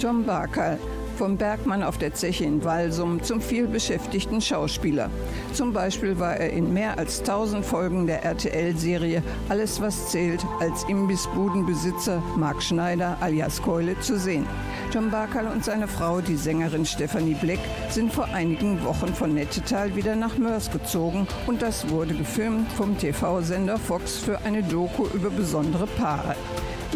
Tom 0.00 0.24
Barkal, 0.24 0.78
vom 1.16 1.38
Bergmann 1.38 1.82
auf 1.82 1.96
der 1.96 2.12
Zeche 2.12 2.44
in 2.44 2.62
Walsum 2.62 3.22
zum 3.22 3.40
vielbeschäftigten 3.40 4.42
Schauspieler. 4.42 5.08
Zum 5.54 5.72
Beispiel 5.72 6.18
war 6.18 6.36
er 6.36 6.50
in 6.50 6.74
mehr 6.74 6.98
als 6.98 7.20
1000 7.20 7.64
Folgen 7.64 8.06
der 8.06 8.22
RTL-Serie 8.22 9.22
Alles, 9.48 9.80
was 9.80 10.10
zählt 10.10 10.44
als 10.60 10.84
Imbissbudenbesitzer 10.84 12.22
Marc 12.36 12.62
Schneider 12.62 13.16
alias 13.20 13.62
Keule 13.62 13.98
zu 14.00 14.18
sehen. 14.18 14.46
Tom 14.92 15.10
Barkal 15.10 15.46
und 15.46 15.64
seine 15.64 15.88
Frau, 15.88 16.20
die 16.20 16.36
Sängerin 16.36 16.84
Stephanie 16.84 17.36
Black, 17.40 17.60
sind 17.88 18.12
vor 18.12 18.26
einigen 18.26 18.84
Wochen 18.84 19.14
von 19.14 19.32
Nettetal 19.32 19.96
wieder 19.96 20.14
nach 20.14 20.36
Mörs 20.36 20.70
gezogen 20.70 21.26
und 21.46 21.62
das 21.62 21.88
wurde 21.88 22.12
gefilmt 22.12 22.70
vom 22.72 22.98
TV-Sender 22.98 23.78
Fox 23.78 24.18
für 24.18 24.38
eine 24.44 24.62
Doku 24.62 25.06
über 25.14 25.30
besondere 25.30 25.86
Paare. 25.86 26.36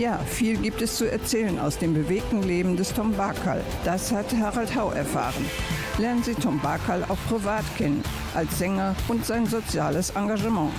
Ja, 0.01 0.17
viel 0.17 0.57
gibt 0.57 0.81
es 0.81 0.97
zu 0.97 1.05
erzählen 1.05 1.59
aus 1.59 1.77
dem 1.77 1.93
bewegten 1.93 2.43
Leben 2.43 2.75
des 2.75 2.95
Tom 2.95 3.13
Barkal. 3.13 3.63
Das 3.85 4.11
hat 4.11 4.35
Harald 4.35 4.75
Hau 4.75 4.93
erfahren. 4.93 5.45
Lernen 5.99 6.23
Sie 6.23 6.33
Tom 6.33 6.59
Barkal 6.59 7.05
auch 7.07 7.19
privat 7.29 7.67
kennen, 7.77 8.03
als 8.35 8.59
Sänger 8.59 8.97
und 9.09 9.27
sein 9.27 9.45
soziales 9.45 10.09
Engagement. 10.09 10.71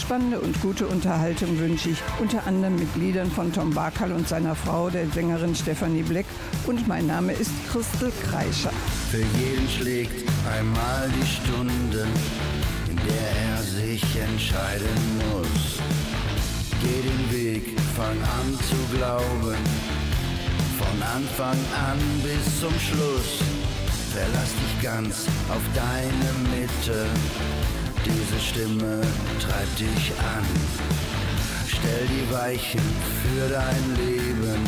Spannende 0.00 0.40
und 0.40 0.58
gute 0.62 0.86
Unterhaltung 0.86 1.58
wünsche 1.58 1.90
ich 1.90 1.98
unter 2.18 2.46
anderem 2.46 2.76
mit 2.76 2.96
Liedern 2.96 3.30
von 3.30 3.52
Tom 3.52 3.68
Barkal 3.68 4.12
und 4.12 4.26
seiner 4.26 4.54
Frau, 4.54 4.88
der 4.88 5.10
Sängerin 5.10 5.54
Stephanie 5.54 6.02
Black. 6.02 6.24
Und 6.66 6.88
mein 6.88 7.06
Name 7.06 7.34
ist 7.34 7.50
Christel 7.70 8.10
Kreischer. 8.30 8.72
Für 9.10 9.18
jeden 9.18 9.68
schlägt 9.68 10.26
einmal 10.50 11.10
die 11.10 11.26
Stunde, 11.26 12.06
in 12.88 12.96
der 12.96 13.56
er 13.56 13.62
sich 13.62 14.02
entscheiden 14.18 14.88
muss. 15.18 15.80
Geh 16.84 17.02
den 17.02 17.32
Weg, 17.32 17.43
fang 17.96 18.20
an 18.38 18.58
zu 18.68 18.96
glauben, 18.96 19.56
von 20.78 21.02
Anfang 21.16 21.58
an 21.90 21.98
bis 22.22 22.60
zum 22.60 22.72
Schluss. 22.80 23.40
Verlass 24.12 24.52
dich 24.60 24.82
ganz 24.82 25.26
auf 25.48 25.62
deine 25.74 26.30
Mitte, 26.50 27.06
diese 28.04 28.40
Stimme 28.40 29.00
treibt 29.40 29.80
dich 29.80 30.12
an. 30.36 30.44
Stell 31.66 32.06
die 32.06 32.32
Weichen 32.32 32.80
für 33.22 33.48
dein 33.48 33.96
Leben, 33.96 34.58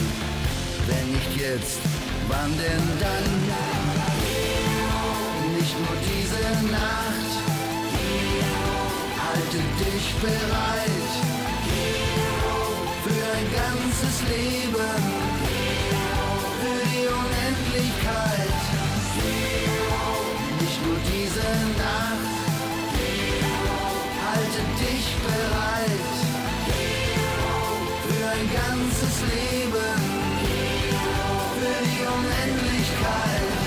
wenn 0.87 1.13
nicht 1.13 1.37
jetzt, 1.37 1.79
wann 2.29 2.53
denn 2.59 2.87
dann? 3.01 3.27
Nicht 5.57 5.77
nur 5.79 5.97
diese 6.03 6.73
Nacht, 6.73 7.33
halte 9.17 9.59
dich 9.85 10.15
bereit 10.21 11.36
für 13.37 13.43
ein 13.43 13.53
ganzes 13.53 14.23
Leben, 14.29 15.03
für 16.61 16.81
die 16.93 17.07
Unendlichkeit. 17.07 18.59
Nicht 20.61 20.87
nur 20.87 20.99
diese 21.13 21.49
Nacht, 21.77 22.35
halte 24.25 24.63
dich 24.81 25.07
bereit 25.27 26.17
für 28.09 28.25
ein 28.35 28.47
ganzes 28.63 29.15
Leben, 29.33 30.01
für 31.59 31.79
die 31.85 32.03
Unendlichkeit. 32.17 33.66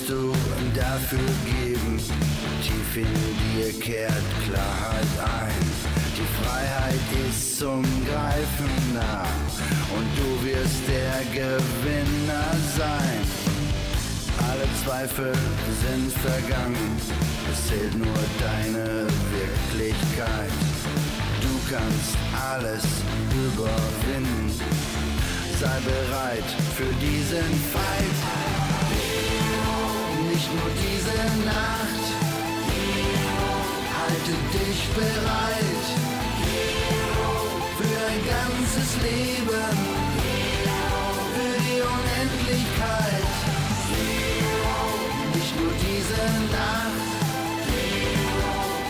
Wirst 0.00 0.10
du 0.10 0.32
dafür 0.74 1.18
geben. 1.44 1.98
Tief 2.62 2.96
in 2.96 3.06
dir 3.54 3.72
kehrt 3.80 4.12
Klarheit 4.44 5.14
ein. 5.18 5.54
Die 6.16 6.42
Freiheit 6.42 7.28
ist 7.28 7.58
zum 7.58 7.82
Greifen 8.06 8.70
nah. 8.94 9.26
Und 9.96 10.06
du 10.16 10.46
wirst 10.46 10.82
der 10.88 11.24
Gewinner 11.32 12.50
sein. 12.76 13.20
Alle 14.50 14.66
Zweifel 14.84 15.32
sind 15.32 16.12
vergangen. 16.12 16.96
Es 17.52 17.68
zählt 17.68 17.96
nur 17.96 18.20
deine 18.38 19.06
Wirklichkeit. 19.32 20.52
Du 21.40 21.74
kannst 21.74 22.16
alles 22.50 22.84
überwinden. 23.32 24.50
Sei 25.58 25.78
bereit 25.84 26.48
für 26.76 26.92
diesen 27.00 27.52
Fight. 27.72 28.59
Nicht 30.40 30.54
nur 30.54 30.70
diese 30.72 31.18
Nacht, 31.44 32.06
halte 33.92 34.34
dich 34.56 34.80
bereit. 34.96 35.84
Für 37.76 37.98
ein 38.08 38.20
ganzes 38.24 38.90
Leben, 39.02 39.76
für 41.34 41.54
die 41.66 41.80
Unendlichkeit. 41.94 43.32
Nicht 45.34 45.54
nur 45.60 45.72
diese 45.86 46.22
Nacht, 46.56 47.12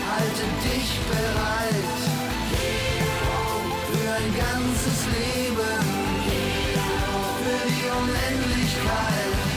halte 0.07 0.47
dich 0.69 0.91
bereit. 1.11 1.99
Für 3.91 4.09
ein 4.21 4.31
ganzes 4.47 4.99
Leben, 5.19 5.83
für 7.43 7.63
die 7.67 7.87
Unendlichkeit. 8.01 9.50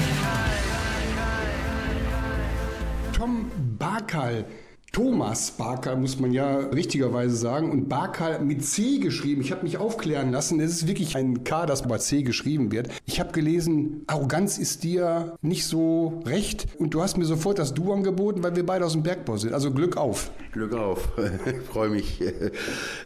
Tom 3.13 3.78
Barkal. 3.78 4.46
Thomas 4.93 5.49
Barkal 5.49 5.97
muss 5.97 6.19
man 6.19 6.31
ja 6.33 6.55
richtigerweise 6.55 7.35
sagen 7.35 7.71
und 7.71 7.89
Barkal 7.89 8.39
mit 8.45 8.63
C 8.63 8.99
geschrieben. 8.99 9.41
Ich 9.41 9.51
habe 9.51 9.63
mich 9.63 9.79
aufklären 9.79 10.31
lassen, 10.31 10.59
es 10.59 10.71
ist 10.71 10.87
wirklich 10.87 11.17
ein 11.17 11.43
K, 11.43 11.65
das 11.65 11.81
bei 11.81 11.97
C 11.97 12.21
geschrieben 12.21 12.71
wird. 12.71 12.89
Ich 13.07 13.19
habe 13.19 13.31
gelesen, 13.31 14.03
Arroganz 14.05 14.59
ist 14.59 14.83
dir 14.83 15.35
nicht 15.41 15.65
so 15.65 16.21
recht 16.27 16.67
und 16.77 16.93
du 16.93 17.01
hast 17.01 17.17
mir 17.17 17.25
sofort 17.25 17.57
das 17.57 17.73
Du 17.73 17.91
angeboten, 17.91 18.43
weil 18.43 18.55
wir 18.55 18.67
beide 18.67 18.85
aus 18.85 18.91
dem 18.91 19.01
Bergbau 19.01 19.35
sind. 19.37 19.55
Also 19.55 19.71
Glück 19.71 19.97
auf. 19.97 20.29
Glück 20.51 20.75
auf, 20.75 21.09
freue 21.71 21.89
mich. 21.89 22.21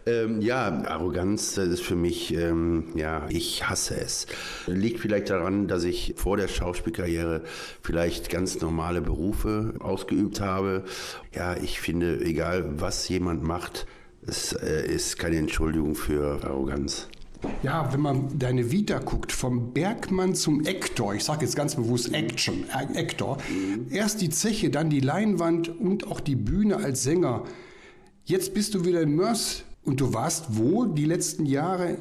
ähm, 0.05 0.41
ja, 0.41 0.83
Arroganz, 0.87 1.55
ist 1.55 1.83
für 1.83 1.95
mich, 1.95 2.33
ähm, 2.33 2.87
ja, 2.95 3.27
ich 3.29 3.69
hasse 3.69 3.95
es. 3.95 4.27
Liegt 4.65 4.99
vielleicht 4.99 5.29
daran, 5.29 5.69
dass 5.69 5.85
ich 5.85 6.15
vor 6.17 6.35
der 6.35 6.49
Schauspielkarriere 6.49 7.43
vielleicht 7.81 8.29
ganz 8.29 8.59
normale 8.59 8.99
Berufe 8.99 9.75
ausgeübt 9.79 10.41
habe. 10.41 10.83
Ja, 11.33 11.55
ich 11.55 11.76
finde, 11.79 12.21
egal 12.21 12.79
was 12.81 13.07
jemand 13.09 13.43
macht, 13.43 13.87
es 14.25 14.53
äh, 14.53 14.85
ist 14.85 15.17
keine 15.17 15.37
Entschuldigung 15.37 15.95
für 15.95 16.43
Arroganz. 16.43 17.07
Ja, 17.63 17.91
wenn 17.93 18.01
man 18.01 18.39
deine 18.39 18.71
Vita 18.71 18.99
guckt, 18.99 19.31
vom 19.31 19.73
Bergmann 19.73 20.35
zum 20.35 20.65
Ektor, 20.65 21.13
ich 21.13 21.23
sage 21.23 21.45
jetzt 21.45 21.55
ganz 21.55 21.75
bewusst 21.75 22.13
Action, 22.13 22.65
äh, 22.69 22.99
Ektor, 22.99 23.37
erst 23.89 24.21
die 24.21 24.29
Zeche, 24.29 24.69
dann 24.69 24.89
die 24.89 24.99
Leinwand 24.99 25.69
und 25.69 26.07
auch 26.07 26.19
die 26.19 26.35
Bühne 26.35 26.77
als 26.77 27.03
Sänger. 27.03 27.43
Jetzt 28.25 28.53
bist 28.53 28.73
du 28.73 28.85
wieder 28.85 29.01
in 29.01 29.15
Mörs 29.15 29.63
und 29.83 30.01
du 30.01 30.13
warst 30.13 30.57
wo 30.57 30.85
die 30.85 31.05
letzten 31.05 31.45
Jahre? 31.45 31.97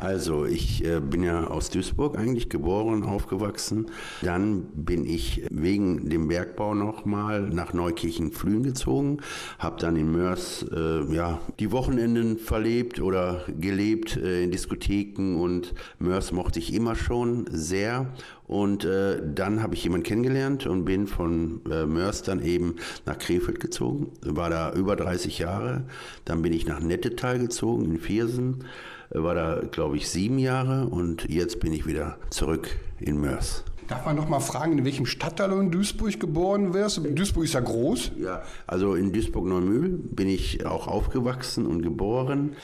Also, 0.00 0.46
ich 0.46 0.82
äh, 0.82 0.98
bin 0.98 1.22
ja 1.22 1.48
aus 1.48 1.68
Duisburg 1.68 2.16
eigentlich 2.18 2.48
geboren, 2.48 3.02
aufgewachsen. 3.02 3.90
Dann 4.22 4.62
bin 4.72 5.04
ich 5.04 5.42
wegen 5.50 6.08
dem 6.08 6.28
Bergbau 6.28 6.74
nochmal 6.74 7.42
nach 7.42 7.74
Neukirchen-Flühen 7.74 8.62
gezogen, 8.62 9.18
habe 9.58 9.78
dann 9.78 9.96
in 9.96 10.10
Mörs 10.10 10.64
äh, 10.74 11.02
ja, 11.14 11.38
die 11.58 11.70
Wochenenden 11.70 12.38
verlebt 12.38 12.98
oder 13.02 13.44
gelebt 13.60 14.16
äh, 14.16 14.42
in 14.42 14.50
Diskotheken 14.50 15.36
und 15.36 15.74
Mörs 15.98 16.32
mochte 16.32 16.60
ich 16.60 16.72
immer 16.72 16.96
schon 16.96 17.44
sehr. 17.50 18.06
Und 18.46 18.86
äh, 18.86 19.20
dann 19.34 19.62
habe 19.62 19.74
ich 19.74 19.84
jemanden 19.84 20.06
kennengelernt 20.06 20.66
und 20.66 20.86
bin 20.86 21.08
von 21.08 21.60
äh, 21.70 21.84
Mörs 21.84 22.22
dann 22.22 22.42
eben 22.42 22.76
nach 23.04 23.18
Krefeld 23.18 23.60
gezogen, 23.60 24.12
war 24.22 24.48
da 24.48 24.72
über 24.72 24.96
30 24.96 25.38
Jahre. 25.38 25.84
Dann 26.24 26.40
bin 26.40 26.54
ich 26.54 26.66
nach 26.66 26.80
Nettetal 26.80 27.38
gezogen 27.38 27.84
in 27.84 27.98
Viersen 28.00 28.64
war 29.10 29.34
da, 29.34 29.60
glaube 29.70 29.96
ich, 29.96 30.08
sieben 30.08 30.38
Jahre 30.38 30.86
und 30.86 31.28
jetzt 31.28 31.60
bin 31.60 31.72
ich 31.72 31.86
wieder 31.86 32.16
zurück 32.30 32.76
in 32.98 33.20
Mörs. 33.20 33.64
Darf 33.88 34.06
man 34.06 34.14
noch 34.14 34.28
mal 34.28 34.38
fragen, 34.38 34.78
in 34.78 34.84
welchem 34.84 35.04
Stadtteil 35.04 35.50
du 35.50 35.58
in 35.58 35.72
Duisburg 35.72 36.20
geboren 36.20 36.74
wirst? 36.74 37.00
Duisburg 37.02 37.44
ist 37.44 37.54
ja 37.54 37.60
groß. 37.60 38.12
Ja, 38.18 38.42
also 38.68 38.94
in 38.94 39.12
Duisburg-Neumühl 39.12 39.88
bin 39.88 40.28
ich 40.28 40.64
auch 40.64 40.86
aufgewachsen 40.86 41.66
und 41.66 41.82
geboren. 41.82 42.54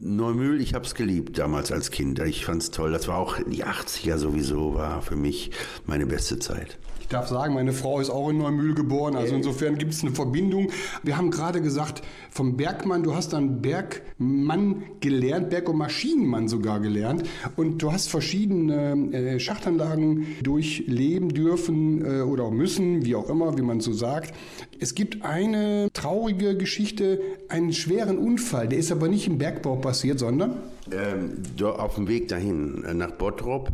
Neumühl, 0.00 0.62
ich 0.62 0.72
habe 0.72 0.86
es 0.86 0.94
geliebt 0.94 1.38
damals 1.38 1.70
als 1.70 1.90
Kind. 1.90 2.18
Ich 2.20 2.46
fand 2.46 2.62
es 2.62 2.70
toll. 2.70 2.92
Das 2.92 3.08
war 3.08 3.18
auch 3.18 3.36
die 3.46 3.64
80er 3.64 4.16
sowieso, 4.16 4.74
war 4.74 5.02
für 5.02 5.16
mich 5.16 5.50
meine 5.86 6.06
beste 6.06 6.38
Zeit. 6.38 6.78
Ich 7.08 7.12
darf 7.12 7.28
sagen, 7.28 7.54
meine 7.54 7.72
Frau 7.72 8.00
ist 8.00 8.10
auch 8.10 8.28
in 8.28 8.36
Neumühl 8.36 8.74
geboren, 8.74 9.16
also 9.16 9.34
insofern 9.34 9.78
gibt 9.78 9.94
es 9.94 10.02
eine 10.02 10.10
Verbindung. 10.10 10.68
Wir 11.02 11.16
haben 11.16 11.30
gerade 11.30 11.62
gesagt, 11.62 12.02
vom 12.28 12.58
Bergmann, 12.58 13.02
du 13.02 13.14
hast 13.14 13.32
dann 13.32 13.62
Bergmann 13.62 14.82
gelernt, 15.00 15.48
Berg- 15.48 15.70
und 15.70 15.78
Maschinenmann 15.78 16.48
sogar 16.48 16.80
gelernt 16.80 17.22
und 17.56 17.78
du 17.78 17.92
hast 17.92 18.10
verschiedene 18.10 19.10
äh, 19.14 19.40
Schachtanlagen 19.40 20.26
durchleben 20.42 21.30
dürfen 21.30 22.04
äh, 22.04 22.20
oder 22.20 22.50
müssen, 22.50 23.06
wie 23.06 23.14
auch 23.14 23.30
immer, 23.30 23.56
wie 23.56 23.62
man 23.62 23.80
so 23.80 23.94
sagt. 23.94 24.34
Es 24.78 24.94
gibt 24.94 25.24
eine 25.24 25.88
traurige 25.94 26.58
Geschichte, 26.58 27.22
einen 27.48 27.72
schweren 27.72 28.18
Unfall, 28.18 28.68
der 28.68 28.78
ist 28.78 28.92
aber 28.92 29.08
nicht 29.08 29.26
im 29.26 29.38
Bergbau 29.38 29.76
passiert, 29.76 30.18
sondern? 30.18 30.58
Ähm, 30.92 31.42
auf 31.62 31.96
dem 31.96 32.08
Weg 32.08 32.28
dahin, 32.28 32.84
äh, 32.84 32.94
nach 32.94 33.12
Bottrop. 33.12 33.70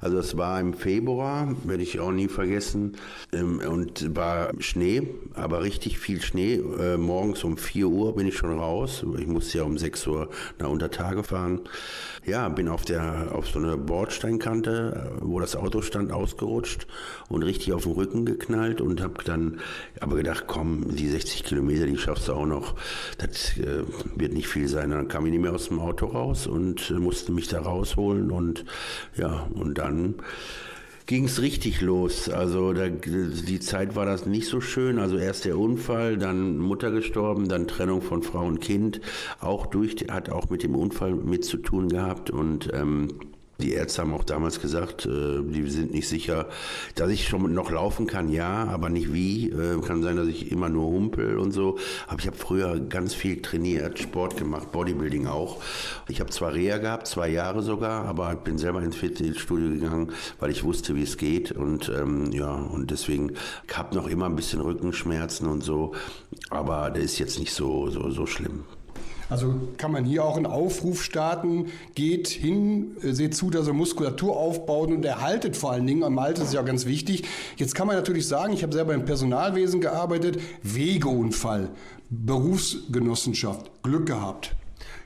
Also 0.00 0.18
es 0.18 0.36
war 0.36 0.60
im 0.60 0.74
Februar, 0.74 1.54
werde 1.64 1.82
ich 1.82 2.00
auch 2.00 2.12
nie 2.12 2.28
vergessen. 2.28 2.73
Ähm, 3.32 3.60
und 3.68 4.14
war 4.16 4.50
Schnee, 4.58 5.08
aber 5.34 5.62
richtig 5.62 5.98
viel 5.98 6.20
Schnee. 6.20 6.54
Äh, 6.54 6.96
morgens 6.96 7.44
um 7.44 7.56
4 7.56 7.88
Uhr 7.88 8.14
bin 8.14 8.26
ich 8.26 8.36
schon 8.36 8.58
raus. 8.58 9.04
Ich 9.18 9.26
musste 9.26 9.58
ja 9.58 9.64
um 9.64 9.78
6 9.78 10.06
Uhr 10.06 10.30
nach 10.58 10.68
Untertage 10.68 11.22
fahren. 11.22 11.60
Ja, 12.26 12.48
bin 12.48 12.68
auf, 12.68 12.84
der, 12.84 13.32
auf 13.32 13.48
so 13.48 13.58
eine 13.58 13.76
Bordsteinkante, 13.76 15.18
äh, 15.20 15.24
wo 15.24 15.40
das 15.40 15.56
Auto 15.56 15.82
stand, 15.82 16.12
ausgerutscht 16.12 16.86
und 17.28 17.42
richtig 17.42 17.72
auf 17.72 17.84
den 17.84 17.92
Rücken 17.92 18.24
geknallt 18.24 18.80
und 18.80 19.02
habe 19.02 19.22
dann 19.24 19.60
aber 20.00 20.16
gedacht, 20.16 20.44
komm, 20.46 20.94
die 20.94 21.08
60 21.08 21.44
Kilometer, 21.44 21.86
die 21.86 21.98
schaffst 21.98 22.28
du 22.28 22.32
auch 22.32 22.46
noch. 22.46 22.74
Das 23.18 23.56
äh, 23.58 23.84
wird 24.16 24.32
nicht 24.32 24.48
viel 24.48 24.68
sein. 24.68 24.90
Dann 24.90 25.08
kam 25.08 25.26
ich 25.26 25.32
nicht 25.32 25.42
mehr 25.42 25.52
aus 25.52 25.68
dem 25.68 25.80
Auto 25.80 26.06
raus 26.06 26.46
und 26.46 26.90
äh, 26.90 26.94
musste 26.94 27.32
mich 27.32 27.48
da 27.48 27.60
rausholen 27.60 28.30
und 28.30 28.64
ja, 29.16 29.46
und 29.54 29.78
dann 29.78 30.16
ging 31.06 31.24
es 31.24 31.42
richtig 31.42 31.80
los. 31.80 32.28
Also 32.28 32.72
da, 32.72 32.88
die 32.88 33.60
Zeit 33.60 33.94
war 33.96 34.06
das 34.06 34.26
nicht 34.26 34.48
so 34.48 34.60
schön. 34.60 34.98
Also 34.98 35.16
erst 35.16 35.44
der 35.44 35.58
Unfall, 35.58 36.16
dann 36.16 36.58
Mutter 36.58 36.90
gestorben, 36.90 37.48
dann 37.48 37.68
Trennung 37.68 38.02
von 38.02 38.22
Frau 38.22 38.46
und 38.46 38.60
Kind. 38.60 39.00
Auch 39.40 39.66
durch, 39.66 39.96
hat 40.10 40.30
auch 40.30 40.48
mit 40.50 40.62
dem 40.62 40.74
Unfall 40.74 41.14
mit 41.14 41.44
zu 41.44 41.58
tun 41.58 41.88
gehabt 41.88 42.30
und 42.30 42.70
ähm, 42.72 43.08
die 43.58 43.72
Ärzte 43.72 44.02
haben 44.02 44.12
auch 44.12 44.24
damals 44.24 44.60
gesagt, 44.60 45.06
äh, 45.06 45.42
die 45.42 45.70
sind 45.70 45.92
nicht 45.92 46.08
sicher, 46.08 46.48
dass 46.96 47.10
ich 47.10 47.28
schon 47.28 47.52
noch 47.54 47.70
laufen 47.70 48.06
kann, 48.06 48.28
ja, 48.28 48.64
aber 48.64 48.88
nicht 48.88 49.12
wie. 49.12 49.50
Äh, 49.50 49.80
kann 49.80 50.02
sein, 50.02 50.16
dass 50.16 50.26
ich 50.26 50.50
immer 50.50 50.68
nur 50.68 50.86
humpel 50.86 51.38
und 51.38 51.52
so. 51.52 51.78
Aber 52.08 52.18
ich 52.18 52.26
habe 52.26 52.36
früher 52.36 52.80
ganz 52.80 53.14
viel 53.14 53.42
trainiert, 53.42 53.98
Sport 53.98 54.36
gemacht, 54.36 54.72
Bodybuilding 54.72 55.26
auch. 55.26 55.62
Ich 56.08 56.20
habe 56.20 56.30
zwar 56.30 56.54
Reha 56.54 56.78
gehabt, 56.78 57.06
zwei 57.06 57.28
Jahre 57.28 57.62
sogar, 57.62 58.06
aber 58.06 58.34
bin 58.34 58.58
selber 58.58 58.82
ins 58.82 58.96
Fitnessstudio 58.96 59.70
gegangen, 59.70 60.12
weil 60.40 60.50
ich 60.50 60.64
wusste, 60.64 60.96
wie 60.96 61.02
es 61.02 61.16
geht. 61.16 61.52
Und 61.52 61.88
ähm, 61.88 62.32
ja, 62.32 62.52
und 62.54 62.90
deswegen 62.90 63.34
habe 63.72 63.94
noch 63.94 64.08
immer 64.08 64.26
ein 64.26 64.36
bisschen 64.36 64.60
Rückenschmerzen 64.60 65.46
und 65.48 65.62
so. 65.62 65.92
Aber 66.50 66.90
der 66.90 67.02
ist 67.02 67.18
jetzt 67.18 67.38
nicht 67.38 67.52
so, 67.52 67.88
so, 67.90 68.10
so 68.10 68.26
schlimm. 68.26 68.64
Also 69.30 69.54
kann 69.78 69.92
man 69.92 70.04
hier 70.04 70.24
auch 70.24 70.36
einen 70.36 70.46
Aufruf 70.46 71.02
starten, 71.02 71.66
geht 71.94 72.28
hin, 72.28 72.96
äh, 73.02 73.12
seht 73.12 73.34
zu, 73.34 73.50
dass 73.50 73.66
ihr 73.66 73.72
Muskulatur 73.72 74.36
aufbaut 74.36 74.90
und 74.90 75.04
erhaltet 75.04 75.56
vor 75.56 75.72
allen 75.72 75.86
Dingen. 75.86 76.04
Am 76.04 76.18
Alter 76.18 76.42
ist 76.42 76.54
ja 76.54 76.62
ganz 76.62 76.86
wichtig. 76.86 77.24
Jetzt 77.56 77.74
kann 77.74 77.86
man 77.86 77.96
natürlich 77.96 78.28
sagen, 78.28 78.52
ich 78.52 78.62
habe 78.62 78.72
selber 78.72 78.94
im 78.94 79.04
Personalwesen 79.04 79.80
gearbeitet, 79.80 80.38
Wegeunfall, 80.62 81.70
Berufsgenossenschaft, 82.10 83.70
Glück 83.82 84.06
gehabt. 84.06 84.54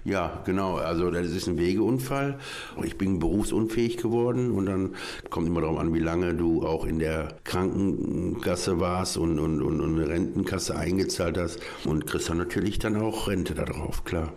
Ja, 0.05 0.43
genau. 0.45 0.77
Also 0.77 1.11
das 1.11 1.27
ist 1.27 1.49
ein 1.49 1.59
Wegeunfall. 1.59 2.39
Ich 2.83 2.97
bin 2.97 3.19
berufsunfähig 3.19 3.97
geworden 3.97 4.53
und 4.53 4.67
dann 4.67 4.95
kommt 5.31 5.47
immer 5.49 5.61
darauf 5.61 5.79
an, 5.79 5.93
wie 5.93 5.99
lange 5.99 6.35
du 6.35 6.67
auch 6.67 6.87
in 6.87 6.99
der 6.99 7.37
Krankenkasse 7.45 8.81
warst 8.81 9.17
und, 9.17 9.39
und, 9.39 9.61
und 9.63 9.81
eine 9.81 10.09
Rentenkasse 10.09 10.77
eingezahlt 10.77 11.37
hast. 11.39 11.61
Und 11.85 12.07
kriegst 12.07 12.29
dann 12.31 12.39
natürlich 12.39 12.79
dann 12.79 12.97
auch 12.97 13.29
Rente 13.29 13.55
darauf, 13.55 14.05
klar. 14.05 14.33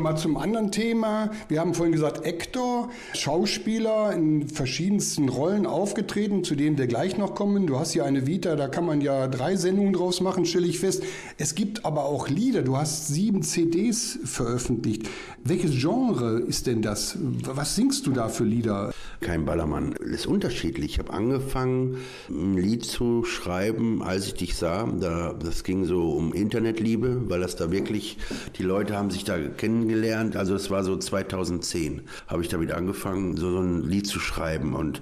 Wir 0.00 0.12
mal 0.12 0.16
zum 0.16 0.36
anderen 0.36 0.72
Thema. 0.72 1.30
Wir 1.48 1.60
haben 1.60 1.74
vorhin 1.74 1.92
gesagt, 1.92 2.24
Hector, 2.60 2.90
Schauspieler 3.14 4.12
in 4.12 4.46
verschiedensten 4.48 5.30
Rollen 5.30 5.64
aufgetreten, 5.64 6.44
zu 6.44 6.54
denen 6.54 6.76
wir 6.76 6.86
gleich 6.86 7.16
noch 7.16 7.34
kommen. 7.34 7.66
Du 7.66 7.78
hast 7.78 7.92
hier 7.92 8.04
eine 8.04 8.26
Vita, 8.26 8.54
da 8.54 8.68
kann 8.68 8.84
man 8.84 9.00
ja 9.00 9.28
drei 9.28 9.56
Sendungen 9.56 9.94
draus 9.94 10.20
machen, 10.20 10.44
stelle 10.44 10.66
ich 10.66 10.78
fest. 10.78 11.02
Es 11.38 11.54
gibt 11.54 11.86
aber 11.86 12.04
auch 12.04 12.28
Lieder. 12.28 12.62
Du 12.62 12.76
hast 12.76 13.08
sieben 13.08 13.42
CDs 13.42 14.18
veröffentlicht. 14.24 15.08
Welches 15.42 15.80
Genre 15.80 16.40
ist 16.40 16.66
denn 16.66 16.82
das? 16.82 17.16
Was 17.20 17.76
singst 17.76 18.06
du 18.06 18.12
da 18.12 18.28
für 18.28 18.44
Lieder? 18.44 18.92
Kein 19.20 19.46
Ballermann. 19.46 19.92
Ist 19.92 20.26
unterschiedlich. 20.26 20.92
Ich 20.92 20.98
habe 20.98 21.12
angefangen, 21.12 21.96
ein 22.28 22.58
Lied 22.58 22.84
zu 22.84 23.24
schreiben, 23.24 24.02
als 24.02 24.26
ich 24.26 24.34
dich 24.34 24.56
sah. 24.56 24.86
Da, 24.86 25.32
das 25.32 25.64
ging 25.64 25.86
so 25.86 26.10
um 26.10 26.34
Internetliebe, 26.34 27.30
weil 27.30 27.40
das 27.40 27.56
da 27.56 27.70
wirklich, 27.70 28.18
die 28.56 28.62
Leute 28.62 28.96
haben 28.96 29.10
sich 29.10 29.24
da 29.24 29.38
kennengelernt. 29.38 30.36
Also 30.36 30.54
es 30.54 30.70
war 30.70 30.84
so 30.84 30.96
2010, 30.96 32.02
habe 32.28 32.42
ich 32.42 32.49
damit 32.50 32.72
angefangen, 32.72 33.36
so, 33.36 33.50
so 33.50 33.60
ein 33.60 33.82
Lied 33.82 34.06
zu 34.06 34.20
schreiben. 34.20 34.74
Und 34.74 35.00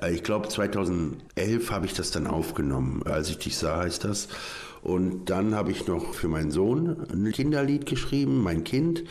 äh, 0.00 0.12
ich 0.12 0.22
glaube 0.22 0.48
2011 0.48 1.70
habe 1.70 1.86
ich 1.86 1.94
das 1.94 2.10
dann 2.10 2.26
aufgenommen, 2.26 3.02
als 3.04 3.30
ich 3.30 3.38
dich 3.38 3.56
sah, 3.56 3.78
heißt 3.78 4.04
das. 4.04 4.28
Und 4.86 5.30
dann 5.30 5.56
habe 5.56 5.72
ich 5.72 5.88
noch 5.88 6.14
für 6.14 6.28
meinen 6.28 6.52
Sohn 6.52 6.96
ein 7.10 7.32
Kinderlied 7.32 7.86
geschrieben, 7.86 8.40
mein 8.40 8.62
Kind. 8.62 9.02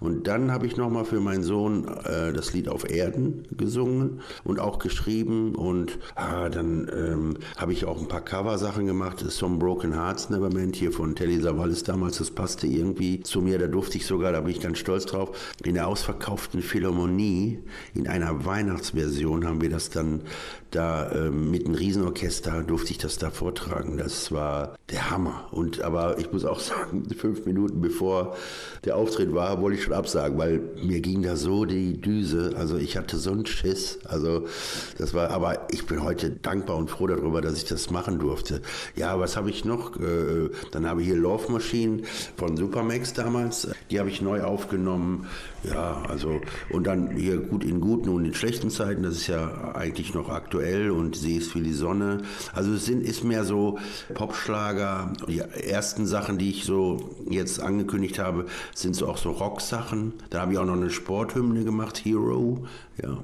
Und 0.00 0.26
dann 0.26 0.50
habe 0.50 0.66
ich 0.66 0.76
noch 0.76 0.90
mal 0.90 1.04
für 1.04 1.20
meinen 1.20 1.44
Sohn 1.44 1.86
äh, 1.86 2.32
das 2.32 2.52
Lied 2.52 2.68
auf 2.68 2.90
Erden 2.90 3.44
gesungen 3.56 4.22
und 4.42 4.58
auch 4.58 4.80
geschrieben. 4.80 5.54
Und 5.54 6.00
ah, 6.16 6.48
dann 6.48 6.90
ähm, 6.92 7.36
habe 7.56 7.72
ich 7.72 7.84
auch 7.84 8.00
ein 8.00 8.08
paar 8.08 8.22
Cover-Sachen 8.22 8.86
gemacht. 8.86 9.20
Some 9.20 9.58
Broken 9.58 9.92
Hearts 9.92 10.30
Nevermind 10.30 10.74
hier 10.74 10.90
von 10.90 11.14
Telly 11.14 11.40
Savalas 11.40 11.84
damals. 11.84 12.18
Das 12.18 12.32
passte 12.32 12.66
irgendwie 12.66 13.20
zu 13.20 13.40
mir. 13.40 13.60
Da 13.60 13.68
durfte 13.68 13.98
ich 13.98 14.06
sogar, 14.06 14.32
da 14.32 14.40
bin 14.40 14.50
ich 14.50 14.60
ganz 14.60 14.78
stolz 14.78 15.06
drauf, 15.06 15.54
in 15.62 15.74
der 15.74 15.86
ausverkauften 15.86 16.60
Philharmonie 16.60 17.60
in 17.94 18.08
einer 18.08 18.44
Weihnachtsversion 18.44 19.46
haben 19.46 19.60
wir 19.60 19.70
das 19.70 19.90
dann 19.90 20.22
da 20.70 21.10
äh, 21.10 21.30
mit 21.30 21.66
einem 21.66 21.74
Riesenorchester 21.74 22.62
durfte 22.62 22.92
ich 22.92 22.98
das 22.98 23.18
da 23.18 23.30
vortragen. 23.30 23.96
Das 23.96 24.30
war 24.30 24.76
der 24.90 25.10
Hammer. 25.10 25.48
Und 25.50 25.82
aber 25.82 26.18
ich 26.18 26.32
muss 26.32 26.44
auch 26.44 26.60
sagen, 26.60 27.06
fünf 27.16 27.44
Minuten 27.44 27.80
bevor 27.80 28.36
der 28.84 28.96
Auftritt 28.96 29.34
war, 29.34 29.60
wollte 29.60 29.78
ich 29.78 29.84
schon 29.84 29.92
absagen, 29.92 30.38
weil 30.38 30.60
mir 30.82 31.00
ging 31.00 31.22
da 31.22 31.36
so 31.36 31.64
die 31.64 32.00
Düse. 32.00 32.54
Also 32.56 32.76
ich 32.76 32.96
hatte 32.96 33.16
so 33.16 33.32
einen 33.32 33.46
Schiss. 33.46 33.98
Also 34.04 34.46
das 34.98 35.12
war, 35.12 35.30
aber 35.30 35.66
ich 35.70 35.86
bin 35.86 36.02
heute 36.02 36.30
dankbar 36.30 36.76
und 36.76 36.90
froh 36.90 37.08
darüber, 37.08 37.40
dass 37.40 37.56
ich 37.56 37.64
das 37.64 37.90
machen 37.90 38.18
durfte. 38.18 38.62
Ja, 38.94 39.18
was 39.18 39.36
habe 39.36 39.50
ich 39.50 39.64
noch? 39.64 39.96
Äh, 39.96 40.50
dann 40.70 40.86
habe 40.86 41.00
ich 41.00 41.08
hier 41.08 41.16
Love 41.16 41.50
Machine 41.50 42.02
von 42.36 42.56
Supermax 42.56 43.12
damals. 43.12 43.68
Die 43.90 43.98
habe 43.98 44.08
ich 44.08 44.22
neu 44.22 44.42
aufgenommen. 44.42 45.26
Ja, 45.64 46.02
also 46.08 46.40
und 46.70 46.86
dann 46.86 47.16
hier 47.16 47.36
gut 47.38 47.64
in 47.64 47.80
guten 47.80 48.08
und 48.08 48.24
in 48.24 48.34
schlechten 48.34 48.70
Zeiten. 48.70 49.02
Das 49.02 49.14
ist 49.14 49.26
ja 49.26 49.74
eigentlich 49.74 50.14
noch 50.14 50.28
aktuell 50.28 50.59
und 50.90 51.16
sie 51.16 51.36
ist 51.36 51.54
wie 51.54 51.62
die 51.62 51.72
Sonne. 51.72 52.22
Also 52.52 52.72
es 52.72 52.86
sind, 52.86 53.02
ist 53.02 53.24
mehr 53.24 53.44
so 53.44 53.78
Popschlager. 54.14 55.12
Die 55.28 55.38
ersten 55.38 56.06
Sachen, 56.06 56.38
die 56.38 56.50
ich 56.50 56.64
so 56.64 57.16
jetzt 57.28 57.60
angekündigt 57.60 58.18
habe, 58.18 58.46
sind 58.74 58.94
so 58.94 59.08
auch 59.08 59.18
so 59.18 59.30
Rocksachen. 59.30 60.14
Da 60.30 60.42
habe 60.42 60.52
ich 60.52 60.58
auch 60.58 60.66
noch 60.66 60.74
eine 60.74 60.90
Sporthymne 60.90 61.64
gemacht, 61.64 62.04
Hero. 62.04 62.66
Ja. 63.02 63.18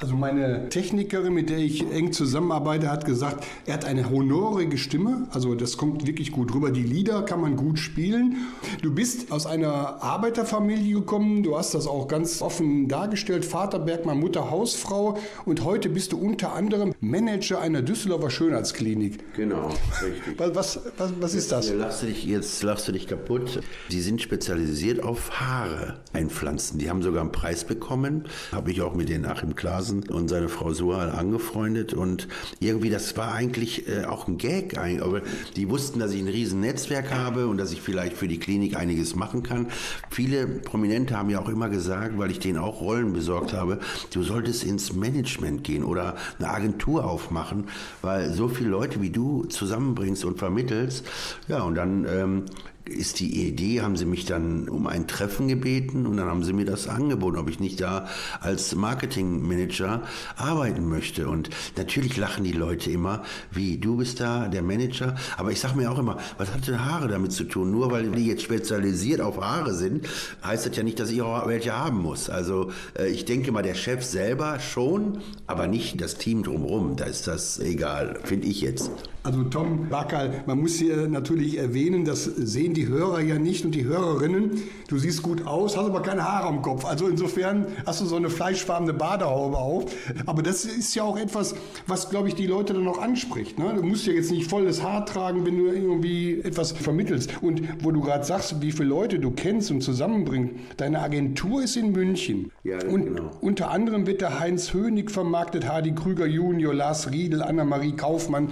Also 0.00 0.16
meine 0.16 0.68
Technikerin, 0.70 1.32
mit 1.32 1.50
der 1.50 1.58
ich 1.58 1.88
eng 1.92 2.12
zusammenarbeite, 2.12 2.90
hat 2.90 3.04
gesagt, 3.04 3.46
er 3.64 3.74
hat 3.74 3.84
eine 3.84 4.10
honorige 4.10 4.76
Stimme. 4.76 5.28
Also 5.30 5.54
das 5.54 5.76
kommt 5.76 6.06
wirklich 6.06 6.32
gut 6.32 6.52
rüber. 6.52 6.72
Die 6.72 6.82
Lieder 6.82 7.22
kann 7.22 7.40
man 7.40 7.56
gut 7.56 7.78
spielen. 7.78 8.38
Du 8.82 8.92
bist 8.92 9.30
aus 9.30 9.46
einer 9.46 10.02
Arbeiterfamilie 10.02 10.94
gekommen. 10.94 11.44
Du 11.44 11.56
hast 11.56 11.74
das 11.74 11.86
auch 11.86 12.08
ganz 12.08 12.42
offen 12.42 12.88
dargestellt. 12.88 13.44
Vater 13.44 13.78
Bergmann, 13.78 14.18
Mutter 14.18 14.50
Hausfrau. 14.50 15.16
Und 15.44 15.62
heute 15.64 15.88
bist 15.88 16.12
du 16.12 16.18
unter 16.18 16.54
anderem 16.54 16.92
Manager 17.00 17.60
einer 17.60 17.80
Düsseldorfer 17.80 18.30
Schönheitsklinik. 18.30 19.34
Genau, 19.36 19.68
richtig. 20.02 20.38
Was, 20.38 20.54
was, 20.54 20.80
was, 20.98 21.12
was 21.20 21.34
ist 21.34 21.52
das? 21.52 21.68
Jetzt 21.68 21.78
lachst, 21.78 22.02
du 22.02 22.06
dich, 22.06 22.24
jetzt 22.24 22.62
lachst 22.64 22.88
du 22.88 22.92
dich 22.92 23.06
kaputt. 23.06 23.60
Die 23.92 24.00
sind 24.00 24.20
spezialisiert 24.20 25.04
auf 25.04 25.40
Haare 25.40 26.00
einpflanzen. 26.12 26.80
Die 26.80 26.90
haben 26.90 27.02
sogar 27.02 27.20
einen 27.20 27.32
Preis 27.32 27.64
bekommen. 27.64 28.24
Habe 28.50 28.72
ich 28.72 28.82
auch 28.82 28.94
mit 28.94 29.08
den 29.08 29.24
Achim 29.24 29.54
Klaas 29.54 29.83
Hasen 29.84 30.08
und 30.08 30.28
seine 30.28 30.48
Frau 30.48 30.72
Sual 30.72 31.10
angefreundet 31.10 31.92
und 31.92 32.26
irgendwie, 32.58 32.88
das 32.88 33.16
war 33.16 33.32
eigentlich 33.32 33.86
äh, 33.86 34.04
auch 34.04 34.28
ein 34.28 34.38
Gag, 34.38 34.78
aber 34.78 35.20
die 35.56 35.68
wussten, 35.68 35.98
dass 35.98 36.12
ich 36.12 36.22
ein 36.22 36.28
riesen 36.28 36.60
Netzwerk 36.60 37.12
habe 37.12 37.46
und 37.48 37.58
dass 37.58 37.72
ich 37.72 37.82
vielleicht 37.82 38.16
für 38.16 38.26
die 38.26 38.38
Klinik 38.38 38.76
einiges 38.76 39.14
machen 39.14 39.42
kann. 39.42 39.68
Viele 40.10 40.46
Prominente 40.46 41.18
haben 41.18 41.28
ja 41.28 41.40
auch 41.40 41.48
immer 41.48 41.68
gesagt, 41.68 42.18
weil 42.18 42.30
ich 42.30 42.38
denen 42.38 42.58
auch 42.58 42.80
Rollen 42.80 43.12
besorgt 43.12 43.52
habe, 43.52 43.78
du 44.12 44.22
solltest 44.22 44.64
ins 44.64 44.94
Management 44.94 45.64
gehen 45.64 45.84
oder 45.84 46.16
eine 46.38 46.48
Agentur 46.48 47.04
aufmachen, 47.04 47.64
weil 48.00 48.32
so 48.32 48.48
viele 48.48 48.70
Leute 48.70 49.02
wie 49.02 49.10
du 49.10 49.44
zusammenbringst 49.44 50.24
und 50.24 50.38
vermittelst. 50.38 51.04
Ja, 51.48 51.62
und 51.62 51.74
dann 51.74 52.06
ähm, 52.08 52.44
ist 52.86 53.20
die 53.20 53.46
Idee, 53.48 53.80
haben 53.80 53.96
sie 53.96 54.04
mich 54.04 54.26
dann 54.26 54.68
um 54.68 54.86
ein 54.86 55.06
Treffen 55.06 55.48
gebeten 55.48 56.06
und 56.06 56.18
dann 56.18 56.26
haben 56.26 56.44
sie 56.44 56.52
mir 56.52 56.66
das 56.66 56.86
angeboten, 56.86 57.38
ob 57.38 57.48
ich 57.48 57.58
nicht 57.58 57.80
da 57.80 58.08
als 58.40 58.74
Marketingmanager 58.74 60.02
arbeiten 60.36 60.88
möchte. 60.88 61.28
Und 61.28 61.48
natürlich 61.76 62.16
lachen 62.16 62.44
die 62.44 62.52
Leute 62.52 62.90
immer, 62.90 63.22
wie, 63.50 63.78
du 63.78 63.96
bist 63.96 64.20
da 64.20 64.48
der 64.48 64.62
Manager. 64.62 65.16
Aber 65.38 65.50
ich 65.50 65.60
sage 65.60 65.76
mir 65.76 65.90
auch 65.90 65.98
immer, 65.98 66.18
was 66.36 66.52
hat 66.52 66.66
denn 66.66 66.84
Haare 66.84 67.08
damit 67.08 67.32
zu 67.32 67.44
tun? 67.44 67.70
Nur 67.70 67.90
weil 67.90 68.10
die 68.10 68.26
jetzt 68.26 68.42
spezialisiert 68.42 69.20
auf 69.20 69.40
Haare 69.40 69.72
sind, 69.74 70.06
heißt 70.44 70.66
das 70.66 70.76
ja 70.76 70.82
nicht, 70.82 71.00
dass 71.00 71.10
ich 71.10 71.22
auch 71.22 71.46
welche 71.46 71.76
haben 71.76 72.02
muss. 72.02 72.28
Also 72.28 72.70
äh, 72.98 73.08
ich 73.08 73.24
denke 73.24 73.50
mal, 73.50 73.62
der 73.62 73.74
Chef 73.74 74.04
selber 74.04 74.60
schon, 74.60 75.22
aber 75.46 75.66
nicht 75.66 76.00
das 76.00 76.16
Team 76.16 76.42
drumherum. 76.42 76.96
Da 76.96 77.04
ist 77.04 77.26
das 77.26 77.58
egal, 77.60 78.20
finde 78.24 78.46
ich 78.46 78.60
jetzt. 78.60 78.90
Also 79.24 79.42
Tom 79.44 79.88
Bakal, 79.88 80.44
man 80.46 80.60
muss 80.60 80.74
hier 80.74 81.08
natürlich 81.08 81.56
erwähnen, 81.56 82.04
das 82.04 82.24
sehen 82.24 82.73
die 82.74 82.88
Hörer 82.88 83.20
ja 83.20 83.38
nicht 83.38 83.64
und 83.64 83.74
die 83.74 83.84
Hörerinnen. 83.84 84.62
Du 84.88 84.98
siehst 84.98 85.22
gut 85.22 85.46
aus, 85.46 85.76
hast 85.76 85.86
aber 85.86 86.02
keine 86.02 86.24
Haare 86.24 86.48
am 86.48 86.62
Kopf. 86.62 86.84
Also 86.84 87.08
insofern 87.08 87.66
hast 87.86 88.00
du 88.00 88.06
so 88.06 88.16
eine 88.16 88.30
fleischfarbene 88.30 88.92
Badehaube 88.92 89.56
auf. 89.56 89.92
Aber 90.26 90.42
das 90.42 90.64
ist 90.64 90.94
ja 90.94 91.02
auch 91.04 91.16
etwas, 91.16 91.54
was, 91.86 92.10
glaube 92.10 92.28
ich, 92.28 92.34
die 92.34 92.46
Leute 92.46 92.74
dann 92.74 92.86
auch 92.86 92.98
anspricht. 92.98 93.58
Ne? 93.58 93.72
Du 93.74 93.82
musst 93.82 94.06
ja 94.06 94.12
jetzt 94.12 94.30
nicht 94.30 94.50
volles 94.50 94.82
Haar 94.82 95.06
tragen, 95.06 95.46
wenn 95.46 95.56
du 95.56 95.66
irgendwie 95.66 96.40
etwas 96.40 96.72
vermittelst. 96.72 97.42
Und 97.42 97.62
wo 97.82 97.90
du 97.90 98.00
gerade 98.00 98.24
sagst, 98.24 98.60
wie 98.60 98.72
viele 98.72 98.88
Leute 98.88 99.18
du 99.18 99.30
kennst 99.30 99.70
und 99.70 99.80
zusammenbringst, 99.80 100.54
deine 100.76 101.00
Agentur 101.00 101.62
ist 101.62 101.76
in 101.76 101.92
München. 101.92 102.50
Ja, 102.62 102.78
und 102.86 103.04
genau. 103.04 103.30
unter 103.40 103.70
anderem 103.70 104.06
wird 104.06 104.20
der 104.20 104.40
Heinz 104.40 104.72
Hönig 104.72 105.10
vermarktet, 105.10 105.68
Hardy 105.68 105.94
Krüger 105.94 106.26
Junior, 106.26 106.74
Lars 106.74 107.10
Riedel, 107.10 107.42
Anna-Marie 107.42 107.92
Kaufmann. 107.92 108.48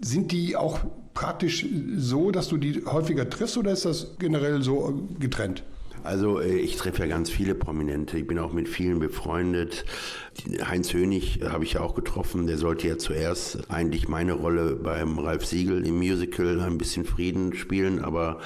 Sind 0.00 0.32
die 0.32 0.56
auch 0.56 0.80
praktisch 1.14 1.66
so, 1.96 2.30
dass 2.30 2.48
du 2.48 2.56
die 2.56 2.84
häufiger 2.84 3.28
triffst 3.28 3.56
oder 3.58 3.72
ist 3.72 3.84
das 3.84 4.16
generell 4.18 4.62
so 4.62 5.08
getrennt? 5.18 5.64
Also 6.04 6.40
äh, 6.40 6.56
ich 6.56 6.76
treffe 6.76 7.02
ja 7.02 7.08
ganz 7.08 7.30
viele 7.30 7.54
Prominente. 7.54 8.18
Ich 8.18 8.26
bin 8.26 8.38
auch 8.38 8.52
mit 8.52 8.68
vielen 8.68 8.98
befreundet. 8.98 9.84
Heinz 10.64 10.92
Hönig 10.92 11.40
habe 11.44 11.64
ich 11.64 11.74
ja 11.74 11.80
auch 11.80 11.94
getroffen. 11.94 12.46
Der 12.46 12.58
sollte 12.58 12.88
ja 12.88 12.98
zuerst 12.98 13.70
eigentlich 13.70 14.08
meine 14.08 14.32
Rolle 14.32 14.76
beim 14.76 15.18
Ralf 15.18 15.44
Siegel 15.44 15.84
im 15.84 15.98
Musical 15.98 16.60
ein 16.60 16.78
bisschen 16.78 17.04
Frieden 17.04 17.54
spielen, 17.54 17.98
aber 17.98 18.40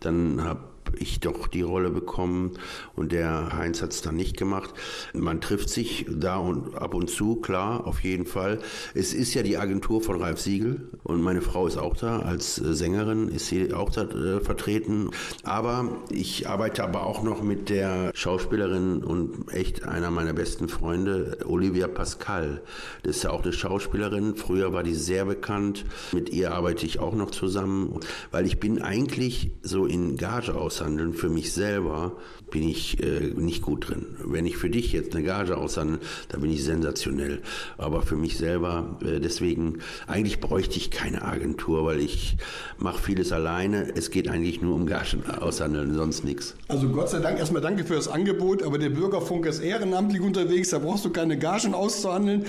dann 0.00 0.44
habe 0.44 0.67
ich 0.98 1.20
doch 1.20 1.48
die 1.48 1.62
Rolle 1.62 1.90
bekommen 1.90 2.52
und 2.94 3.12
der 3.12 3.52
Heinz 3.52 3.82
hat 3.82 3.92
es 3.92 4.02
dann 4.02 4.16
nicht 4.16 4.36
gemacht. 4.36 4.74
Man 5.12 5.40
trifft 5.40 5.68
sich 5.68 6.06
da 6.08 6.36
und 6.36 6.74
ab 6.76 6.94
und 6.94 7.10
zu, 7.10 7.36
klar, 7.36 7.86
auf 7.86 8.02
jeden 8.04 8.26
Fall. 8.26 8.58
Es 8.94 9.14
ist 9.14 9.34
ja 9.34 9.42
die 9.42 9.56
Agentur 9.56 10.00
von 10.00 10.20
Ralf 10.20 10.40
Siegel 10.40 10.88
und 11.02 11.22
meine 11.22 11.42
Frau 11.42 11.66
ist 11.66 11.76
auch 11.76 11.96
da 11.96 12.20
als 12.20 12.58
äh, 12.58 12.74
Sängerin, 12.74 13.28
ist 13.28 13.46
sie 13.46 13.72
auch 13.72 13.90
da 13.90 14.02
äh, 14.02 14.40
vertreten. 14.40 15.10
Aber 15.42 15.98
ich 16.10 16.48
arbeite 16.48 16.84
aber 16.84 17.06
auch 17.06 17.22
noch 17.22 17.42
mit 17.42 17.68
der 17.68 18.10
Schauspielerin 18.14 19.02
und 19.02 19.52
echt 19.52 19.84
einer 19.84 20.10
meiner 20.10 20.32
besten 20.32 20.68
Freunde, 20.68 21.38
Olivia 21.46 21.88
Pascal. 21.88 22.62
Das 23.02 23.16
ist 23.16 23.22
ja 23.24 23.30
auch 23.30 23.42
eine 23.42 23.52
Schauspielerin. 23.52 24.36
Früher 24.36 24.72
war 24.72 24.82
die 24.82 24.94
sehr 24.94 25.24
bekannt. 25.24 25.84
Mit 26.12 26.30
ihr 26.30 26.52
arbeite 26.52 26.86
ich 26.86 26.98
auch 26.98 27.14
noch 27.14 27.30
zusammen, 27.30 28.00
weil 28.30 28.46
ich 28.46 28.60
bin 28.60 28.80
eigentlich 28.82 29.52
so 29.62 29.86
in 29.86 30.16
Gage 30.16 30.54
aushandeln 30.78 31.12
für 31.12 31.28
mich 31.28 31.52
selber 31.52 32.12
bin 32.50 32.66
ich 32.66 33.02
äh, 33.02 33.32
nicht 33.36 33.62
gut 33.62 33.88
drin. 33.88 34.06
Wenn 34.24 34.46
ich 34.46 34.56
für 34.56 34.70
dich 34.70 34.92
jetzt 34.92 35.14
eine 35.14 35.24
Gage 35.24 35.56
aushandle, 35.56 35.98
da 36.28 36.38
bin 36.38 36.50
ich 36.50 36.64
sensationell. 36.64 37.42
Aber 37.76 38.00
für 38.00 38.16
mich 38.16 38.38
selber, 38.38 38.98
äh, 39.02 39.20
deswegen, 39.20 39.80
eigentlich 40.06 40.40
bräuchte 40.40 40.78
ich 40.78 40.90
keine 40.90 41.22
Agentur, 41.22 41.84
weil 41.84 42.00
ich 42.00 42.36
mache 42.78 43.02
vieles 43.02 43.32
alleine. 43.32 43.92
Es 43.94 44.10
geht 44.10 44.28
eigentlich 44.28 44.62
nur 44.62 44.74
um 44.76 44.86
Gagen 44.86 45.24
aushandeln, 45.26 45.94
sonst 45.94 46.24
nichts. 46.24 46.54
Also 46.68 46.88
Gott 46.88 47.10
sei 47.10 47.18
Dank 47.18 47.38
erstmal 47.38 47.60
danke 47.60 47.84
für 47.84 47.96
das 47.96 48.08
Angebot, 48.08 48.62
aber 48.62 48.78
der 48.78 48.90
Bürgerfunk 48.90 49.44
ist 49.44 49.60
ehrenamtlich 49.60 50.22
unterwegs, 50.22 50.70
da 50.70 50.78
brauchst 50.78 51.04
du 51.04 51.10
keine 51.10 51.38
Gagen 51.38 51.74
auszuhandeln. 51.74 52.46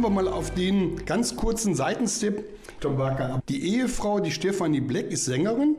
Kommen 0.00 0.14
wir 0.14 0.22
mal 0.22 0.28
auf 0.28 0.54
den 0.54 1.04
ganz 1.06 1.34
kurzen 1.34 1.74
Seitenstep. 1.74 2.44
Tom 2.78 2.96
Barker. 2.96 3.42
Die 3.48 3.74
Ehefrau, 3.74 4.20
die 4.20 4.30
Stefanie 4.30 4.80
Black, 4.80 5.10
ist 5.10 5.24
Sängerin. 5.24 5.74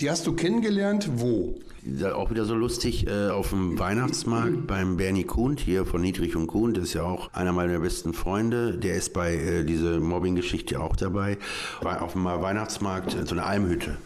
Die 0.00 0.08
hast 0.08 0.24
du 0.28 0.34
kennengelernt. 0.34 1.10
Wo? 1.16 1.56
Ja, 1.84 2.14
Auch 2.14 2.30
wieder 2.30 2.44
so 2.44 2.54
lustig 2.54 3.08
äh, 3.08 3.28
auf 3.28 3.50
dem 3.50 3.76
Weihnachtsmarkt 3.76 4.68
beim 4.68 4.96
Bernie 4.96 5.24
Kuhn 5.24 5.56
hier 5.56 5.84
von 5.84 6.00
Niedrig 6.00 6.36
und 6.36 6.46
Kuhn. 6.46 6.74
Das 6.74 6.84
ist 6.84 6.94
ja 6.94 7.02
auch 7.02 7.32
einer 7.32 7.52
meiner 7.52 7.80
besten 7.80 8.12
Freunde. 8.12 8.76
Der 8.76 8.94
ist 8.94 9.12
bei 9.12 9.34
äh, 9.34 9.64
dieser 9.64 9.98
Mobbing-Geschichte 9.98 10.80
auch 10.80 10.94
dabei. 10.94 11.36
War 11.82 12.02
auf 12.02 12.12
dem 12.12 12.24
Weihnachtsmarkt 12.24 13.16
äh, 13.16 13.26
so 13.26 13.34
eine 13.34 13.42
Almhütte. 13.42 13.96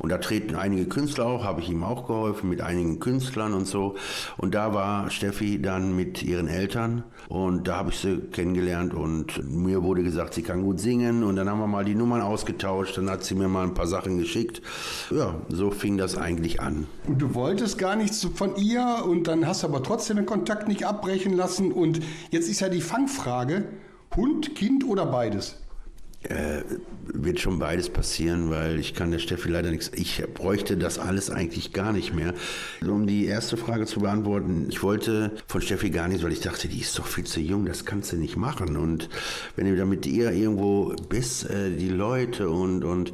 Und 0.00 0.08
da 0.10 0.18
treten 0.18 0.56
einige 0.56 0.86
Künstler 0.86 1.26
auch, 1.26 1.44
habe 1.44 1.60
ich 1.60 1.68
ihm 1.68 1.84
auch 1.84 2.06
geholfen, 2.06 2.48
mit 2.48 2.62
einigen 2.62 3.00
Künstlern 3.00 3.52
und 3.52 3.66
so. 3.66 3.96
Und 4.38 4.54
da 4.54 4.74
war 4.74 5.10
Steffi 5.10 5.60
dann 5.60 5.94
mit 5.94 6.22
ihren 6.22 6.48
Eltern 6.48 7.04
und 7.28 7.68
da 7.68 7.76
habe 7.76 7.90
ich 7.90 7.98
sie 7.98 8.16
kennengelernt 8.32 8.94
und 8.94 9.44
mir 9.44 9.82
wurde 9.82 10.02
gesagt, 10.02 10.34
sie 10.34 10.42
kann 10.42 10.62
gut 10.62 10.80
singen 10.80 11.22
und 11.22 11.36
dann 11.36 11.48
haben 11.48 11.60
wir 11.60 11.66
mal 11.66 11.84
die 11.84 11.94
Nummern 11.94 12.22
ausgetauscht, 12.22 12.96
dann 12.96 13.10
hat 13.10 13.24
sie 13.24 13.34
mir 13.34 13.48
mal 13.48 13.64
ein 13.64 13.74
paar 13.74 13.86
Sachen 13.86 14.18
geschickt. 14.18 14.62
Ja, 15.10 15.34
so 15.48 15.70
fing 15.70 15.98
das 15.98 16.16
eigentlich 16.16 16.60
an. 16.60 16.86
Und 17.06 17.20
du 17.20 17.34
wolltest 17.34 17.78
gar 17.78 17.94
nichts 17.94 18.26
von 18.34 18.56
ihr 18.56 19.04
und 19.06 19.28
dann 19.28 19.46
hast 19.46 19.62
du 19.62 19.66
aber 19.66 19.82
trotzdem 19.82 20.16
den 20.16 20.26
Kontakt 20.26 20.66
nicht 20.66 20.86
abbrechen 20.86 21.34
lassen. 21.34 21.72
Und 21.72 22.00
jetzt 22.30 22.48
ist 22.48 22.60
ja 22.60 22.68
die 22.70 22.80
Fangfrage, 22.80 23.64
Hund, 24.16 24.54
Kind 24.54 24.84
oder 24.84 25.06
beides? 25.06 25.56
Äh, 26.22 26.64
wird 27.12 27.40
schon 27.40 27.58
beides 27.58 27.88
passieren, 27.88 28.50
weil 28.50 28.78
ich 28.78 28.94
kann 28.94 29.10
der 29.10 29.18
Steffi 29.18 29.48
leider 29.48 29.70
nichts. 29.70 29.90
Ich 29.94 30.22
bräuchte 30.34 30.76
das 30.76 30.98
alles 30.98 31.30
eigentlich 31.30 31.72
gar 31.72 31.92
nicht 31.92 32.14
mehr. 32.14 32.34
Um 32.82 33.06
die 33.06 33.24
erste 33.24 33.56
Frage 33.56 33.86
zu 33.86 34.00
beantworten, 34.00 34.66
ich 34.68 34.82
wollte 34.82 35.32
von 35.46 35.62
Steffi 35.62 35.88
gar 35.88 36.08
nichts, 36.08 36.22
weil 36.22 36.32
ich 36.32 36.40
dachte, 36.40 36.68
die 36.68 36.80
ist 36.80 36.98
doch 36.98 37.06
viel 37.06 37.24
zu 37.24 37.40
jung, 37.40 37.64
das 37.64 37.86
kannst 37.86 38.12
du 38.12 38.16
nicht 38.16 38.36
machen. 38.36 38.76
Und 38.76 39.08
wenn 39.56 39.66
du 39.66 39.76
da 39.76 39.86
mit 39.86 40.06
ihr 40.06 40.30
irgendwo 40.30 40.94
bist, 41.08 41.48
äh, 41.48 41.70
die 41.70 41.88
Leute 41.88 42.50
und, 42.50 42.84
und 42.84 43.12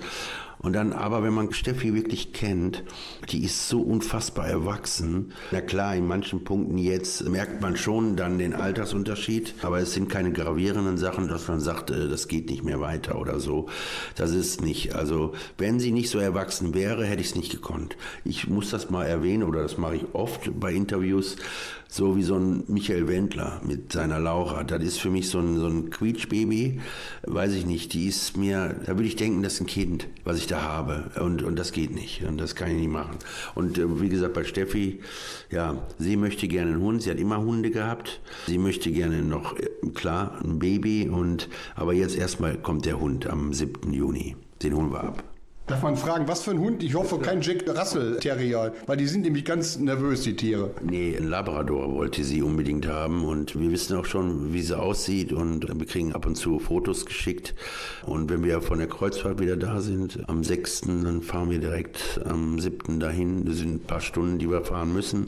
und 0.67 0.73
dann 0.73 0.93
aber, 0.93 1.23
wenn 1.23 1.33
man 1.33 1.53
Steffi 1.53 1.95
wirklich 1.95 2.33
kennt, 2.33 2.83
die 3.31 3.45
ist 3.45 3.69
so 3.69 3.83
unfassbar 3.83 4.49
erwachsen. 4.49 5.33
Na 5.53 5.61
klar, 5.61 5.95
in 5.95 6.09
manchen 6.09 6.43
Punkten 6.43 6.77
jetzt 6.77 7.29
merkt 7.29 7.63
man 7.63 7.77
schon 7.77 8.17
dann 8.17 8.37
den 8.37 8.53
Altersunterschied, 8.53 9.55
aber 9.63 9.79
es 9.79 9.93
sind 9.93 10.09
keine 10.09 10.33
gravierenden 10.33 10.99
Sachen, 10.99 11.29
dass 11.29 11.47
man 11.47 11.61
sagt, 11.61 11.93
äh, 11.93 12.09
das 12.09 12.27
geht 12.27 12.51
nicht 12.51 12.65
mehr 12.65 12.81
weiter 12.81 13.21
oder 13.21 13.39
so. 13.39 13.69
Das 14.17 14.33
ist 14.33 14.61
nicht. 14.61 14.97
Also, 14.97 15.35
wenn 15.57 15.79
sie 15.79 15.93
nicht 15.93 16.11
so 16.11 16.19
erwachsen 16.19 16.75
wäre, 16.75 17.05
hätte 17.05 17.21
ich 17.21 17.29
es 17.29 17.37
nicht 17.37 17.53
gekonnt. 17.53 17.97
Ich 18.25 18.49
muss 18.49 18.71
das 18.71 18.91
mal 18.91 19.05
erwähnen 19.05 19.45
oder 19.45 19.63
das 19.63 19.79
mache 19.79 19.95
ich 19.95 20.15
oft 20.15 20.51
bei 20.59 20.73
Interviews. 20.73 21.37
So 21.89 22.17
wie 22.17 22.23
so 22.23 22.37
ein 22.37 22.65
Michael 22.69 23.09
Wendler 23.09 23.61
mit 23.65 23.93
seiner 23.93 24.19
Laura. 24.19 24.65
Das 24.65 24.83
ist 24.83 24.99
für 24.99 25.11
mich 25.11 25.29
so 25.29 25.39
ein, 25.39 25.59
so 25.59 25.67
ein 25.67 25.91
Quietschbaby. 25.91 26.81
Weiß 27.23 27.55
ich 27.55 27.65
nicht. 27.65 27.93
Die 27.95 28.07
ist 28.07 28.37
mir, 28.37 28.77
da 28.85 28.97
würde 28.97 29.09
ich 29.09 29.17
denken, 29.17 29.43
das 29.43 29.55
ist 29.55 29.61
ein 29.61 29.67
Kind, 29.67 30.09
was 30.25 30.39
ich 30.39 30.47
da 30.47 30.63
habe. 30.63 31.11
Und, 31.21 31.43
und 31.43 31.57
das 31.59 31.73
geht 31.73 31.95
nicht. 31.95 32.25
Und 32.25 32.39
das 32.39 32.55
kann 32.55 32.71
ich 32.71 32.77
nicht 32.77 32.91
machen. 32.91 33.17
Und 33.55 33.79
äh, 33.79 34.01
wie 34.01 34.09
gesagt, 34.09 34.35
bei 34.35 34.45
Steffi, 34.45 35.01
ja, 35.51 35.87
sie 35.99 36.17
möchte 36.17 36.49
gerne 36.49 36.73
einen 36.73 36.83
Hund. 36.83 37.03
Sie 37.03 37.11
hat 37.11 37.19
immer 37.19 37.39
Hunde 37.39 37.71
gehabt. 37.71 38.21
Sie 38.47 38.59
möchte 38.59 38.91
gerne 38.91 39.23
noch, 39.23 39.57
äh, 39.59 39.69
klar, 39.95 40.41
ein 40.43 40.59
Baby. 40.59 41.09
Und, 41.09 41.49
aber 41.75 41.93
jetzt 41.93 42.17
erstmal 42.17 42.59
kommt 42.59 42.85
der 42.85 43.01
Hund 43.01 43.27
am 43.27 43.53
7. 43.53 43.93
Juni. 43.93 44.37
Den 44.63 44.75
holen 44.75 44.91
wir 44.91 45.05
ab. 45.05 45.36
Darf 45.67 45.83
man 45.83 45.97
fragen, 45.97 46.29
was 46.29 46.45
für 46.45 46.53
ein 46.53 46.61
Hund? 46.61 46.85
Ich 46.85 46.95
hoffe, 46.95 47.19
kein 47.19 47.41
Jack 47.41 47.69
Russell 47.69 48.21
Terrier, 48.21 48.73
weil 48.87 48.97
die 48.97 49.09
sind 49.09 49.23
nämlich 49.23 49.45
ganz 49.45 49.77
nervös, 49.79 50.23
die 50.23 50.37
Tiere. 50.37 50.71
Nee, 50.81 51.17
ein 51.17 51.27
Labrador 51.27 51.93
wollte 51.93 52.23
sie 52.23 52.41
unbedingt 52.41 52.87
haben 52.87 53.25
und 53.25 53.59
wir 53.59 53.73
wissen 53.73 53.97
auch 53.97 54.05
schon, 54.05 54.53
wie 54.53 54.63
sie 54.63 54.79
aussieht 54.79 55.33
und 55.33 55.67
wir 55.67 55.87
kriegen 55.87 56.13
ab 56.13 56.25
und 56.25 56.37
zu 56.37 56.61
Fotos 56.61 57.05
geschickt. 57.05 57.57
Und 58.05 58.31
wenn 58.31 58.45
wir 58.45 58.61
von 58.61 58.79
der 58.79 58.87
Kreuzfahrt 58.87 59.41
wieder 59.41 59.57
da 59.57 59.81
sind, 59.81 60.21
am 60.29 60.45
6., 60.45 60.83
dann 60.83 61.23
fahren 61.23 61.51
wir 61.51 61.59
direkt 61.59 62.21
am 62.25 62.61
7. 62.61 63.01
dahin. 63.01 63.45
Das 63.45 63.57
sind 63.57 63.75
ein 63.75 63.81
paar 63.81 64.01
Stunden, 64.01 64.39
die 64.39 64.49
wir 64.49 64.63
fahren 64.63 64.93
müssen, 64.93 65.27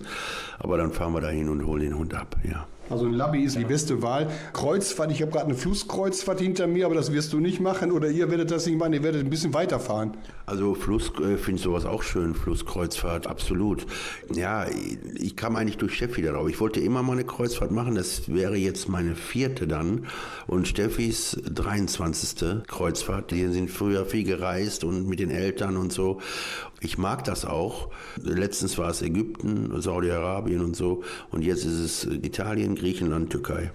aber 0.61 0.79
dann 0.79 0.92
fahren 0.92 1.14
wir 1.14 1.20
dahin 1.20 1.48
und 1.48 1.66
holen 1.66 1.83
den 1.83 1.98
Hund 1.98 2.14
ab, 2.14 2.37
ja. 2.48 2.68
Also 2.90 3.07
ein 3.07 3.12
Labby 3.12 3.42
ist 3.42 3.57
die 3.57 3.64
beste 3.64 4.03
Wahl. 4.03 4.29
Kreuzfahrt, 4.53 5.11
ich 5.12 5.20
habe 5.20 5.31
gerade 5.31 5.46
eine 5.46 5.55
Flusskreuzfahrt 5.55 6.40
hinter 6.40 6.66
mir, 6.66 6.87
aber 6.87 6.94
das 6.94 7.12
wirst 7.12 7.33
du 7.33 7.40
nicht 7.40 7.61
machen 7.61 7.92
oder 7.92 8.09
ihr 8.09 8.31
werdet 8.31 8.51
das 8.51 8.66
nicht 8.66 8.79
machen, 8.79 8.92
ihr 8.92 9.03
werdet 9.03 9.24
ein 9.24 9.31
bisschen 9.31 9.53
weiterfahren. 9.55 10.16
Also 10.46 10.74
Fluss 10.74 11.12
äh, 11.20 11.37
finde 11.37 11.57
ich 11.57 11.62
sowas 11.62 11.85
auch 11.85 12.03
schön, 12.03 12.35
Flusskreuzfahrt, 12.35 13.27
absolut. 13.27 13.87
Ja, 14.33 14.66
ich 15.14 15.37
kam 15.37 15.57
eigentlich 15.57 15.77
durch 15.77 15.94
Steffi 15.94 16.22
darauf. 16.22 16.48
Ich 16.48 16.61
wollte 16.61 16.81
immer 16.81 17.03
mal 17.03 17.12
eine 17.12 17.24
Kreuzfahrt 17.24 17.70
machen, 17.70 17.94
das 17.94 18.33
wäre 18.33 18.57
jetzt 18.57 18.88
meine 18.88 19.14
vierte 19.14 19.66
dann. 19.66 20.07
Und 20.46 20.66
Steffis 20.66 21.38
23. 21.44 22.66
Kreuzfahrt, 22.66 23.31
die 23.31 23.46
sind 23.48 23.70
früher 23.70 24.07
viel 24.07 24.24
gereist 24.24 24.85
und 24.85 25.07
mit 25.07 25.20
den 25.20 25.31
Eltern 25.31 25.77
und 25.77 25.92
so. 25.92 26.20
Ich 26.81 26.96
mag 26.96 27.24
das 27.24 27.44
auch. 27.44 27.90
Letztens 28.22 28.79
war 28.79 28.88
es 28.88 29.03
Ägypten, 29.03 29.81
Saudi-Arabien 29.81 30.61
und 30.61 30.77
so. 30.77 31.03
Und 31.31 31.42
jetzt 31.42 31.64
ist 31.64 31.79
es 31.79 32.05
Italien, 32.05 32.77
Griechenland, 32.78 33.30
Türkei. 33.30 33.70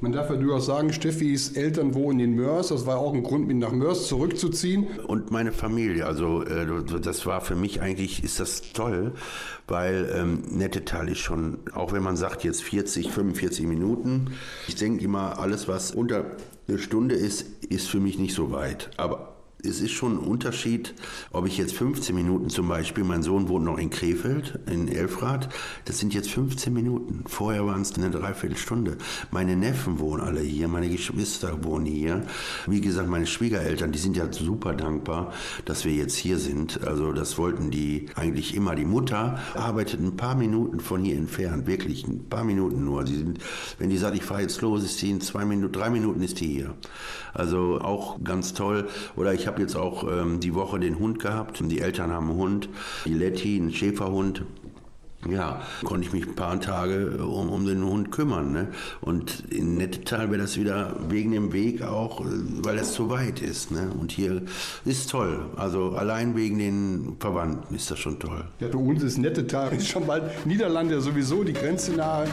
Man 0.00 0.12
darf 0.12 0.28
ja 0.28 0.36
durchaus 0.36 0.66
sagen, 0.66 0.92
Steffis 0.92 1.52
Eltern 1.52 1.94
wohnen 1.94 2.20
in 2.20 2.34
Mörs. 2.34 2.68
Das 2.68 2.84
war 2.86 2.98
auch 2.98 3.14
ein 3.14 3.22
Grund, 3.22 3.46
mich 3.46 3.56
nach 3.56 3.72
Mörs 3.72 4.08
zurückzuziehen. 4.08 4.86
Und 5.06 5.30
meine 5.30 5.52
Familie, 5.52 6.06
also 6.06 6.42
äh, 6.42 6.66
das 7.00 7.24
war 7.26 7.40
für 7.40 7.54
mich 7.54 7.80
eigentlich, 7.80 8.22
ist 8.24 8.40
das 8.40 8.72
toll, 8.72 9.12
weil 9.66 10.12
ähm, 10.14 10.42
Nettetal 10.50 11.08
ist 11.08 11.20
schon, 11.20 11.58
auch 11.74 11.92
wenn 11.92 12.02
man 12.02 12.16
sagt 12.16 12.44
jetzt 12.44 12.62
40, 12.62 13.10
45 13.12 13.66
Minuten, 13.66 14.32
ich 14.68 14.74
denke 14.74 15.04
immer, 15.04 15.38
alles 15.38 15.68
was 15.68 15.92
unter 15.92 16.24
eine 16.68 16.78
Stunde 16.78 17.14
ist, 17.14 17.64
ist 17.64 17.88
für 17.88 18.00
mich 18.00 18.18
nicht 18.18 18.34
so 18.34 18.50
weit. 18.50 18.90
Aber 18.96 19.33
es 19.64 19.80
ist 19.80 19.92
schon 19.92 20.18
ein 20.18 20.18
Unterschied, 20.18 20.94
ob 21.32 21.46
ich 21.46 21.56
jetzt 21.56 21.74
15 21.74 22.14
Minuten 22.14 22.50
zum 22.50 22.68
Beispiel, 22.68 23.04
mein 23.04 23.22
Sohn 23.22 23.48
wohnt 23.48 23.64
noch 23.64 23.78
in 23.78 23.90
Krefeld, 23.90 24.58
in 24.70 24.88
Elfrath, 24.88 25.48
das 25.86 25.98
sind 25.98 26.14
jetzt 26.14 26.30
15 26.30 26.72
Minuten. 26.72 27.24
Vorher 27.26 27.66
waren 27.66 27.82
es 27.82 27.94
eine 27.94 28.10
Dreiviertelstunde. 28.10 28.98
Meine 29.30 29.56
Neffen 29.56 29.98
wohnen 29.98 30.22
alle 30.22 30.40
hier, 30.40 30.68
meine 30.68 30.88
Geschwister 30.88 31.64
wohnen 31.64 31.86
hier. 31.86 32.26
Wie 32.66 32.80
gesagt, 32.80 33.08
meine 33.08 33.26
Schwiegereltern, 33.26 33.92
die 33.92 33.98
sind 33.98 34.16
ja 34.16 34.30
super 34.32 34.74
dankbar, 34.74 35.32
dass 35.64 35.84
wir 35.84 35.92
jetzt 35.92 36.16
hier 36.16 36.38
sind. 36.38 36.84
Also 36.84 37.12
das 37.12 37.38
wollten 37.38 37.70
die 37.70 38.06
eigentlich 38.14 38.54
immer. 38.54 38.74
Die 38.74 38.84
Mutter 38.84 39.38
arbeitet 39.54 40.00
ein 40.00 40.16
paar 40.16 40.34
Minuten 40.34 40.80
von 40.80 41.02
hier 41.02 41.16
entfernt, 41.16 41.66
wirklich 41.66 42.06
ein 42.06 42.28
paar 42.28 42.44
Minuten 42.44 42.84
nur. 42.84 43.04
Die 43.04 43.16
sind, 43.16 43.38
wenn 43.78 43.90
die 43.90 43.96
sagt, 43.96 44.16
ich 44.16 44.24
fahre 44.24 44.42
jetzt 44.42 44.60
los, 44.60 44.84
ist 44.84 45.00
die 45.00 45.10
in 45.10 45.20
zwei 45.20 45.44
Minuten, 45.44 45.72
drei 45.72 45.90
Minuten 45.90 46.22
ist 46.22 46.40
die 46.40 46.48
hier. 46.48 46.74
Also 47.32 47.80
auch 47.80 48.22
ganz 48.22 48.54
toll. 48.54 48.88
Oder 49.16 49.34
ich 49.34 49.46
habe 49.46 49.53
jetzt 49.58 49.76
auch 49.76 50.04
ähm, 50.10 50.40
die 50.40 50.54
Woche 50.54 50.78
den 50.78 50.98
Hund 50.98 51.18
gehabt. 51.18 51.60
Die 51.62 51.80
Eltern 51.80 52.12
haben 52.12 52.30
einen 52.30 52.38
Hund, 52.38 52.68
die 53.04 53.14
Letty, 53.14 53.56
einen 53.56 53.72
Schäferhund. 53.72 54.42
Ja, 55.28 55.62
konnte 55.84 56.06
ich 56.06 56.12
mich 56.12 56.26
ein 56.26 56.34
paar 56.34 56.60
Tage 56.60 57.24
um, 57.24 57.48
um 57.48 57.64
den 57.66 57.82
Hund 57.84 58.12
kümmern. 58.12 58.52
Ne? 58.52 58.68
Und 59.00 59.44
in 59.50 59.76
Nettetal 59.76 60.30
wäre 60.30 60.42
das 60.42 60.58
wieder 60.58 60.96
wegen 61.08 61.32
dem 61.32 61.52
Weg 61.52 61.82
auch, 61.82 62.20
äh, 62.20 62.24
weil 62.62 62.78
es 62.78 62.92
zu 62.92 63.08
weit 63.08 63.40
ist. 63.40 63.70
Ne? 63.70 63.90
Und 63.98 64.12
hier 64.12 64.42
ist 64.84 65.10
toll. 65.10 65.46
Also 65.56 65.92
allein 65.92 66.36
wegen 66.36 66.58
den 66.58 67.16
Verwandten 67.20 67.74
ist 67.74 67.90
das 67.90 67.98
schon 67.98 68.18
toll. 68.18 68.44
Ja, 68.60 68.68
für 68.68 68.78
uns 68.78 69.02
ist 69.02 69.18
Nettetal 69.18 69.80
schon 69.80 70.06
bald 70.06 70.46
Niederlande 70.46 71.00
sowieso 71.00 71.42
die 71.42 71.54
Grenze 71.54 71.92
nahe. 71.92 72.28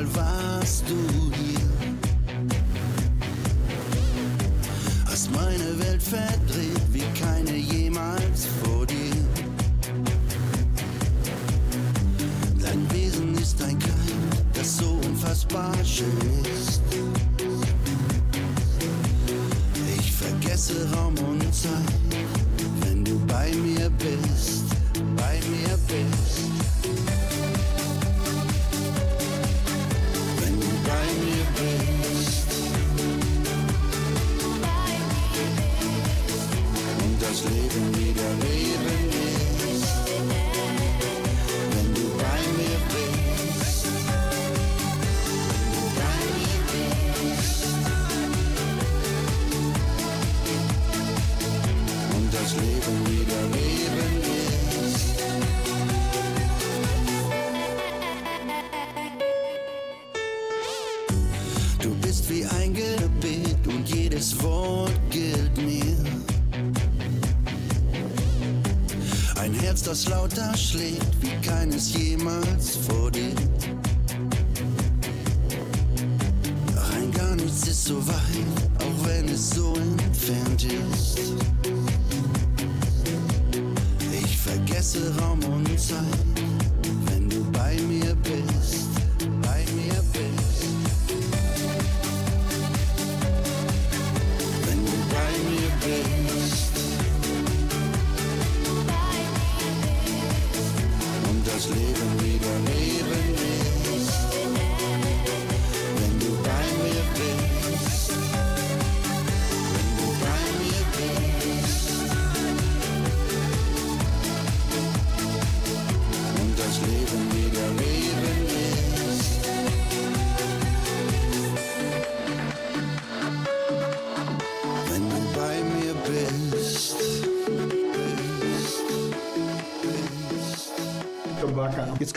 Einmal 0.00 0.06
warst 0.14 0.84
du 0.88 1.19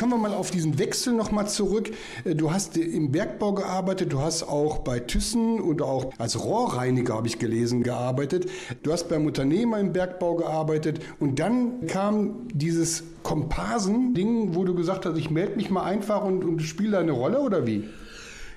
kommen 0.03 0.21
wir 0.21 0.29
mal 0.29 0.35
auf 0.35 0.51
diesen 0.51 0.79
Wechsel 0.79 1.13
nochmal 1.13 1.47
zurück. 1.47 1.89
Äh, 2.25 2.35
Du 2.35 2.51
hast 2.51 2.75
im 2.75 3.13
Bergbau 3.13 3.53
gearbeitet, 3.53 4.11
du 4.11 4.19
hast 4.19 4.43
auch 4.43 4.79
bei 4.79 4.99
Thyssen 4.99 5.61
und 5.61 5.81
auch 5.81 6.11
als 6.17 6.43
Rohrreiniger, 6.43 7.13
habe 7.13 7.27
ich 7.27 7.39
gelesen, 7.39 7.83
gearbeitet. 7.83 8.49
Du 8.81 8.91
hast 8.91 9.07
beim 9.07 9.25
Unternehmer 9.25 9.79
im 9.79 9.93
Bergbau 9.93 10.35
gearbeitet 10.35 10.99
und 11.21 11.39
dann 11.39 11.87
kam 11.87 12.47
dieses 12.53 13.03
Komparsen-Ding, 13.23 14.55
wo 14.55 14.65
du 14.65 14.75
gesagt 14.75 15.05
hast, 15.05 15.17
ich 15.17 15.29
melde 15.29 15.55
mich 15.55 15.69
mal 15.69 15.83
einfach 15.83 16.25
und, 16.25 16.43
und 16.43 16.61
spiele 16.61 16.97
eine 16.97 17.13
Rolle 17.13 17.39
oder 17.39 17.65
wie? 17.65 17.85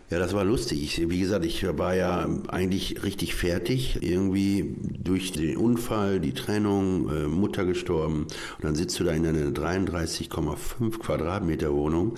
Ja, 0.08 0.20
das 0.20 0.34
war 0.34 0.44
lustig. 0.44 1.02
Wie 1.08 1.18
gesagt, 1.18 1.44
ich 1.44 1.66
war 1.78 1.96
ja 1.96 2.28
eigentlich 2.46 3.02
richtig 3.02 3.34
fertig. 3.34 3.98
Irgendwie 4.02 4.76
durch 5.02 5.32
den 5.32 5.56
Unfall, 5.56 6.20
die 6.20 6.32
Trennung, 6.32 7.08
äh, 7.08 7.26
Mutter 7.26 7.64
gestorben. 7.64 8.22
Und 8.22 8.64
dann 8.64 8.76
sitzt 8.76 9.00
du 9.00 9.04
da 9.04 9.10
in 9.10 9.26
einer 9.26 9.50
33,5 9.50 11.00
Quadratmeter 11.00 11.72
Wohnung 11.72 12.14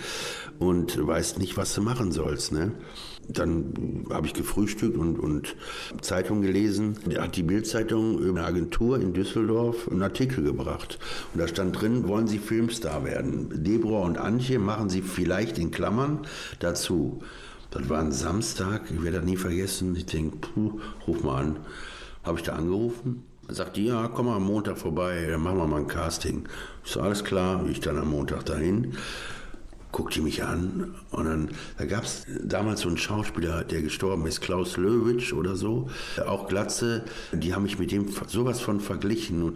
und 0.59 1.07
weißt 1.07 1.38
nicht, 1.38 1.57
was 1.57 1.74
du 1.74 1.81
machen 1.81 2.12
sollst. 2.12 2.53
Ne? 2.53 2.72
Dann 3.27 4.05
habe 4.11 4.27
ich 4.27 4.35
gefrühstückt 4.35 4.98
und, 4.98 5.18
und 5.18 5.57
Zeitung 6.03 6.42
gelesen. 6.42 6.98
Da 7.07 7.22
hat 7.22 7.37
die 7.37 7.42
Bildzeitung 7.42 8.18
über 8.18 8.40
eine 8.40 8.46
Agentur 8.46 9.01
in 9.01 9.14
Düsseldorf 9.14 9.88
einen 9.88 10.03
Artikel 10.03 10.44
gebracht. 10.44 10.98
Und 11.33 11.40
da 11.40 11.48
stand 11.48 11.81
drin, 11.81 12.07
wollen 12.07 12.27
Sie 12.27 12.38
Filmstar 12.38 13.07
werden? 13.07 13.64
Deborah 13.64 14.05
und 14.05 14.18
Antje 14.18 14.59
machen 14.59 14.90
Sie 14.90 15.01
vielleicht 15.01 15.59
in 15.59 15.70
Klammern 15.70 16.27
dazu. 16.59 17.22
Das 17.70 17.88
war 17.88 18.00
ein 18.00 18.12
Samstag, 18.12 18.90
ich 18.90 19.02
werde 19.02 19.18
das 19.18 19.26
nie 19.26 19.37
vergessen. 19.37 19.94
Ich 19.94 20.07
denke, 20.07 20.38
puh, 20.38 20.81
ruf 21.07 21.22
mal 21.22 21.42
an. 21.42 21.57
Habe 22.24 22.38
ich 22.38 22.44
da 22.44 22.54
angerufen? 22.54 23.24
Sagt 23.48 23.76
die, 23.76 23.87
ja, 23.87 24.09
komm 24.09 24.26
mal 24.26 24.37
am 24.37 24.44
Montag 24.44 24.78
vorbei, 24.78 25.26
dann 25.31 25.42
machen 25.42 25.59
wir 25.59 25.66
mal 25.66 25.81
ein 25.81 25.87
Casting. 25.87 26.48
Ich 26.85 26.92
so, 26.92 27.00
alles 27.00 27.24
klar, 27.24 27.64
ich 27.66 27.81
dann 27.81 27.98
am 27.98 28.11
Montag 28.11 28.44
dahin. 28.46 28.94
Guckt 29.90 30.14
die 30.14 30.20
mich 30.20 30.44
an 30.44 30.94
und 31.11 31.24
dann, 31.24 31.50
da 31.78 31.87
gab 31.87 32.04
es 32.04 32.26
damals 32.42 32.83
so 32.83 32.88
einen 32.88 32.98
Schauspieler, 32.98 33.64
der 33.64 33.81
gestorben 33.81 34.26
ist, 34.26 34.42
Klaus 34.42 34.76
Löwitsch 34.76 35.33
oder 35.33 35.57
so, 35.57 35.88
auch 36.26 36.46
Glatze, 36.46 37.04
die 37.33 37.54
haben 37.54 37.62
mich 37.62 37.78
mit 37.78 37.90
dem 37.90 38.07
sowas 38.26 38.61
von 38.61 38.81
verglichen. 38.81 39.54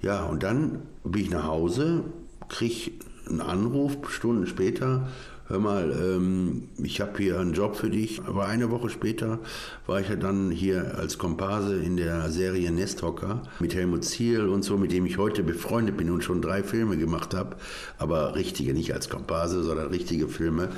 Ja, 0.00 0.24
und 0.24 0.44
dann 0.44 0.82
bin 1.02 1.22
ich 1.22 1.30
nach 1.30 1.46
Hause, 1.46 2.04
krieg 2.48 3.00
einen 3.28 3.40
Anruf, 3.40 3.96
Stunden 4.08 4.46
später, 4.46 5.08
hör 5.48 5.58
mal, 5.58 5.90
ähm, 5.92 6.68
ich 6.82 7.00
habe 7.00 7.18
hier 7.18 7.38
einen 7.40 7.52
Job 7.52 7.76
für 7.76 7.90
dich. 7.90 8.22
Aber 8.26 8.46
eine 8.46 8.70
Woche 8.70 8.88
später 8.88 9.38
war 9.86 10.00
ich 10.00 10.08
ja 10.08 10.16
dann 10.16 10.50
hier 10.50 10.96
als 10.96 11.18
Komparse 11.18 11.76
in 11.76 11.96
der 11.96 12.30
Serie 12.30 12.70
Nesthocker 12.70 13.42
mit 13.58 13.74
Helmut 13.74 14.04
Ziel 14.04 14.48
und 14.48 14.62
so, 14.62 14.76
mit 14.76 14.92
dem 14.92 15.06
ich 15.06 15.18
heute 15.18 15.42
befreundet 15.42 15.96
bin 15.96 16.10
und 16.10 16.22
schon 16.22 16.42
drei 16.42 16.62
Filme 16.62 16.96
gemacht 16.96 17.34
habe. 17.34 17.56
Aber 17.98 18.34
richtige, 18.34 18.72
nicht 18.74 18.94
als 18.94 19.08
Komparse, 19.08 19.62
sondern 19.62 19.88
richtige 19.88 20.28
Filme. 20.28 20.70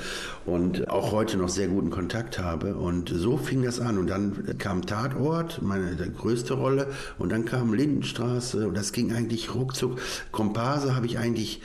Und 0.45 0.89
auch 0.89 1.11
heute 1.11 1.37
noch 1.37 1.49
sehr 1.49 1.67
guten 1.67 1.89
Kontakt 1.89 2.39
habe. 2.39 2.75
Und 2.75 3.09
so 3.09 3.37
fing 3.37 3.63
das 3.63 3.79
an. 3.79 3.97
Und 3.97 4.07
dann 4.07 4.57
kam 4.57 4.85
Tatort, 4.85 5.61
meine 5.61 5.95
größte 5.95 6.53
Rolle. 6.53 6.87
Und 7.17 7.31
dann 7.31 7.45
kam 7.45 7.73
Lindenstraße. 7.73 8.67
Und 8.67 8.75
das 8.75 8.91
ging 8.91 9.13
eigentlich 9.13 9.53
ruckzuck. 9.53 9.99
Komparse 10.31 10.95
habe 10.95 11.05
ich 11.05 11.17
eigentlich 11.17 11.61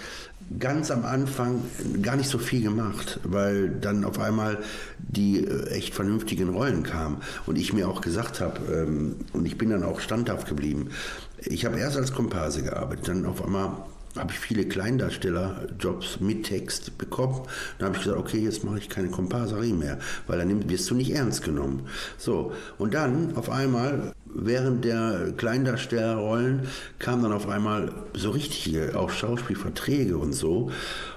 ganz 0.59 0.91
am 0.91 1.05
Anfang 1.05 1.63
gar 2.03 2.17
nicht 2.17 2.29
so 2.29 2.39
viel 2.39 2.63
gemacht, 2.63 3.21
weil 3.23 3.69
dann 3.69 4.05
auf 4.05 4.19
einmal 4.19 4.59
die 4.99 5.45
äh, 5.45 5.69
echt 5.69 5.95
vernünftigen 5.95 6.49
Rollen 6.49 6.83
kamen 6.83 7.19
und 7.47 7.57
ich 7.57 7.73
mir 7.73 7.89
auch 7.89 8.01
gesagt 8.01 8.41
habe, 8.41 8.61
ähm, 8.73 9.17
und 9.33 9.47
ich 9.47 9.57
bin 9.59 9.71
dann 9.71 9.85
auch 9.85 10.01
standhaft 10.01 10.49
geblieben, 10.49 10.91
ich 11.39 11.65
habe 11.65 11.79
erst 11.79 11.97
als 11.97 12.13
Komparse 12.13 12.63
gearbeitet, 12.63 13.09
dann 13.09 13.27
auf 13.27 13.45
einmal 13.45 13.71
habe 14.17 14.33
ich 14.33 14.39
viele 14.39 14.65
Kleindarstellerjobs 14.65 16.19
mit 16.21 16.45
Text 16.45 16.99
bekommen. 16.99 17.43
Dann 17.79 17.87
habe 17.87 17.97
ich 17.97 18.03
gesagt, 18.03 18.19
okay, 18.19 18.39
jetzt 18.39 18.65
mache 18.65 18.79
ich 18.79 18.89
keine 18.89 19.09
Komparserie 19.09 19.73
mehr, 19.73 19.99
weil 20.27 20.39
dann 20.39 20.69
wirst 20.69 20.91
du 20.91 20.97
nicht 20.97 21.13
ernst 21.13 21.45
genommen. 21.45 21.87
So, 22.19 22.53
und 22.79 22.95
dann 22.95 23.37
auf 23.37 23.51
einmal 23.51 24.13
während 24.35 24.85
der 24.85 25.33
Kleindarstellerrollen 25.37 26.63
kamen 26.99 27.23
dann 27.23 27.33
auf 27.33 27.49
einmal 27.49 27.93
so 28.15 28.31
richtige, 28.31 28.99
auch 28.99 29.11
Schauspielverträge 29.11 30.17
und 30.17 30.33
so. 30.33 30.71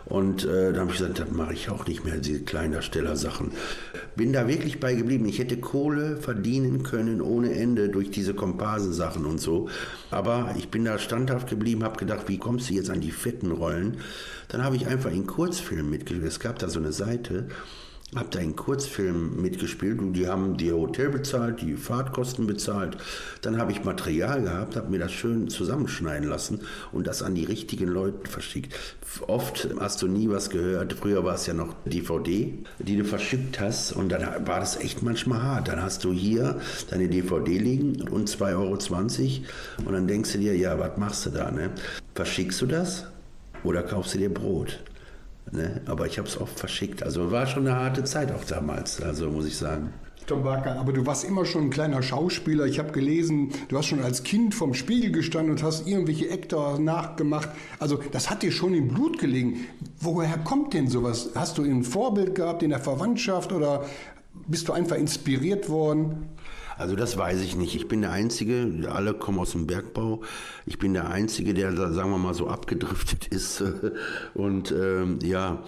Und 0.06 0.46
äh, 0.46 0.74
da 0.74 0.82
habe 0.82 0.92
ich 0.92 0.98
gesagt, 0.98 1.20
das 1.20 1.32
mache 1.32 1.54
ich 1.54 1.70
auch 1.70 1.88
nicht 1.88 2.04
mehr, 2.04 2.18
diese 2.18 2.42
Kleindarsteller-Sachen. 2.42 3.52
Bin 4.16 4.34
da 4.34 4.48
wirklich 4.48 4.80
bei 4.80 4.94
geblieben. 4.94 5.26
Ich 5.26 5.40
hätte 5.40 5.58
Kohle 5.58 6.18
verdienen 6.18 6.84
können 6.84 7.22
ohne 7.22 7.54
Ende 7.54 7.90
durch 7.90 8.12
diese 8.12 8.34
Komparsensachen 8.34 9.26
und 9.26 9.40
so. 9.40 9.70
Aber 10.12 10.54
ich 10.58 10.70
bin 10.70 10.86
da 10.86 11.00
standhaft 11.00 11.50
geblieben, 11.50 11.84
habe 11.84 11.98
gedacht, 11.98 12.28
wie 12.28 12.38
kommst 12.38 12.70
du 12.70 12.74
jetzt 12.74 12.90
an 12.90 13.02
die 13.02 13.12
fetten 13.12 13.52
Rollen? 13.52 13.98
Dann 14.50 14.64
habe 14.64 14.76
ich 14.76 14.88
einfach 14.88 15.12
in 15.12 15.26
Kurzfilmen 15.26 15.90
mitgespielt. 15.90 16.28
Es 16.28 16.40
gab 16.40 16.60
da 16.60 16.70
so 16.70 16.80
eine 16.80 16.92
Seite, 16.92 17.48
habe 18.16 18.30
da 18.30 18.40
in 18.40 18.56
Kurzfilmen 18.56 19.42
mitgespielt 19.42 20.00
und 20.00 20.14
die 20.14 20.28
haben 20.28 20.58
die 20.58 20.72
Hotel 20.72 21.10
bezahlt, 21.10 21.62
die 21.62 21.76
Fahrtkosten 21.76 22.48
bezahlt. 22.48 22.98
Dann 23.42 23.58
habe 23.58 23.72
ich 23.72 23.84
Material 23.84 24.42
gehabt, 24.42 24.76
habe 24.76 24.90
mir 24.90 25.00
das 25.00 25.12
schön 25.12 25.48
zusammenschneiden 25.50 26.28
lassen 26.28 26.62
und 26.92 27.08
das 27.08 27.24
an 27.24 27.36
die 27.36 27.46
richtigen 27.46 27.88
Leute 27.88 28.30
verschickt. 28.30 28.76
Oft 29.28 29.70
hast 29.80 30.02
du 30.02 30.08
nie 30.08 30.30
was 30.30 30.50
gehört. 30.50 30.94
Früher 30.94 31.24
war 31.24 31.36
es 31.36 31.46
ja 31.46 31.54
noch 31.54 31.76
DVD, 31.86 32.54
die 32.80 32.98
du 32.98 33.04
verschickt 33.04 33.60
hast 33.60 33.94
und 33.94 34.10
dann 34.10 34.46
war 34.48 34.60
das 34.60 34.78
echt 34.78 35.02
manchmal 35.02 35.42
hart. 35.42 35.68
Dann 35.68 35.82
hast 35.82 36.04
du 36.04 36.12
hier 36.12 36.60
deine 36.90 37.08
DVD 37.08 37.58
liegen 37.58 38.08
und 38.10 38.30
2,20 38.30 38.52
Euro 38.54 38.78
und 39.86 39.94
dann 39.94 40.08
denkst 40.08 40.34
du 40.34 40.40
dir, 40.40 40.56
ja, 40.56 40.78
was 40.80 40.98
machst 40.98 41.26
du 41.26 41.30
da? 41.32 41.52
Ne? 41.52 41.72
Verschickst 42.16 42.62
du 42.62 42.66
das 42.66 43.06
oder 43.64 43.84
kaufst 43.84 44.14
du 44.14 44.20
dir 44.20 44.34
Brot? 44.34 44.80
Ne? 45.52 45.82
Aber 45.86 46.08
ich 46.08 46.18
habe 46.18 46.28
es 46.28 46.40
oft 46.40 46.58
verschickt. 46.58 47.04
Also 47.04 47.32
war 47.32 47.46
schon 47.48 47.68
eine 47.68 47.78
harte 47.78 48.04
Zeit 48.04 48.32
auch 48.32 48.44
damals, 48.44 49.02
also 49.02 49.30
muss 49.30 49.46
ich 49.46 49.58
sagen. 49.58 49.94
Tom 50.28 50.44
Barker, 50.44 50.80
aber 50.80 50.94
du 50.94 51.06
warst 51.06 51.26
immer 51.26 51.46
schon 51.46 51.66
ein 51.66 51.70
kleiner 51.70 52.02
Schauspieler. 52.02 52.66
Ich 52.66 52.80
habe 52.80 52.92
gelesen, 52.92 53.52
du 53.68 53.78
hast 53.78 53.88
schon 53.88 54.02
als 54.02 54.24
Kind 54.24 54.56
vom 54.56 54.74
Spiegel 54.74 55.12
gestanden 55.12 55.52
und 55.52 55.64
hast 55.64 55.86
irgendwelche 55.86 56.32
Actor 56.32 56.80
nachgemacht. 56.80 57.50
Also 57.80 58.00
das 58.12 58.30
hat 58.30 58.42
dir 58.42 58.52
schon 58.52 58.74
im 58.74 58.88
Blut 58.88 59.20
gelegen. 59.20 59.66
Woher 60.00 60.38
kommt 60.38 60.74
denn 60.74 60.88
sowas? 60.88 61.32
Hast 61.36 61.58
du 61.58 61.64
ein 61.64 61.84
Vorbild 61.84 62.36
gehabt 62.36 62.64
in 62.64 62.70
der 62.70 62.80
Verwandtschaft 62.80 63.52
oder 63.52 63.86
bist 64.48 64.70
du 64.70 64.74
einfach 64.74 64.96
inspiriert 64.96 65.70
worden? 65.70 66.30
Also 66.78 66.96
das 66.96 67.18
weiß 67.18 67.42
ich 67.42 67.56
nicht. 67.56 67.76
Ich 67.76 67.88
bin 67.88 68.02
der 68.02 68.12
Einzige, 68.12 68.90
alle 68.92 69.14
kommen 69.14 69.40
aus 69.40 69.52
dem 69.52 69.68
Bergbau. 69.68 70.22
Ich 70.66 70.80
bin 70.80 70.94
der 70.94 71.10
Einzige, 71.10 71.54
der, 71.54 71.76
sagen 71.94 72.12
wir 72.12 72.18
mal, 72.18 72.34
so 72.34 72.48
abgedriftet 72.48 73.28
ist. 73.28 73.64
Und 74.34 74.72
ähm, 74.72 75.20
ja, 75.24 75.64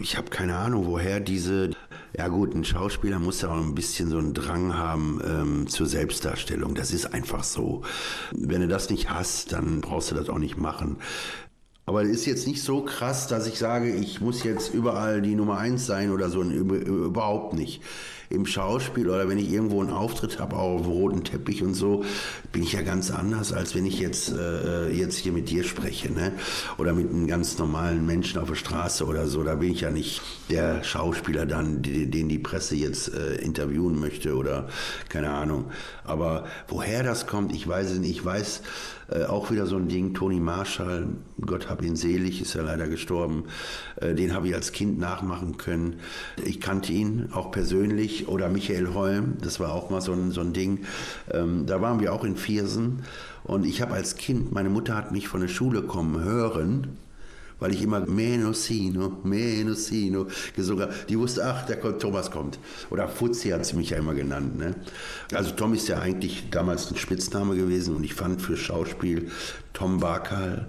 ich 0.00 0.16
habe 0.16 0.30
keine 0.30 0.56
Ahnung, 0.56 0.86
woher 0.86 1.20
diese... 1.20 1.70
Ja 2.16 2.28
gut, 2.28 2.54
ein 2.54 2.64
Schauspieler 2.64 3.18
muss 3.18 3.42
ja 3.42 3.50
auch 3.50 3.60
ein 3.60 3.74
bisschen 3.74 4.08
so 4.08 4.18
einen 4.18 4.32
Drang 4.32 4.74
haben 4.74 5.20
ähm, 5.22 5.66
zur 5.66 5.86
Selbstdarstellung. 5.86 6.74
Das 6.74 6.92
ist 6.92 7.12
einfach 7.12 7.44
so. 7.44 7.82
Wenn 8.32 8.62
du 8.62 8.68
das 8.68 8.88
nicht 8.88 9.10
hast, 9.10 9.52
dann 9.52 9.82
brauchst 9.82 10.10
du 10.10 10.14
das 10.14 10.30
auch 10.30 10.38
nicht 10.38 10.56
machen. 10.56 10.96
Aber 11.84 12.02
es 12.02 12.08
ist 12.08 12.26
jetzt 12.26 12.46
nicht 12.46 12.62
so 12.62 12.82
krass, 12.82 13.28
dass 13.28 13.46
ich 13.46 13.58
sage, 13.58 13.94
ich 13.94 14.20
muss 14.20 14.42
jetzt 14.42 14.74
überall 14.74 15.22
die 15.22 15.36
Nummer 15.36 15.58
eins 15.58 15.86
sein 15.86 16.10
oder 16.10 16.30
so. 16.30 16.42
Überhaupt 16.42 17.54
nicht 17.54 17.82
im 18.28 18.46
Schauspiel 18.46 19.08
oder 19.08 19.28
wenn 19.28 19.38
ich 19.38 19.50
irgendwo 19.50 19.80
einen 19.80 19.92
Auftritt 19.92 20.38
habe, 20.38 20.56
auch 20.56 20.80
auf 20.80 20.86
roten 20.86 21.24
Teppich 21.24 21.62
und 21.62 21.74
so, 21.74 22.04
bin 22.52 22.62
ich 22.62 22.72
ja 22.72 22.82
ganz 22.82 23.10
anders, 23.10 23.52
als 23.52 23.74
wenn 23.74 23.86
ich 23.86 23.98
jetzt, 23.98 24.32
äh, 24.32 24.90
jetzt 24.90 25.18
hier 25.18 25.32
mit 25.32 25.50
dir 25.50 25.64
spreche. 25.64 26.12
Ne? 26.12 26.32
Oder 26.78 26.92
mit 26.92 27.10
einem 27.10 27.26
ganz 27.26 27.58
normalen 27.58 28.06
Menschen 28.06 28.40
auf 28.40 28.48
der 28.48 28.54
Straße 28.54 29.04
oder 29.04 29.26
so. 29.26 29.42
Da 29.42 29.56
bin 29.56 29.72
ich 29.72 29.82
ja 29.82 29.90
nicht 29.90 30.22
der 30.50 30.82
Schauspieler 30.82 31.46
dann, 31.46 31.82
den 31.82 32.28
die 32.28 32.38
Presse 32.38 32.76
jetzt 32.76 33.12
äh, 33.14 33.36
interviewen 33.36 33.98
möchte 33.98 34.36
oder 34.36 34.68
keine 35.08 35.30
Ahnung. 35.30 35.66
Aber 36.04 36.46
woher 36.68 37.02
das 37.02 37.26
kommt, 37.26 37.54
ich 37.54 37.66
weiß 37.66 37.90
es 37.90 37.98
nicht. 37.98 38.16
Ich 38.16 38.24
weiß 38.24 38.62
äh, 39.10 39.24
auch 39.24 39.50
wieder 39.50 39.66
so 39.66 39.76
ein 39.76 39.88
Ding, 39.88 40.14
Toni 40.14 40.40
Marshall, 40.40 41.08
Gott 41.40 41.68
hab 41.68 41.82
ihn 41.82 41.96
selig, 41.96 42.40
ist 42.40 42.54
ja 42.54 42.62
leider 42.62 42.88
gestorben. 42.88 43.44
Äh, 44.00 44.14
den 44.14 44.34
habe 44.34 44.48
ich 44.48 44.54
als 44.54 44.72
Kind 44.72 44.98
nachmachen 44.98 45.56
können. 45.56 46.00
Ich 46.44 46.60
kannte 46.60 46.92
ihn 46.92 47.28
auch 47.32 47.50
persönlich 47.50 48.28
oder 48.28 48.48
Michael 48.48 48.94
Holm, 48.94 49.36
das 49.40 49.60
war 49.60 49.72
auch 49.72 49.90
mal 49.90 50.00
so 50.00 50.12
ein, 50.12 50.30
so 50.30 50.40
ein 50.40 50.52
Ding. 50.52 50.80
Ähm, 51.30 51.66
da 51.66 51.80
waren 51.80 52.00
wir 52.00 52.12
auch 52.12 52.24
in 52.24 52.36
Viersen 52.36 53.04
und 53.44 53.64
ich 53.64 53.80
habe 53.80 53.94
als 53.94 54.16
Kind, 54.16 54.52
meine 54.52 54.70
Mutter 54.70 54.96
hat 54.96 55.12
mich 55.12 55.28
von 55.28 55.40
der 55.40 55.48
Schule 55.48 55.82
kommen 55.82 56.22
hören, 56.22 56.98
weil 57.58 57.72
ich 57.72 57.82
immer 57.82 58.00
Menosino, 58.00 59.18
Menosino 59.22 60.26
gesungen 60.54 60.84
habe. 60.84 60.94
Die 61.08 61.18
wusste, 61.18 61.44
ach, 61.44 61.64
der 61.66 61.80
Thomas 61.98 62.30
kommt. 62.30 62.58
Oder 62.90 63.08
Fuzzi 63.08 63.48
hat 63.48 63.64
sie 63.64 63.76
mich 63.76 63.90
ja 63.90 63.98
immer 63.98 64.14
genannt. 64.14 64.58
Ne? 64.58 64.74
Also 65.32 65.52
Tom 65.52 65.74
ist 65.74 65.88
ja 65.88 65.98
eigentlich 66.00 66.50
damals 66.50 66.90
ein 66.90 66.96
Spitzname 66.96 67.56
gewesen 67.56 67.96
und 67.96 68.04
ich 68.04 68.14
fand 68.14 68.42
für 68.42 68.56
Schauspiel 68.56 69.30
Tom 69.72 70.00
Barkal 70.00 70.68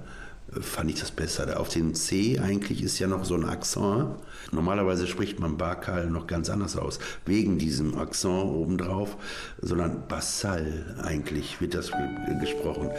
fand 0.52 0.90
ich 0.90 1.00
das 1.00 1.12
besser. 1.12 1.60
Auf 1.60 1.70
den 1.70 1.94
C 1.96 2.40
eigentlich 2.40 2.82
ist 2.84 3.00
ja 3.00 3.08
noch 3.08 3.26
so 3.26 3.36
ein 3.36 3.46
Akzent. 3.46 4.16
Normalerweise 4.52 5.08
spricht 5.08 5.40
man 5.40 5.58
Bakal 5.58 6.10
noch 6.10 6.28
ganz 6.28 6.50
anders 6.50 6.78
aus, 6.78 7.00
wegen 7.26 7.58
diesem 7.58 7.98
Akzent 7.98 8.46
obendrauf, 8.46 9.18
sondern 9.62 10.08
Basal 10.08 10.96
eigentlich 11.04 11.60
wird 11.60 11.74
das 11.74 11.92
gesprochen. 12.40 12.90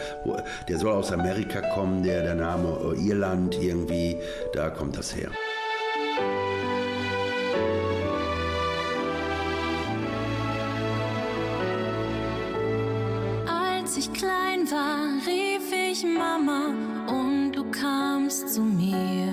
Der 0.67 0.77
soll 0.77 0.91
aus 0.91 1.11
Amerika 1.11 1.61
kommen, 1.73 2.03
der, 2.03 2.23
der 2.23 2.35
Name 2.35 2.95
Irland 2.99 3.57
irgendwie, 3.59 4.15
da 4.53 4.69
kommt 4.69 4.97
das 4.97 5.15
her. 5.15 5.31
Als 13.47 13.97
ich 13.97 14.13
klein 14.13 14.69
war, 14.69 15.07
rief 15.25 15.73
ich 15.91 16.03
Mama 16.03 16.73
und 17.07 17.28
kamst 17.79 18.53
zu 18.53 18.61
mir. 18.61 19.31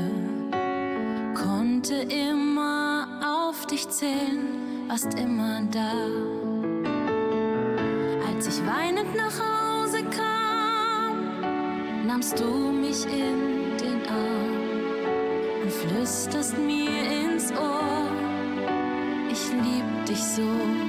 Konnte 1.34 1.94
immer 1.94 3.08
auf 3.24 3.66
dich 3.66 3.88
zählen, 3.88 4.88
warst 4.88 5.14
immer 5.14 5.62
da. 5.70 5.92
Als 8.28 8.48
ich 8.48 8.66
weinend 8.66 9.14
nach 9.16 9.32
Hause 9.32 10.04
kam, 10.04 11.40
nahmst 12.06 12.38
du 12.38 12.72
mich 12.72 13.06
in 13.06 13.76
den 13.78 14.06
Arm 14.08 15.62
und 15.62 15.72
flüsterst 15.72 16.58
mir 16.58 17.10
ins 17.10 17.50
Ohr, 17.52 18.10
ich 19.30 19.50
lieb 19.52 20.04
dich 20.06 20.22
so. 20.22 20.85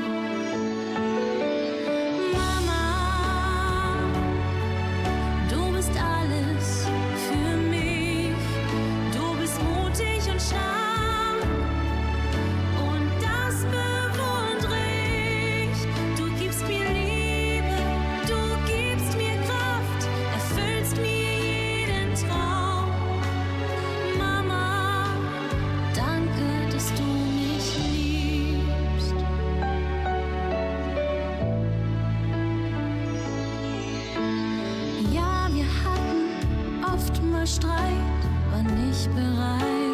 Me 39.16 39.87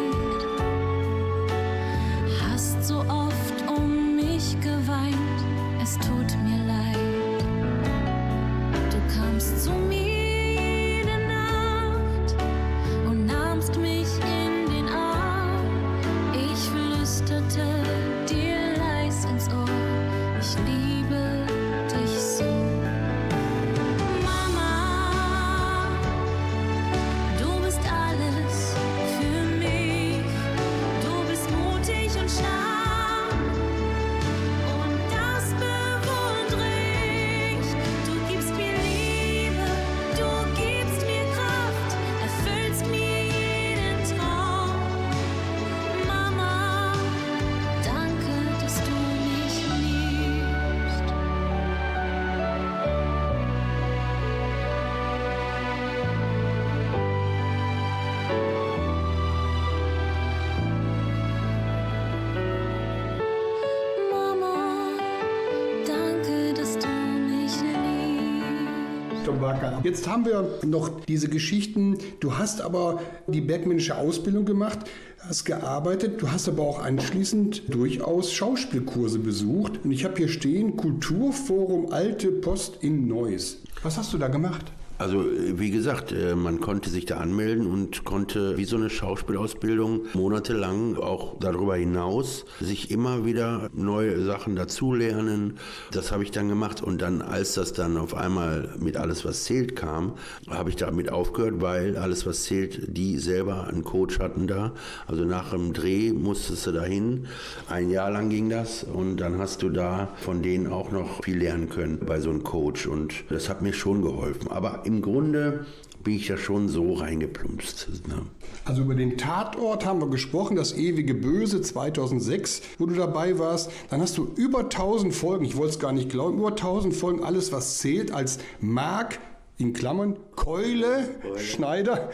Jetzt 69.84 70.08
haben 70.08 70.24
wir 70.24 70.60
noch 70.64 71.02
diese 71.04 71.28
Geschichten. 71.28 71.98
Du 72.18 72.38
hast 72.38 72.62
aber 72.62 73.02
die 73.26 73.42
bergmännische 73.42 73.98
Ausbildung 73.98 74.46
gemacht, 74.46 74.78
hast 75.18 75.44
gearbeitet, 75.44 76.22
du 76.22 76.30
hast 76.30 76.48
aber 76.48 76.62
auch 76.62 76.82
anschließend 76.82 77.64
durchaus 77.68 78.32
Schauspielkurse 78.32 79.18
besucht. 79.18 79.84
Und 79.84 79.92
ich 79.92 80.06
habe 80.06 80.16
hier 80.16 80.28
stehen 80.28 80.78
Kulturforum 80.78 81.92
Alte 81.92 82.32
Post 82.32 82.78
in 82.80 83.06
Neuss. 83.06 83.60
Was 83.82 83.98
hast 83.98 84.14
du 84.14 84.16
da 84.16 84.28
gemacht? 84.28 84.72
Also 84.96 85.22
äh, 85.22 85.58
wie 85.58 85.70
gesagt, 85.70 86.12
äh, 86.12 86.36
man 86.36 86.60
konnte 86.60 86.88
sich 86.88 87.04
da 87.04 87.16
anmelden 87.16 87.66
und 87.66 88.04
konnte 88.04 88.56
wie 88.56 88.64
so 88.64 88.76
eine 88.76 88.90
Schauspielausbildung 88.90 90.02
monatelang 90.14 90.96
auch 90.96 91.36
darüber 91.40 91.74
hinaus 91.76 92.44
sich 92.60 92.92
immer 92.92 93.24
wieder 93.24 93.70
neue 93.72 94.24
Sachen 94.24 94.54
dazulernen. 94.54 95.58
Das 95.90 96.12
habe 96.12 96.22
ich 96.22 96.30
dann 96.30 96.48
gemacht 96.48 96.80
und 96.80 97.02
dann, 97.02 97.22
als 97.22 97.54
das 97.54 97.72
dann 97.72 97.96
auf 97.96 98.14
einmal 98.14 98.74
mit 98.78 98.96
Alles, 98.96 99.24
was 99.24 99.44
zählt 99.44 99.74
kam, 99.74 100.12
habe 100.48 100.70
ich 100.70 100.76
damit 100.76 101.10
aufgehört, 101.10 101.60
weil 101.60 101.96
Alles, 101.96 102.24
was 102.24 102.44
zählt, 102.44 102.96
die 102.96 103.18
selber 103.18 103.66
einen 103.66 103.82
Coach 103.82 104.20
hatten 104.20 104.46
da. 104.46 104.74
Also 105.08 105.24
nach 105.24 105.50
dem 105.50 105.72
Dreh 105.72 106.12
musstest 106.12 106.68
du 106.68 106.72
dahin. 106.72 107.26
Ein 107.68 107.90
Jahr 107.90 108.12
lang 108.12 108.28
ging 108.28 108.48
das 108.48 108.84
und 108.84 109.16
dann 109.16 109.38
hast 109.38 109.62
du 109.62 109.70
da 109.70 110.08
von 110.16 110.42
denen 110.42 110.68
auch 110.68 110.92
noch 110.92 111.24
viel 111.24 111.38
lernen 111.38 111.68
können 111.68 111.98
bei 112.06 112.20
so 112.20 112.30
einem 112.30 112.44
Coach 112.44 112.86
und 112.86 113.24
das 113.28 113.48
hat 113.48 113.60
mir 113.60 113.72
schon 113.72 114.00
geholfen. 114.02 114.48
Aber 114.50 114.84
im 114.84 114.93
Grunde 115.02 115.66
bin 116.04 116.14
ich 116.14 116.28
ja 116.28 116.36
schon 116.36 116.68
so 116.68 116.92
reingeplumpst. 116.92 117.88
Ne? 118.08 118.26
Also 118.64 118.82
über 118.82 118.94
den 118.94 119.16
Tatort 119.16 119.84
haben 119.86 120.00
wir 120.00 120.08
gesprochen, 120.08 120.54
das 120.54 120.74
ewige 120.74 121.14
Böse 121.14 121.62
2006, 121.62 122.62
wo 122.78 122.86
du 122.86 122.94
dabei 122.94 123.38
warst. 123.38 123.70
Dann 123.90 124.00
hast 124.00 124.18
du 124.18 124.28
über 124.36 124.60
1000 124.60 125.14
Folgen, 125.14 125.44
ich 125.44 125.56
wollte 125.56 125.74
es 125.74 125.78
gar 125.78 125.92
nicht 125.92 126.10
glauben, 126.10 126.38
über 126.38 126.50
1000 126.50 126.94
Folgen 126.94 127.24
alles, 127.24 127.52
was 127.52 127.78
zählt, 127.78 128.12
als 128.12 128.38
Mark 128.60 129.18
in 129.56 129.72
Klammern 129.72 130.16
Keule, 130.34 131.08
Keule, 131.22 131.38
Schneider 131.38 132.10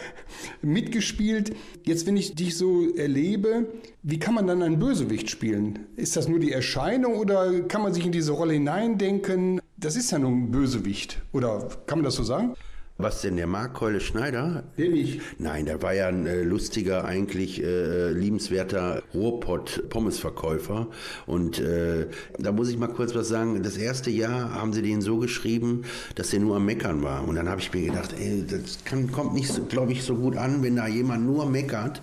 mitgespielt. 0.62 1.56
Jetzt, 1.84 2.06
wenn 2.06 2.16
ich 2.16 2.34
dich 2.34 2.56
so 2.56 2.94
erlebe, 2.94 3.66
wie 4.02 4.18
kann 4.18 4.34
man 4.34 4.46
dann 4.46 4.62
einen 4.62 4.78
Bösewicht 4.78 5.30
spielen? 5.30 5.86
Ist 5.96 6.16
das 6.16 6.28
nur 6.28 6.38
die 6.38 6.52
Erscheinung 6.52 7.16
oder 7.16 7.62
kann 7.62 7.82
man 7.82 7.94
sich 7.94 8.04
in 8.04 8.12
diese 8.12 8.32
Rolle 8.32 8.52
hineindenken? 8.52 9.60
Das 9.78 9.96
ist 9.96 10.10
ja 10.10 10.18
nur 10.18 10.30
ein 10.30 10.50
Bösewicht. 10.50 11.22
Oder 11.32 11.68
kann 11.86 11.98
man 11.98 12.04
das 12.04 12.14
so 12.14 12.24
sagen? 12.24 12.54
Was 13.02 13.22
denn, 13.22 13.36
der 13.36 13.46
Mark 13.46 13.72
Keule 13.72 13.98
Schneider? 13.98 14.62
Den 14.76 14.92
nicht. 14.92 15.20
Nein, 15.38 15.64
der 15.64 15.80
war 15.80 15.94
ja 15.94 16.08
ein 16.08 16.26
äh, 16.26 16.42
lustiger, 16.42 17.06
eigentlich 17.06 17.62
äh, 17.62 18.10
liebenswerter 18.10 19.02
Ruhrpott-Pommesverkäufer. 19.14 20.88
Und 21.26 21.58
äh, 21.60 22.08
da 22.38 22.52
muss 22.52 22.68
ich 22.68 22.76
mal 22.76 22.88
kurz 22.88 23.14
was 23.14 23.28
sagen. 23.28 23.62
Das 23.62 23.78
erste 23.78 24.10
Jahr 24.10 24.54
haben 24.54 24.74
sie 24.74 24.82
den 24.82 25.00
so 25.00 25.16
geschrieben, 25.16 25.84
dass 26.14 26.34
er 26.34 26.40
nur 26.40 26.56
am 26.56 26.66
Meckern 26.66 27.02
war. 27.02 27.26
Und 27.26 27.36
dann 27.36 27.48
habe 27.48 27.62
ich 27.62 27.72
mir 27.72 27.86
gedacht, 27.86 28.14
ey, 28.18 28.44
das 28.46 28.84
kann, 28.84 29.10
kommt 29.10 29.32
nicht, 29.32 29.50
so, 29.50 29.62
glaube 29.62 29.92
ich, 29.92 30.02
so 30.02 30.16
gut 30.16 30.36
an, 30.36 30.62
wenn 30.62 30.76
da 30.76 30.86
jemand 30.86 31.24
nur 31.24 31.46
meckert. 31.46 32.02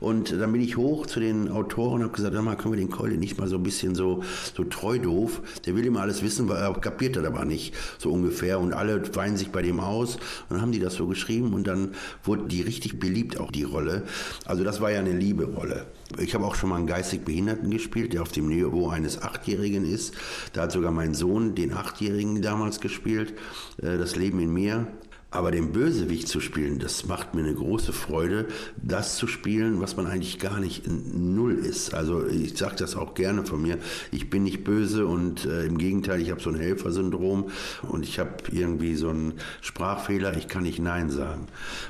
Und 0.00 0.32
dann 0.38 0.52
bin 0.52 0.60
ich 0.60 0.76
hoch 0.76 1.06
zu 1.06 1.20
den 1.20 1.50
Autoren 1.50 1.94
und 1.94 2.02
habe 2.02 2.12
gesagt, 2.12 2.34
mal, 2.34 2.56
können 2.56 2.74
wir 2.74 2.80
den 2.80 2.90
Keule 2.90 3.16
nicht 3.16 3.38
mal 3.38 3.48
so 3.48 3.56
ein 3.56 3.62
bisschen 3.62 3.94
so, 3.94 4.22
so 4.54 4.64
treu 4.64 4.98
doof. 4.98 5.40
Der 5.64 5.74
will 5.74 5.86
immer 5.86 6.02
alles 6.02 6.22
wissen, 6.22 6.48
weil 6.50 6.58
er 6.58 6.74
kapiert 6.74 7.16
das 7.16 7.24
aber 7.24 7.46
nicht, 7.46 7.74
so 7.96 8.12
ungefähr. 8.12 8.60
Und 8.60 8.74
alle 8.74 9.02
weinen 9.14 9.38
sich 9.38 9.50
bei 9.50 9.62
dem 9.62 9.80
aus. 9.80 10.18
Und 10.48 10.56
dann 10.56 10.62
haben 10.62 10.72
die 10.72 10.80
das 10.80 10.94
so 10.94 11.06
geschrieben 11.06 11.54
und 11.54 11.66
dann 11.66 11.94
wurde 12.22 12.44
die 12.46 12.62
richtig 12.62 12.98
beliebt, 12.98 13.38
auch 13.38 13.50
die 13.50 13.64
Rolle. 13.64 14.02
Also 14.44 14.64
das 14.64 14.80
war 14.80 14.90
ja 14.90 15.00
eine 15.00 15.12
Liebe-Rolle. 15.12 15.86
Ich 16.18 16.34
habe 16.34 16.44
auch 16.44 16.54
schon 16.54 16.70
mal 16.70 16.76
einen 16.76 16.86
geistig 16.86 17.24
Behinderten 17.24 17.70
gespielt, 17.70 18.12
der 18.12 18.22
auf 18.22 18.32
dem 18.32 18.48
Niveau 18.48 18.88
eines 18.88 19.22
Achtjährigen 19.22 19.84
ist. 19.84 20.14
Da 20.52 20.62
hat 20.62 20.72
sogar 20.72 20.92
mein 20.92 21.14
Sohn 21.14 21.54
den 21.54 21.72
Achtjährigen 21.72 22.42
damals 22.42 22.80
gespielt. 22.80 23.34
Äh, 23.82 23.98
das 23.98 24.16
Leben 24.16 24.40
in 24.40 24.52
mir. 24.52 24.86
Aber 25.34 25.50
den 25.50 25.72
Bösewicht 25.72 26.28
zu 26.28 26.38
spielen, 26.38 26.78
das 26.78 27.06
macht 27.06 27.34
mir 27.34 27.40
eine 27.40 27.54
große 27.54 27.92
Freude, 27.92 28.46
das 28.80 29.16
zu 29.16 29.26
spielen, 29.26 29.80
was 29.80 29.96
man 29.96 30.06
eigentlich 30.06 30.38
gar 30.38 30.60
nicht 30.60 30.84
null 30.86 31.54
ist. 31.54 31.92
Also 31.92 32.24
ich 32.24 32.56
sage 32.56 32.76
das 32.76 32.94
auch 32.94 33.14
gerne 33.14 33.44
von 33.44 33.60
mir. 33.60 33.78
Ich 34.12 34.30
bin 34.30 34.44
nicht 34.44 34.62
böse 34.62 35.06
und 35.06 35.44
äh, 35.44 35.64
im 35.64 35.76
Gegenteil, 35.76 36.22
ich 36.22 36.30
habe 36.30 36.40
so 36.40 36.50
ein 36.50 36.56
Helfersyndrom 36.56 37.50
und 37.82 38.04
ich 38.04 38.20
habe 38.20 38.30
irgendwie 38.52 38.94
so 38.94 39.08
einen 39.08 39.32
Sprachfehler, 39.60 40.36
ich 40.36 40.46
kann 40.46 40.62
nicht 40.62 40.78
Nein 40.78 41.10
sagen. 41.10 41.48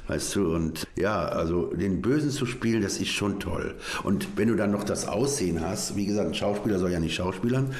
Weißt 0.08 0.36
du, 0.36 0.54
und 0.54 0.86
ja, 0.96 1.26
also 1.26 1.66
den 1.66 2.00
Bösen 2.00 2.30
zu 2.30 2.46
spielen, 2.46 2.80
das 2.80 2.96
ist 2.96 3.10
schon 3.10 3.40
toll. 3.40 3.74
Und 4.04 4.38
wenn 4.38 4.48
du 4.48 4.56
dann 4.56 4.70
noch 4.70 4.84
das 4.84 5.06
Aussehen 5.06 5.60
hast, 5.60 5.96
wie 5.96 6.06
gesagt, 6.06 6.28
ein 6.28 6.34
Schauspieler 6.34 6.78
soll 6.78 6.92
ja 6.92 6.98
nicht 6.98 7.14
schauspielern, 7.14 7.74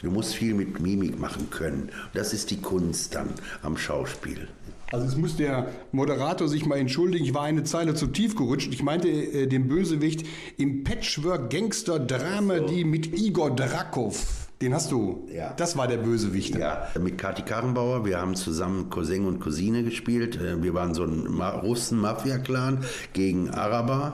du 0.00 0.10
musst 0.10 0.34
viel 0.34 0.54
mit 0.54 0.80
Mimik 0.80 1.20
machen 1.20 1.50
können. 1.50 1.90
Das 2.14 2.32
ist 2.32 2.50
die 2.50 2.62
Kunst 2.62 3.14
dann 3.14 3.28
am 3.60 3.76
Schauspiel. 3.76 4.48
Also 4.92 5.06
es 5.06 5.16
muss 5.16 5.36
der 5.36 5.68
Moderator 5.92 6.48
sich 6.48 6.66
mal 6.66 6.78
entschuldigen, 6.78 7.24
ich 7.24 7.32
war 7.32 7.44
eine 7.44 7.62
Zeile 7.62 7.94
zu 7.94 8.08
tief 8.08 8.34
gerutscht. 8.34 8.72
Ich 8.72 8.82
meinte 8.82 9.08
äh, 9.08 9.46
den 9.46 9.68
Bösewicht 9.68 10.26
im 10.56 10.82
Patchwork-Gangster-Drama, 10.84 12.60
die 12.60 12.84
mit 12.84 13.18
Igor 13.18 13.54
Drakov. 13.54 14.48
Den 14.60 14.74
hast 14.74 14.92
du. 14.92 15.26
Ja. 15.32 15.54
Das 15.56 15.78
war 15.78 15.88
der 15.88 15.96
Bösewicht. 15.96 16.54
Ja, 16.54 16.88
mit 17.00 17.16
Kati 17.16 17.40
Karrenbauer. 17.42 18.04
Wir 18.04 18.20
haben 18.20 18.34
zusammen 18.34 18.90
Cousin 18.90 19.24
und 19.24 19.40
Cousine 19.40 19.84
gespielt. 19.84 20.36
Äh, 20.36 20.62
wir 20.62 20.74
waren 20.74 20.92
so 20.92 21.04
ein 21.04 21.40
Russen-Mafia-Clan 21.40 22.84
gegen 23.14 23.48
Araber. 23.50 24.12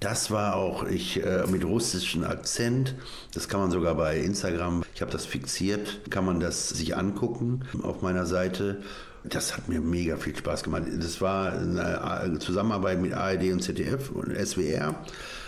Das 0.00 0.30
war 0.30 0.56
auch 0.56 0.84
ich 0.84 1.22
äh, 1.22 1.44
mit 1.50 1.64
russischem 1.64 2.24
Akzent. 2.24 2.94
Das 3.34 3.48
kann 3.48 3.60
man 3.60 3.70
sogar 3.70 3.94
bei 3.94 4.18
Instagram. 4.18 4.82
Ich 4.94 5.02
habe 5.02 5.12
das 5.12 5.26
fixiert. 5.26 6.10
Kann 6.10 6.24
man 6.24 6.40
das 6.40 6.70
sich 6.70 6.96
angucken 6.96 7.60
auf 7.82 8.00
meiner 8.00 8.24
Seite. 8.24 8.80
Das 9.24 9.56
hat 9.56 9.68
mir 9.68 9.80
mega 9.80 10.16
viel 10.16 10.36
Spaß 10.36 10.64
gemacht. 10.64 10.82
Das 10.98 11.20
war 11.20 11.52
eine 11.52 12.38
Zusammenarbeit 12.40 13.00
mit 13.00 13.12
ARD 13.12 13.52
und 13.52 13.62
ZDF 13.62 14.10
und 14.10 14.34
SWR. 14.34 14.96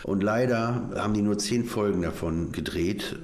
Und 0.04 0.22
leider 0.22 0.90
haben 0.94 1.14
die 1.14 1.22
nur 1.22 1.38
zehn 1.38 1.64
Folgen 1.64 2.02
davon 2.02 2.52
gedreht. 2.52 3.16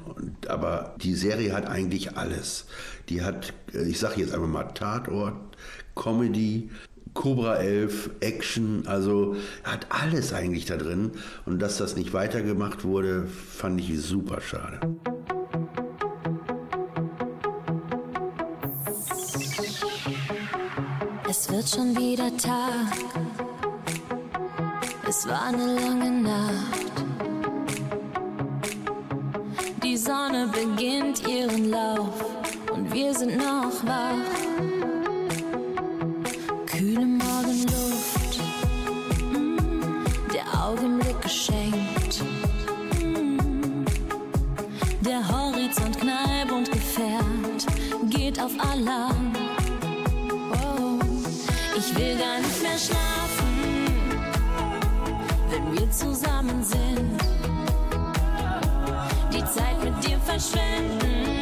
Aber 0.48 0.94
die 1.00 1.14
Serie 1.14 1.52
hat 1.52 1.66
eigentlich 1.66 2.16
alles. 2.16 2.66
Die 3.08 3.22
hat, 3.22 3.52
ich 3.72 3.98
sage 3.98 4.20
jetzt 4.20 4.34
einfach 4.34 4.48
mal 4.48 4.64
Tatort, 4.64 5.34
Comedy, 5.94 6.70
Cobra 7.14 7.56
11, 7.56 8.10
Action, 8.20 8.86
also 8.86 9.36
hat 9.64 9.86
alles 9.90 10.32
eigentlich 10.32 10.64
da 10.64 10.76
drin. 10.76 11.12
Und 11.46 11.60
dass 11.60 11.78
das 11.78 11.96
nicht 11.96 12.12
weitergemacht 12.12 12.84
wurde, 12.84 13.26
fand 13.26 13.80
ich 13.80 14.00
super 14.00 14.40
schade. 14.40 14.80
Wird 21.50 21.68
schon 21.68 21.96
wieder 21.96 22.36
Tag. 22.36 22.92
Es 25.08 25.26
war 25.26 25.46
eine 25.46 25.74
lange 25.74 26.10
Nacht. 26.10 26.92
Die 29.82 29.96
Sonne 29.96 30.48
beginnt 30.52 31.26
ihren 31.26 31.70
Lauf 31.70 32.24
und 32.72 32.92
wir 32.92 33.12
sind 33.14 33.36
noch 33.36 33.84
wach. 33.84 34.30
Kühle 36.66 37.06
Morgenluft, 37.06 38.40
mm, 39.32 39.56
der 40.32 40.64
Augenblick 40.64 41.20
geschenkt. 41.20 42.22
Mm, 43.02 43.84
der 45.00 45.26
Horizont 45.26 45.98
knallt 45.98 46.52
und 46.52 46.70
gefährt, 46.70 47.66
geht 48.08 48.40
auf 48.40 48.52
Alarm. 48.60 49.39
Will 52.00 52.16
gar 52.16 52.38
nicht 52.38 52.62
mehr 52.62 52.78
schlafen, 52.78 53.84
wenn 55.50 55.78
wir 55.78 55.90
zusammen 55.90 56.64
sind. 56.64 57.20
Die 59.30 59.44
Zeit 59.44 59.84
mit 59.84 60.02
dir 60.02 60.18
verschwenden. 60.20 61.39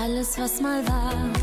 Alles, 0.00 0.38
was 0.38 0.60
mal 0.62 0.86
war, 0.88 1.39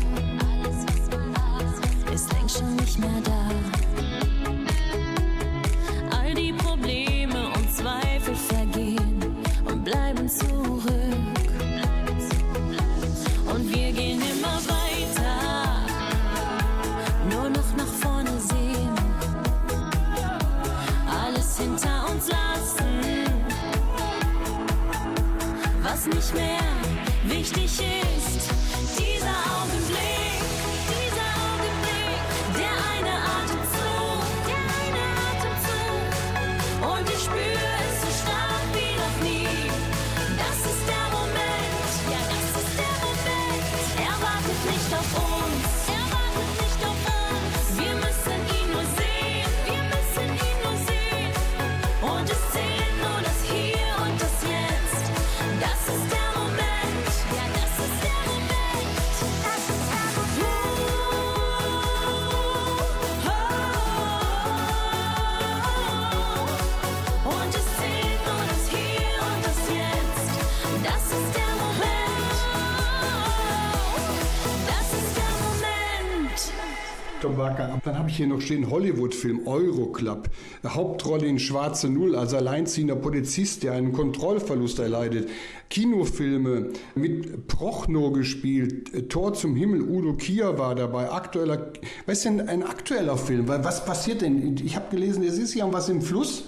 hier 78.18 78.26
noch 78.26 78.40
stehen 78.40 78.70
Hollywood-Film 78.70 79.46
Euroclub. 79.46 80.28
Hauptrolle 80.66 81.26
in 81.26 81.38
Schwarze 81.38 81.88
Null 81.88 82.14
als 82.14 82.34
alleinziehender 82.34 82.96
Polizist, 82.96 83.62
der 83.62 83.72
einen 83.72 83.92
Kontrollverlust 83.92 84.78
erleidet. 84.78 85.30
Kinofilme 85.70 86.70
mit 86.94 87.46
Prochnow 87.46 88.12
gespielt, 88.12 89.08
Tor 89.08 89.34
zum 89.34 89.56
Himmel, 89.56 89.82
Udo 89.82 90.14
Kier 90.14 90.58
war 90.58 90.74
dabei. 90.74 91.10
Aktueller, 91.10 91.72
was 92.06 92.18
ist 92.18 92.24
denn 92.24 92.48
ein 92.48 92.62
aktueller 92.62 93.16
Film? 93.16 93.48
Was 93.48 93.84
passiert 93.84 94.20
denn? 94.20 94.56
Ich 94.64 94.76
habe 94.76 94.90
gelesen, 94.90 95.22
es 95.24 95.38
ist 95.38 95.54
ja 95.54 95.70
was 95.72 95.88
im 95.88 96.02
Fluss. 96.02 96.44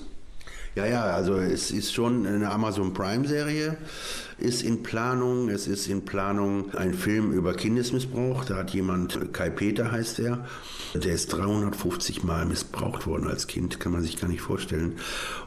Ja, 0.77 0.87
ja, 0.87 1.03
also 1.03 1.37
es 1.37 1.73
ist 1.73 1.93
schon 1.93 2.27
eine 2.27 2.49
Amazon 2.49 2.93
Prime-Serie, 2.93 3.77
ist 4.41 4.62
in 4.62 4.82
Planung. 4.82 5.49
Es 5.49 5.66
ist 5.66 5.86
in 5.86 6.05
Planung 6.05 6.74
ein 6.74 6.95
Film 6.95 7.32
über 7.32 7.55
Kindesmissbrauch. 7.55 8.45
Da 8.45 8.57
hat 8.57 8.70
jemand, 8.70 9.32
Kai 9.32 9.51
Peter 9.51 9.91
heißt 9.93 10.18
er, 10.20 10.47
der 10.95 11.12
ist 11.12 11.28
350 11.28 12.24
Mal 12.24 12.47
missbraucht 12.47 13.07
worden 13.07 13.28
als 13.28 13.47
Kind, 13.47 13.80
kann 13.80 13.93
man 13.93 14.03
sich 14.03 14.20
gar 14.20 14.28
nicht 14.28 14.41
vorstellen. 14.41 14.97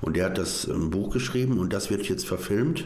Und 0.02 0.16
der 0.16 0.26
hat 0.26 0.38
das 0.38 0.68
ähm, 0.68 0.89
Buch 0.89 1.12
geschrieben 1.12 1.60
und 1.60 1.74
das 1.74 1.89
wird 1.89 2.08
jetzt 2.08 2.26
verfilmt. 2.26 2.86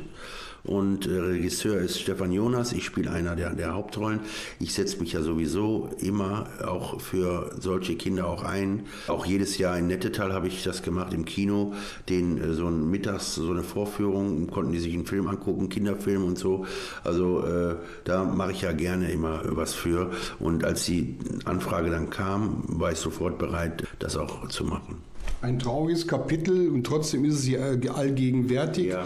Und 0.67 1.07
äh, 1.07 1.17
Regisseur 1.17 1.79
ist 1.79 1.99
Stefan 1.99 2.31
Jonas, 2.31 2.73
ich 2.73 2.85
spiele 2.85 3.09
einer 3.11 3.35
der, 3.35 3.55
der 3.55 3.73
Hauptrollen. 3.73 4.19
Ich 4.59 4.73
setze 4.73 4.99
mich 4.99 5.13
ja 5.13 5.21
sowieso 5.21 5.89
immer 5.99 6.47
auch 6.65 6.99
für 6.99 7.51
solche 7.59 7.95
Kinder 7.95 8.27
auch 8.27 8.43
ein. 8.43 8.83
Auch 9.07 9.25
jedes 9.25 9.57
Jahr 9.57 9.77
in 9.77 9.87
Nettetal 9.87 10.33
habe 10.33 10.47
ich 10.47 10.63
das 10.63 10.83
gemacht 10.83 11.13
im 11.13 11.25
Kino, 11.25 11.73
den 12.09 12.37
äh, 12.37 12.53
so 12.53 12.67
ein 12.67 12.89
mittags 12.91 13.35
so 13.35 13.49
eine 13.51 13.63
Vorführung, 13.63 14.47
konnten 14.47 14.73
die 14.73 14.79
sich 14.79 14.93
einen 14.93 15.05
Film 15.05 15.27
angucken, 15.27 15.69
Kinderfilm 15.69 16.25
und 16.25 16.37
so. 16.37 16.65
Also 17.03 17.45
äh, 17.45 17.75
da 18.03 18.25
mache 18.25 18.51
ich 18.51 18.61
ja 18.61 18.73
gerne 18.73 19.09
immer 19.11 19.41
was 19.45 19.73
für. 19.73 20.11
Und 20.39 20.65
als 20.65 20.85
die 20.85 21.15
Anfrage 21.45 21.89
dann 21.89 22.09
kam, 22.09 22.63
war 22.67 22.91
ich 22.91 22.97
sofort 22.97 23.37
bereit, 23.37 23.83
das 23.99 24.17
auch 24.17 24.47
zu 24.49 24.65
machen. 24.65 24.97
Ein 25.41 25.59
trauriges 25.59 26.07
Kapitel 26.07 26.69
und 26.69 26.83
trotzdem 26.83 27.23
ist 27.23 27.35
es 27.35 27.47
ja 27.47 27.73
äh, 27.73 27.89
allgegenwärtig. 27.89 28.87
Ja. 28.87 29.05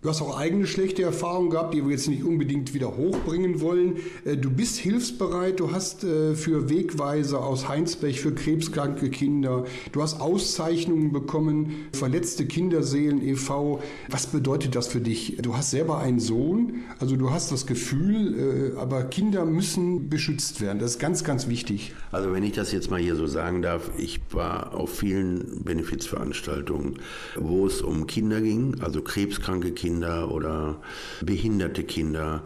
Du 0.00 0.08
hast 0.08 0.22
auch 0.22 0.38
eigene 0.38 0.68
schlechte 0.68 1.02
Erfahrungen 1.02 1.50
gehabt, 1.50 1.74
die 1.74 1.82
wir 1.84 1.90
jetzt 1.90 2.06
nicht 2.06 2.22
unbedingt 2.22 2.72
wieder 2.72 2.96
hochbringen 2.96 3.60
wollen. 3.60 3.96
Äh, 4.24 4.36
Du 4.36 4.48
bist 4.48 4.76
hilfsbereit, 4.76 5.58
du 5.58 5.72
hast 5.72 6.04
äh, 6.04 6.36
für 6.36 6.70
Wegweiser 6.70 7.44
aus 7.44 7.68
Heinsberg 7.68 8.14
für 8.14 8.32
krebskranke 8.32 9.10
Kinder, 9.10 9.64
du 9.90 10.00
hast 10.00 10.20
Auszeichnungen 10.20 11.10
bekommen, 11.10 11.88
Verletzte 11.92 12.46
Kinderseelen 12.46 13.20
e.V. 13.26 13.82
Was 14.08 14.28
bedeutet 14.28 14.76
das 14.76 14.86
für 14.86 15.00
dich? 15.00 15.36
Du 15.42 15.56
hast 15.56 15.72
selber 15.72 15.98
einen 15.98 16.20
Sohn, 16.20 16.74
also 17.00 17.16
du 17.16 17.32
hast 17.32 17.50
das 17.50 17.66
Gefühl, 17.66 18.74
äh, 18.76 18.78
aber 18.78 19.02
Kinder 19.02 19.44
müssen 19.46 20.08
beschützt 20.08 20.60
werden. 20.60 20.78
Das 20.78 20.92
ist 20.92 20.98
ganz, 21.00 21.24
ganz 21.24 21.48
wichtig. 21.48 21.92
Also 22.12 22.32
wenn 22.32 22.44
ich 22.44 22.52
das 22.52 22.70
jetzt 22.70 22.88
mal 22.88 23.00
hier 23.00 23.16
so 23.16 23.26
sagen 23.26 23.62
darf, 23.62 23.90
ich 23.98 24.20
war 24.30 24.74
auf 24.74 24.96
vielen 24.96 25.64
Benefizveranstaltungen, 25.64 27.00
wo 27.34 27.66
es 27.66 27.82
um 27.82 28.06
Kinder 28.06 28.40
ging, 28.40 28.76
also 28.80 29.02
krebskranke 29.02 29.72
Kinder 29.72 29.87
oder 29.96 30.80
behinderte 31.20 31.84
Kinder. 31.84 32.42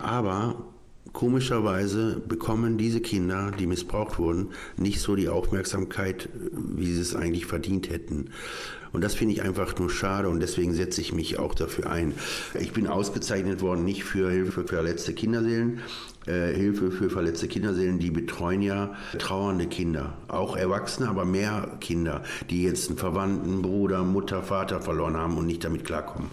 Aber 0.00 0.56
komischerweise 1.12 2.20
bekommen 2.26 2.78
diese 2.78 3.00
Kinder, 3.00 3.50
die 3.58 3.66
missbraucht 3.66 4.18
wurden, 4.18 4.48
nicht 4.76 5.00
so 5.00 5.16
die 5.16 5.28
Aufmerksamkeit, 5.28 6.28
wie 6.52 6.92
sie 6.92 7.00
es 7.00 7.16
eigentlich 7.16 7.46
verdient 7.46 7.90
hätten. 7.90 8.30
Und 8.92 9.02
das 9.02 9.14
finde 9.14 9.34
ich 9.34 9.42
einfach 9.42 9.78
nur 9.78 9.90
schade 9.90 10.28
und 10.28 10.40
deswegen 10.40 10.72
setze 10.74 11.00
ich 11.00 11.12
mich 11.12 11.38
auch 11.38 11.54
dafür 11.54 11.90
ein. 11.90 12.14
Ich 12.58 12.72
bin 12.72 12.86
ausgezeichnet 12.86 13.60
worden, 13.60 13.84
nicht 13.84 14.04
für 14.04 14.30
Hilfe 14.30 14.52
für 14.52 14.64
verletzte 14.66 15.12
Kinderseelen, 15.12 15.80
äh, 16.28 16.54
Hilfe 16.54 16.90
für 16.90 17.10
verletzte 17.10 17.48
Kinderseelen, 17.48 17.98
die 17.98 18.10
betreuen 18.10 18.62
ja 18.62 18.94
trauernde 19.18 19.66
Kinder, 19.66 20.14
auch 20.28 20.56
Erwachsene, 20.56 21.08
aber 21.08 21.24
mehr 21.24 21.78
Kinder, 21.80 22.22
die 22.50 22.62
jetzt 22.62 22.88
einen 22.88 22.98
Verwandten, 22.98 23.62
Bruder, 23.62 24.02
Mutter, 24.04 24.42
Vater 24.42 24.80
verloren 24.80 25.16
haben 25.16 25.36
und 25.38 25.46
nicht 25.46 25.64
damit 25.64 25.84
klarkommen. 25.84 26.30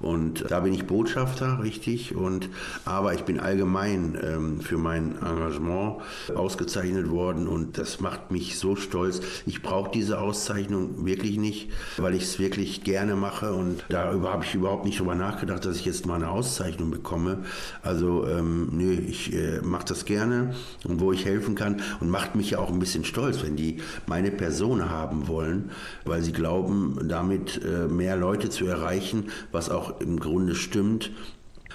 Und 0.00 0.50
da 0.50 0.60
bin 0.60 0.74
ich 0.74 0.86
Botschafter, 0.86 1.60
richtig, 1.62 2.14
und 2.14 2.48
aber 2.84 3.14
ich 3.14 3.22
bin 3.22 3.38
allgemein 3.38 4.18
ähm, 4.20 4.60
für 4.60 4.76
mein 4.76 5.16
Engagement 5.16 6.02
ausgezeichnet 6.34 7.10
worden 7.10 7.46
und 7.46 7.78
das 7.78 8.00
macht 8.00 8.30
mich 8.30 8.58
so 8.58 8.74
stolz. 8.74 9.20
Ich 9.46 9.62
brauche 9.62 9.90
diese 9.92 10.20
Auszeichnung 10.20 11.06
wirklich 11.06 11.38
nicht, 11.38 11.70
weil 11.98 12.14
ich 12.14 12.24
es 12.24 12.38
wirklich 12.38 12.82
gerne 12.82 13.14
mache 13.14 13.52
und 13.52 13.84
darüber 13.88 14.32
habe 14.32 14.44
ich 14.44 14.54
überhaupt 14.54 14.84
nicht 14.84 14.98
drüber 14.98 15.14
nachgedacht, 15.14 15.64
dass 15.64 15.76
ich 15.76 15.84
jetzt 15.84 16.06
mal 16.06 16.16
eine 16.16 16.30
Auszeichnung 16.30 16.90
bekomme. 16.90 17.44
Also 17.82 18.26
ähm, 18.26 18.70
nö, 18.72 18.92
ich 18.92 19.31
äh, 19.34 19.60
mache 19.62 19.86
das 19.86 20.04
gerne 20.04 20.54
und 20.86 21.00
wo 21.00 21.12
ich 21.12 21.24
helfen 21.24 21.54
kann 21.54 21.80
und 22.00 22.10
macht 22.10 22.34
mich 22.34 22.50
ja 22.50 22.58
auch 22.58 22.70
ein 22.70 22.78
bisschen 22.78 23.04
stolz, 23.04 23.42
wenn 23.42 23.56
die 23.56 23.78
meine 24.06 24.30
Person 24.30 24.90
haben 24.90 25.28
wollen, 25.28 25.70
weil 26.04 26.22
sie 26.22 26.32
glauben, 26.32 26.98
damit 27.08 27.60
äh, 27.64 27.88
mehr 27.88 28.16
Leute 28.16 28.50
zu 28.50 28.66
erreichen, 28.66 29.30
was 29.50 29.70
auch 29.70 30.00
im 30.00 30.20
Grunde 30.20 30.54
stimmt. 30.54 31.10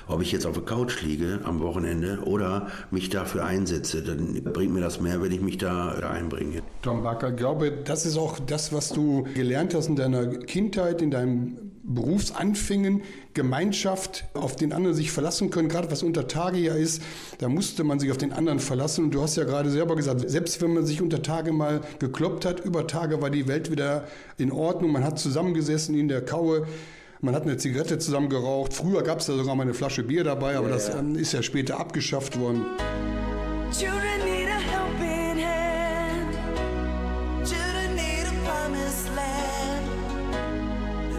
Ob 0.08 0.22
ich 0.22 0.32
jetzt 0.32 0.46
auf 0.46 0.54
der 0.54 0.64
Couch 0.64 1.02
liege 1.02 1.40
am 1.44 1.60
Wochenende 1.60 2.20
oder 2.24 2.68
mich 2.92 3.10
dafür 3.10 3.46
einsetze, 3.46 4.02
dann 4.02 4.42
bringt 4.54 4.74
mir 4.74 4.82
das 4.82 5.02
mehr, 5.02 5.22
wenn 5.22 5.32
ich 5.32 5.42
mich 5.42 5.58
da 5.58 5.90
einbringe. 5.90 6.62
Tom 6.82 7.04
Backer, 7.04 7.32
ich 7.32 7.36
glaube, 7.36 7.72
das 7.84 8.06
ist 8.06 8.18
auch 8.18 8.40
das, 8.40 8.72
was 8.72 8.90
du 8.90 9.28
gelernt 9.34 9.74
hast 9.74 9.88
in 9.88 9.96
deiner 9.96 10.28
Kindheit, 10.28 11.02
in 11.02 11.12
deinem 11.12 11.58
Berufsanfängen, 11.84 13.02
Gemeinschaft, 13.34 14.26
auf 14.34 14.58
den 14.58 14.74
anderen 14.74 14.96
sich 14.96 15.12
verlassen 15.12 15.50
können, 15.50 15.70
gerade 15.70 15.90
was 15.90 16.04
unter 16.04 16.28
Tage 16.28 16.58
ja 16.58 16.74
ist, 16.74 17.02
da 17.40 17.48
musste 17.48 17.86
man 17.86 18.00
sich 18.00 18.12
auf 18.12 18.18
den 18.18 18.34
anderen 18.34 18.60
verlassen. 18.60 19.06
Und 19.06 19.12
du 19.12 19.22
hast 19.22 19.38
ja 19.38 19.46
gerade 19.46 19.70
selber 19.70 19.96
gesagt, 19.96 20.30
selbst 20.30 20.62
wenn 20.62 20.74
man 20.74 20.86
sich 20.86 21.02
unter 21.02 21.22
Tage 21.22 21.54
mal 21.54 21.82
gekloppt 22.00 22.44
hat, 22.44 22.60
über 22.60 22.88
Tage 22.88 23.22
war 23.22 23.30
die 23.30 23.48
Welt 23.48 23.72
wieder 23.72 24.06
in 24.38 24.52
Ordnung, 24.52 24.92
man 24.92 25.06
hat 25.06 25.18
zusammengesessen 25.18 25.98
in 25.98 26.10
der 26.10 26.26
Kaue. 26.26 26.68
Man 27.20 27.34
hat 27.34 27.44
eine 27.44 27.58
Zigarette 27.58 27.98
zusammen 27.98 28.30
geraucht. 28.30 28.74
Früher 28.74 29.02
gab 29.02 29.20
es 29.20 29.26
da 29.26 29.34
sogar 29.34 29.56
mal 29.56 29.64
eine 29.64 29.74
Flasche 29.74 30.04
Bier 30.04 30.24
dabei, 30.24 30.56
aber 30.58 30.70
das 30.70 30.94
ähm, 30.94 31.16
ist 31.16 31.34
ja 31.34 31.42
später 31.42 31.80
abgeschafft 31.80 32.40
worden. 32.40 32.66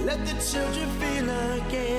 Let 0.04 0.26
the 0.26 0.32
children 0.40 0.88
feel 1.00 1.28
again 1.28 1.97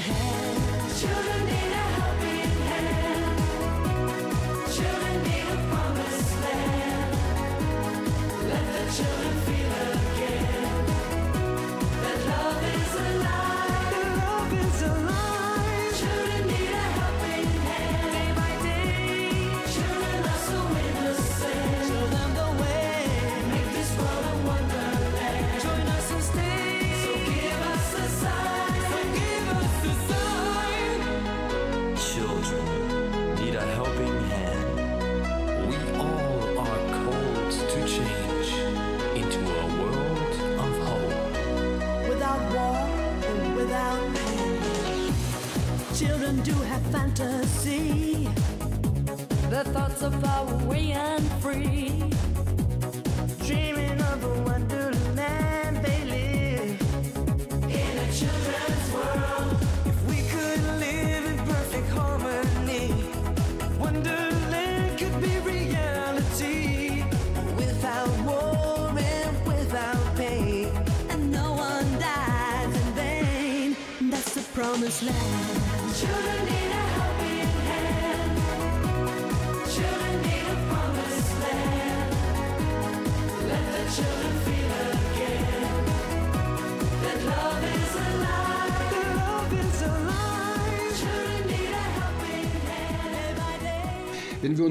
hand. 0.00 0.98
Children 0.98 1.33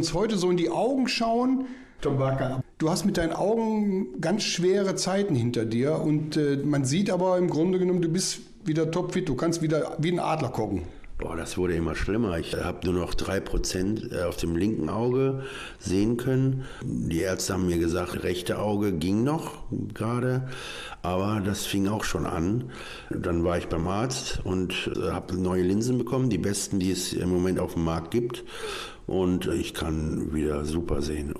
uns 0.03 0.13
heute 0.13 0.35
so 0.35 0.51
in 0.51 0.57
die 0.57 0.69
Augen 0.69 1.07
schauen, 1.07 1.65
Tom 2.01 2.17
Barker, 2.17 2.61
du 2.77 2.89
hast 2.89 3.05
mit 3.05 3.15
deinen 3.15 3.31
Augen 3.31 4.19
ganz 4.19 4.43
schwere 4.43 4.95
Zeiten 4.95 5.33
hinter 5.33 5.63
dir 5.63 6.01
und 6.01 6.35
äh, 6.35 6.57
man 6.57 6.83
sieht 6.83 7.09
aber 7.09 7.37
im 7.37 7.49
Grunde 7.49 7.79
genommen, 7.79 8.01
du 8.01 8.09
bist 8.09 8.41
wieder 8.65 8.91
topfit, 8.91 9.29
du 9.29 9.35
kannst 9.35 9.61
wieder 9.61 9.95
wie 9.99 10.11
ein 10.11 10.19
Adler 10.19 10.49
gucken. 10.49 10.81
Boah, 11.19 11.37
das 11.37 11.57
wurde 11.57 11.75
immer 11.75 11.95
schlimmer. 11.95 12.37
Ich 12.37 12.53
habe 12.53 12.85
nur 12.85 12.95
noch 12.99 13.13
3% 13.13 14.23
auf 14.25 14.35
dem 14.35 14.57
linken 14.57 14.89
Auge 14.89 15.43
sehen 15.79 16.17
können. 16.17 16.65
Die 16.83 17.19
Ärzte 17.19 17.53
haben 17.53 17.67
mir 17.67 17.77
gesagt, 17.77 18.23
rechte 18.23 18.59
Auge 18.59 18.91
ging 18.91 19.23
noch 19.23 19.63
gerade, 19.93 20.49
aber 21.01 21.39
das 21.39 21.65
fing 21.65 21.87
auch 21.87 22.03
schon 22.03 22.25
an. 22.25 22.71
Dann 23.09 23.45
war 23.45 23.57
ich 23.57 23.67
beim 23.67 23.87
Arzt 23.87 24.41
und 24.43 24.91
habe 25.01 25.37
neue 25.37 25.63
Linsen 25.63 25.97
bekommen, 25.97 26.29
die 26.29 26.39
besten, 26.39 26.79
die 26.79 26.91
es 26.91 27.13
im 27.13 27.29
Moment 27.29 27.57
auf 27.59 27.75
dem 27.75 27.85
Markt 27.85 28.11
gibt. 28.11 28.43
Und 29.07 29.47
ich 29.47 29.73
kann 29.73 30.33
wieder 30.33 30.65
super 30.65 31.01
sehen. 31.01 31.33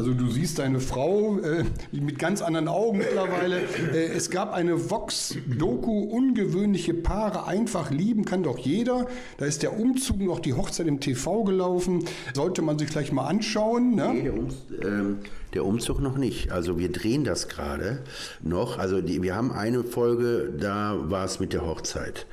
Also 0.00 0.14
du 0.14 0.30
siehst 0.30 0.58
deine 0.58 0.80
Frau 0.80 1.38
äh, 1.40 1.64
mit 1.92 2.18
ganz 2.18 2.40
anderen 2.40 2.68
Augen 2.68 2.98
mittlerweile. 2.98 3.60
Äh, 3.92 4.12
es 4.12 4.30
gab 4.30 4.52
eine 4.52 4.90
Vox-Doku, 4.90 6.04
ungewöhnliche 6.04 6.94
Paare 6.94 7.46
einfach 7.46 7.90
lieben 7.90 8.24
kann 8.24 8.42
doch 8.42 8.58
jeder. 8.58 9.06
Da 9.38 9.46
ist 9.46 9.62
der 9.62 9.78
Umzug 9.78 10.20
noch 10.20 10.38
die 10.38 10.54
Hochzeit 10.54 10.86
im 10.86 11.00
TV 11.00 11.44
gelaufen. 11.44 12.04
Sollte 12.34 12.62
man 12.62 12.78
sich 12.78 12.88
gleich 12.88 13.10
mal 13.10 13.26
anschauen. 13.26 13.94
Ne? 13.94 14.10
Nee, 14.12 14.22
der, 14.22 14.34
Ums 14.34 14.54
ähm, 14.82 15.18
der 15.54 15.64
Umzug 15.64 16.00
noch 16.00 16.16
nicht. 16.16 16.52
Also 16.52 16.78
wir 16.78 16.92
drehen 16.92 17.24
das 17.24 17.48
gerade 17.48 18.02
noch. 18.42 18.78
Also 18.78 19.00
die, 19.00 19.22
wir 19.22 19.34
haben 19.34 19.50
eine 19.50 19.82
Folge, 19.82 20.52
da 20.58 20.96
war 21.10 21.24
es 21.24 21.40
mit 21.40 21.52
der 21.52 21.66
Hochzeit. 21.66 22.26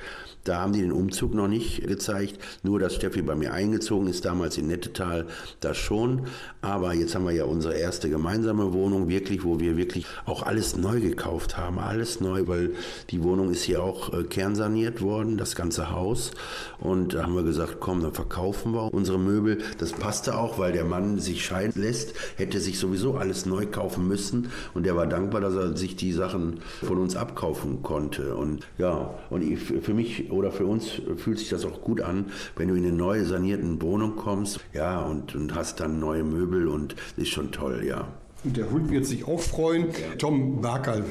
Da 0.48 0.62
haben 0.62 0.74
die 0.74 0.82
den 0.82 0.92
Umzug 0.92 1.34
noch 1.34 1.48
nicht 1.48 1.86
gezeigt. 1.86 2.40
Nur, 2.64 2.80
dass 2.80 2.96
Steffi 2.96 3.22
bei 3.22 3.36
mir 3.36 3.54
eingezogen 3.54 4.08
ist, 4.08 4.24
damals 4.26 4.58
in 4.58 4.68
Nettetal, 4.68 5.26
das 5.60 5.78
schon. 5.78 6.28
Aber 6.62 6.94
jetzt 6.94 7.16
haben 7.16 7.26
wir 7.26 7.34
ja 7.34 7.44
unsere 7.44 7.76
erste 7.76 8.10
gemeinsame 8.10 8.72
Wohnung, 8.74 9.10
wirklich, 9.10 9.44
wo 9.44 9.60
wir 9.60 9.76
wirklich 9.76 10.06
auch 10.26 10.44
alles 10.44 10.78
neu 10.78 11.02
gekauft 11.02 11.58
haben. 11.58 11.80
Alles 11.80 12.22
neu, 12.22 12.48
weil 12.48 12.72
die 13.10 13.24
Wohnung 13.24 13.52
ist 13.52 13.64
hier 13.64 13.84
auch 13.84 14.14
äh, 14.14 14.24
kernsaniert 14.24 15.02
worden, 15.02 15.38
das 15.38 15.56
ganze 15.56 15.92
Haus. 15.92 16.32
Und 16.80 17.14
da 17.14 17.24
haben 17.24 17.36
wir 17.36 17.44
gesagt, 17.44 17.78
komm, 17.80 18.02
dann 18.02 18.14
verkaufen 18.14 18.74
wir 18.74 18.94
unsere 18.94 19.20
Möbel. 19.20 19.58
Das 19.80 19.92
passte 19.92 20.38
auch, 20.38 20.60
weil 20.60 20.72
der 20.72 20.86
Mann 20.86 21.20
sich 21.20 21.44
scheiden 21.44 21.82
lässt, 21.82 22.14
hätte 22.38 22.60
sich 22.60 22.80
sowieso 22.80 23.16
alles 23.16 23.46
neu 23.46 23.66
kaufen 23.66 24.08
müssen. 24.08 24.50
Und 24.74 24.86
der 24.86 24.96
war 24.96 25.08
dankbar, 25.08 25.42
dass 25.42 25.56
er 25.56 25.76
sich 25.76 25.96
die 25.96 26.14
Sachen 26.14 26.62
von 26.82 26.98
uns 27.00 27.16
abkaufen 27.16 27.84
konnte. 27.84 28.36
Und 28.36 28.66
ja, 28.78 29.16
und 29.30 29.42
ich, 29.42 29.60
für 29.60 29.94
mich 29.94 30.30
oder 30.38 30.52
für 30.52 30.66
uns 30.66 31.02
fühlt 31.18 31.40
sich 31.40 31.50
das 31.50 31.66
auch 31.66 31.82
gut 31.82 32.02
an, 32.02 32.28
wenn 32.56 32.68
du 32.70 32.76
in 32.76 32.86
eine 32.86 32.94
neue 32.96 33.26
sanierten 33.26 33.82
Wohnung 33.82 34.16
kommst, 34.16 34.60
ja, 34.74 35.02
und, 35.02 35.36
und 35.36 35.54
hast 35.56 35.80
dann 35.80 36.00
neue 36.00 36.24
Möbel 36.24 36.68
und 36.68 36.96
ist 37.18 37.30
schon 37.30 37.52
toll, 37.52 37.84
ja. 37.86 38.08
Und 38.44 38.56
der 38.56 38.70
Hund 38.72 38.90
wird 38.92 39.06
sich 39.06 39.28
auch 39.28 39.40
freuen. 39.42 39.88
Tom 40.18 40.62
Barkerl, 40.62 41.04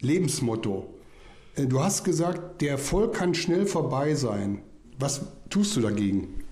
Lebensmotto. 0.00 0.94
Äh, 1.56 1.66
Du 1.66 1.80
hast 1.82 2.04
gesagt, 2.04 2.60
der 2.60 2.72
Erfolg 2.72 3.14
kann 3.14 3.34
schnell 3.34 3.66
vorbei 3.66 4.14
sein. 4.14 4.60
Was 4.98 5.22
tust 5.50 5.74
du 5.76 5.80
dagegen? 5.80 6.42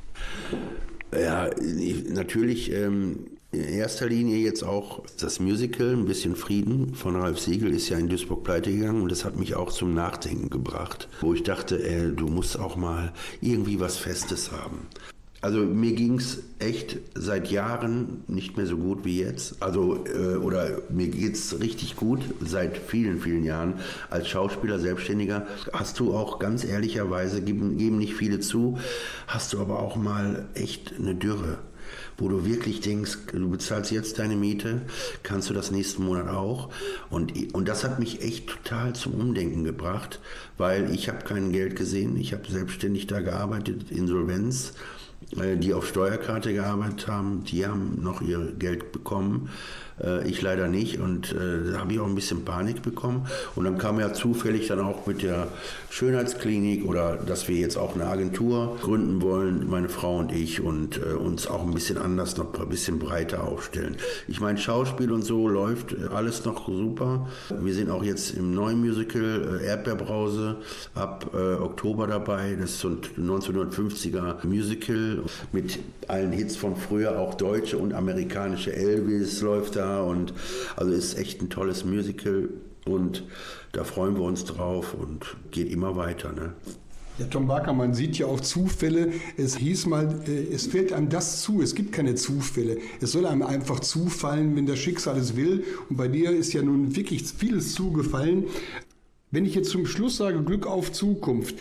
Ja, 1.13 1.49
ich- 1.59 2.09
natürlich 2.11 2.73
ähm, 2.73 3.27
in 3.55 3.75
erster 3.75 4.07
Linie 4.07 4.39
jetzt 4.39 4.65
auch 4.65 5.03
das 5.21 5.41
Musical, 5.41 5.93
ein 5.93 6.07
bisschen 6.07 6.37
Frieden 6.37 6.95
von 6.95 7.17
Ralf 7.17 7.39
Siegel 7.39 7.73
ist 7.73 7.89
ja 7.89 7.99
in 7.99 8.09
Duisburg 8.09 8.45
pleite 8.45 8.73
gegangen 8.73 9.03
und 9.03 9.11
das 9.11 9.25
hat 9.25 9.37
mich 9.37 9.55
auch 9.55 9.71
zum 9.71 9.95
Nachdenken 9.95 10.51
gebracht, 10.51 11.09
wo 11.21 11.33
ich 11.35 11.43
dachte, 11.43 11.83
äh, 11.83 12.11
du 12.11 12.27
musst 12.27 12.59
auch 12.59 12.77
mal 12.77 13.13
irgendwie 13.41 13.81
was 13.81 13.97
Festes 13.97 14.51
haben. 14.53 14.89
Also 15.41 15.59
mir 15.59 15.93
ging 15.93 16.15
es 16.15 16.39
echt 16.59 16.97
seit 17.15 17.51
Jahren 17.51 18.25
nicht 18.29 18.57
mehr 18.57 18.65
so 18.65 18.79
gut 18.79 19.05
wie 19.05 19.21
jetzt. 19.21 19.63
Also, 19.63 20.03
äh, 20.07 20.37
oder 20.37 20.81
mir 20.89 21.09
geht 21.09 21.35
es 21.35 21.61
richtig 21.61 21.97
gut 21.97 22.21
seit 22.41 22.79
vielen, 22.79 23.21
vielen 23.21 23.45
Jahren. 23.45 23.75
Als 24.09 24.29
Schauspieler, 24.29 24.79
Selbstständiger 24.79 25.47
hast 25.71 26.01
du 26.01 26.15
auch 26.15 26.39
ganz 26.39 26.65
ehrlicherweise, 26.65 27.43
geben, 27.43 27.77
geben 27.77 27.99
nicht 27.99 28.15
viele 28.15 28.41
zu, 28.41 28.79
hast 29.27 29.53
du 29.53 29.61
aber 29.61 29.81
auch 29.81 29.97
mal 29.97 30.49
echt 30.55 30.95
eine 30.99 31.15
Dürre 31.15 31.59
wo 32.19 32.29
du 32.29 32.45
wirklich 32.45 32.81
denkst, 32.81 33.19
du 33.33 33.51
bezahlst 33.51 33.91
jetzt 33.91 34.19
deine 34.19 34.37
Miete, 34.37 34.83
kannst 35.23 35.51
du 35.51 35.55
das 35.55 35.71
nächsten 35.71 36.05
Monat 36.05 36.29
auch. 36.29 36.71
Und, 37.11 37.55
und 37.55 37.69
das 37.69 37.85
hat 37.85 37.99
mich 37.99 38.23
echt 38.23 38.49
total 38.49 38.95
zum 38.95 39.15
Umdenken 39.15 39.65
gebracht, 39.65 40.21
weil 40.59 40.93
ich 40.95 41.09
habe 41.09 41.25
kein 41.25 41.53
Geld 41.53 41.77
gesehen, 41.77 42.17
ich 42.17 42.33
habe 42.33 42.51
selbstständig 42.51 43.07
da 43.07 43.21
gearbeitet, 43.21 43.91
Insolvenz. 43.91 44.75
Äh, 45.39 45.57
Die 45.57 45.75
auf 45.75 45.89
Steuerkarte 45.89 46.53
gearbeitet 46.53 47.09
haben, 47.09 47.45
die 47.45 47.67
haben 47.67 48.03
noch 48.03 48.21
ihr 48.21 48.53
Geld 48.59 48.93
bekommen. 48.93 49.51
Äh, 50.03 50.29
Ich 50.29 50.43
leider 50.43 50.69
nicht 50.69 50.99
und 50.99 51.33
äh, 51.33 51.73
da 51.73 51.79
habe 51.81 51.93
ich 51.93 52.01
auch 52.01 52.07
ein 52.07 52.15
bisschen 52.15 52.45
Panik 52.45 52.83
bekommen. 52.83 53.27
Und 53.55 53.65
dann 53.65 53.79
kam 53.79 54.01
ja 54.01 54.13
zufällig 54.13 54.69
dann 54.69 54.81
auch 54.81 55.07
mit 55.07 55.23
der 55.23 55.49
Schönheitsklinik 55.91 56.85
oder 56.87 57.17
dass 57.17 57.49
wir 57.49 57.57
jetzt 57.57 57.77
auch 57.77 57.95
eine 57.95 58.07
Agentur 58.07 58.77
gründen 58.83 59.23
wollen, 59.23 59.69
meine 59.69 59.89
Frau 59.89 60.19
und 60.19 60.33
ich, 60.33 60.61
und 60.61 60.99
äh, 60.99 61.13
uns 61.15 61.47
auch 61.47 61.63
ein 61.63 61.73
bisschen 61.73 61.99
anders, 61.99 62.37
noch 62.37 62.59
ein 62.59 62.69
bisschen 62.69 62.99
breiter 62.99 63.45
aufstellen. 63.45 63.97
Ich 64.27 64.41
meine, 64.41 64.59
Schauspiel 64.59 65.13
und 65.13 65.23
so 65.23 65.49
läuft 65.49 65.93
äh, 65.93 66.07
alles 66.15 66.45
noch 66.45 66.67
super. 66.67 67.29
Wir 67.61 67.75
sind 67.75 67.91
auch 67.91 68.03
jetzt 68.03 68.35
im 68.35 68.55
neuen 68.55 68.81
Musical 68.81 69.59
äh, 69.61 69.67
Erdbeerbrause 69.67 70.57
ab 70.95 71.31
äh, 71.35 71.55
Oktober 71.55 72.07
dabei. 72.07 72.57
Das 72.61 72.71
ist 72.71 72.81
so 72.81 72.89
ein 72.89 72.99
1950er 73.19 74.45
Musical 74.47 75.23
mit 75.53 75.79
allen 76.09 76.33
Hits 76.33 76.57
von 76.57 76.77
früher, 76.77 77.19
auch 77.19 77.35
deutsche 77.35 77.79
und 77.79 77.93
amerikanische 77.95 78.75
Elvis 78.75 79.41
läuft 79.41 79.77
da 79.77 79.84
und 79.85 80.33
also 80.77 80.93
ist 80.93 81.19
echt 81.19 81.41
ein 81.43 81.51
tolles 81.51 81.85
Musical 81.85 82.49
und 82.87 83.25
da 83.73 83.85
freuen 83.85 84.17
wir 84.17 84.23
uns 84.23 84.45
drauf 84.45 84.95
und 84.95 85.37
geht 85.51 85.71
immer 85.71 85.97
weiter. 85.97 86.33
Ne? 86.33 86.53
Ja, 87.19 87.27
Tom 87.27 87.47
Barker, 87.47 87.73
man 87.73 87.95
sieht 87.95 88.19
ja 88.19 88.27
auch 88.27 88.41
Zufälle. 88.41 89.13
Es 89.37 89.57
hieß 89.57 89.87
mal, 89.87 90.23
äh, 90.27 90.53
es 90.53 90.67
fällt 90.67 90.93
einem 90.93 91.09
das 91.09 91.43
zu. 91.43 91.63
Es 91.63 91.77
gibt 91.77 91.93
keine 91.93 92.17
Zufälle. 92.17 92.79
Es 93.01 93.13
soll 93.13 93.27
einem 93.27 93.43
einfach 93.43 93.79
zufallen, 93.81 94.57
wenn 94.57 94.67
das 94.67 94.81
Schicksal 94.81 95.17
es 95.17 95.37
will. 95.37 95.65
Und 95.89 95.97
bei 95.97 96.09
dir 96.09 96.33
ist 96.33 96.53
ja 96.53 96.63
nun 96.63 96.97
wirklich 96.97 97.23
vieles 97.25 97.75
zugefallen. 97.75 98.47
Wenn 99.31 99.47
ich 99.47 99.55
jetzt 99.55 99.71
zum 99.71 99.87
Schluss 99.87 100.17
sage, 100.17 100.43
Glück 100.43 100.67
auf 100.67 100.91
Zukunft, 100.91 101.55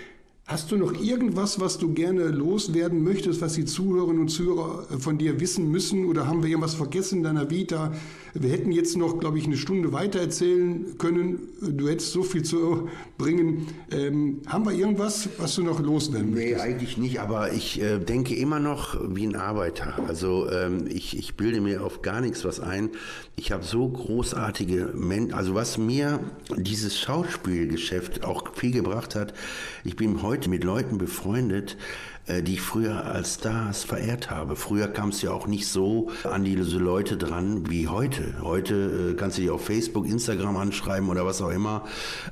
Hast 0.45 0.71
du 0.71 0.75
noch 0.77 0.99
irgendwas, 1.01 1.61
was 1.61 1.77
du 1.77 1.93
gerne 1.93 2.25
loswerden 2.27 3.01
möchtest, 3.01 3.39
was 3.39 3.53
die 3.53 3.63
Zuhörerinnen 3.63 4.23
und 4.23 4.27
Zuhörer 4.27 4.85
von 4.99 5.17
dir 5.17 5.39
wissen 5.39 5.71
müssen? 5.71 6.05
Oder 6.05 6.27
haben 6.27 6.43
wir 6.43 6.49
irgendwas 6.49 6.75
vergessen 6.75 7.19
in 7.19 7.23
deiner 7.23 7.49
Vita? 7.49 7.93
Wir 8.33 8.49
hätten 8.49 8.73
jetzt 8.73 8.97
noch, 8.97 9.19
glaube 9.19 9.37
ich, 9.37 9.45
eine 9.45 9.55
Stunde 9.55 9.93
weiter 9.93 10.19
erzählen 10.19 10.97
können. 10.97 11.39
Du 11.61 11.87
hättest 11.87 12.11
so 12.11 12.23
viel 12.23 12.43
zu 12.43 12.89
bringen. 13.17 13.67
Ähm, 13.89 14.41
haben 14.45 14.65
wir 14.65 14.73
irgendwas, 14.73 15.29
was 15.37 15.55
du 15.55 15.63
noch 15.63 15.79
loswerden 15.79 16.31
Nee, 16.31 16.47
möchtest? 16.51 16.61
eigentlich 16.61 16.97
nicht, 16.97 17.21
aber 17.21 17.53
ich 17.53 17.81
äh, 17.81 17.99
denke 17.99 18.35
immer 18.35 18.59
noch 18.59 18.97
wie 19.15 19.25
ein 19.25 19.37
Arbeiter. 19.37 19.97
Also 20.09 20.49
ähm, 20.51 20.87
ich, 20.89 21.17
ich 21.17 21.35
bilde 21.37 21.61
mir 21.61 21.83
auf 21.85 22.01
gar 22.01 22.19
nichts 22.19 22.43
was 22.43 22.59
ein. 22.59 22.89
Ich 23.37 23.53
habe 23.53 23.63
so 23.63 23.87
großartige 23.87 24.91
Menschen, 24.93 25.33
also 25.33 25.55
was 25.55 25.77
mir 25.77 26.19
dieses 26.57 26.99
Schauspielgeschäft 26.99 28.25
auch 28.25 28.53
viel 28.55 28.71
gebracht 28.71 29.15
hat, 29.15 29.33
ich 29.85 29.95
bin 29.95 30.21
heute 30.21 30.32
mit 30.47 30.63
Leuten 30.63 30.97
befreundet, 30.97 31.77
äh, 32.27 32.41
die 32.41 32.53
ich 32.53 32.61
früher 32.61 33.05
als 33.05 33.35
Stars 33.35 33.83
verehrt 33.83 34.29
habe. 34.29 34.55
Früher 34.55 34.87
kam 34.87 35.09
es 35.09 35.21
ja 35.21 35.31
auch 35.31 35.47
nicht 35.47 35.67
so 35.67 36.09
an 36.23 36.43
diese 36.43 36.77
Leute 36.77 37.17
dran 37.17 37.69
wie 37.69 37.87
heute. 37.87 38.35
Heute 38.41 39.11
äh, 39.11 39.13
kannst 39.15 39.37
du 39.37 39.41
die 39.41 39.49
auf 39.49 39.65
Facebook, 39.65 40.07
Instagram 40.07 40.57
anschreiben 40.57 41.09
oder 41.09 41.25
was 41.25 41.41
auch 41.41 41.51
immer. 41.51 41.85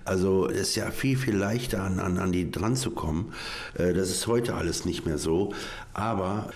Also 0.06 0.48
es 0.50 0.70
ist 0.70 0.76
ja 0.76 0.92
viel, 0.92 1.18
viel 1.18 1.36
leichter 1.36 1.84
an, 1.84 2.00
an, 2.00 2.18
an 2.18 2.32
die 2.32 2.52
dran 2.52 2.76
zu 2.76 2.92
kommen. 2.92 3.34
Äh, 3.78 3.94
Das 3.94 4.10
ist 4.10 4.28
heute 4.28 4.56
alles 4.56 4.86
nicht 4.86 5.06
mehr 5.06 5.18
so. 5.18 5.54
Aber 5.94 6.50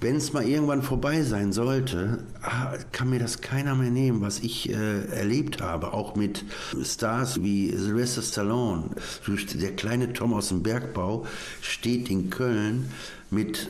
wenn 0.00 0.16
es 0.16 0.32
mal 0.32 0.48
irgendwann 0.48 0.82
vorbei 0.82 1.22
sein 1.22 1.52
sollte, 1.52 2.24
ah, 2.42 2.74
kann 2.90 3.10
mir 3.10 3.18
das 3.18 3.40
keiner 3.42 3.74
mehr 3.74 3.90
nehmen, 3.90 4.22
was 4.22 4.40
ich 4.40 4.70
äh, 4.70 5.04
erlebt 5.06 5.60
habe. 5.60 5.92
Auch 5.92 6.16
mit 6.16 6.44
Stars 6.82 7.42
wie 7.42 7.70
Sylvester 7.76 8.22
Stallone. 8.22 8.90
Der 9.54 9.76
kleine 9.76 10.12
Tom 10.12 10.32
aus 10.32 10.48
dem 10.48 10.62
Bergbau 10.62 11.26
steht 11.60 12.08
in 12.08 12.30
Köln 12.30 12.90
mit, 13.30 13.68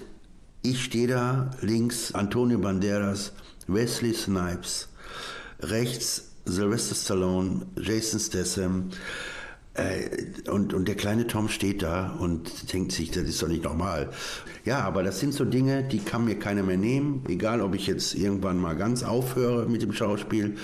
ich 0.62 0.84
stehe 0.84 1.08
da, 1.08 1.50
links 1.62 2.14
Antonio 2.14 2.58
Banderas, 2.58 3.32
Wesley 3.66 4.14
Snipes, 4.14 4.88
rechts 5.60 6.30
Sylvester 6.44 6.94
Stallone, 6.94 7.66
Jason 7.76 8.20
Statham, 8.20 8.90
äh, 9.80 10.50
und, 10.50 10.74
und 10.74 10.88
der 10.88 10.94
kleine 10.94 11.26
Tom 11.26 11.48
steht 11.48 11.82
da 11.82 12.16
und 12.18 12.72
denkt 12.72 12.92
sich, 12.92 13.10
das 13.10 13.24
ist 13.24 13.42
doch 13.42 13.48
nicht 13.48 13.64
normal. 13.64 14.10
Ja, 14.64 14.80
aber 14.80 15.02
das 15.02 15.20
sind 15.20 15.32
so 15.32 15.44
Dinge, 15.44 15.84
die 15.84 15.98
kann 15.98 16.24
mir 16.24 16.38
keiner 16.38 16.62
mehr 16.62 16.76
nehmen. 16.76 17.24
Egal, 17.28 17.60
ob 17.60 17.74
ich 17.74 17.86
jetzt 17.86 18.14
irgendwann 18.14 18.58
mal 18.58 18.76
ganz 18.76 19.02
aufhöre 19.02 19.66
mit 19.66 19.82
dem 19.82 19.92
Schauspiel. 19.92 20.56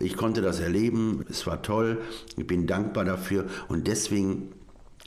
Ich 0.00 0.16
konnte 0.16 0.40
das 0.40 0.60
erleben. 0.60 1.24
Es 1.28 1.46
war 1.46 1.62
toll. 1.62 2.00
Ich 2.36 2.46
bin 2.46 2.66
dankbar 2.66 3.04
dafür. 3.04 3.46
Und 3.68 3.86
deswegen, 3.86 4.52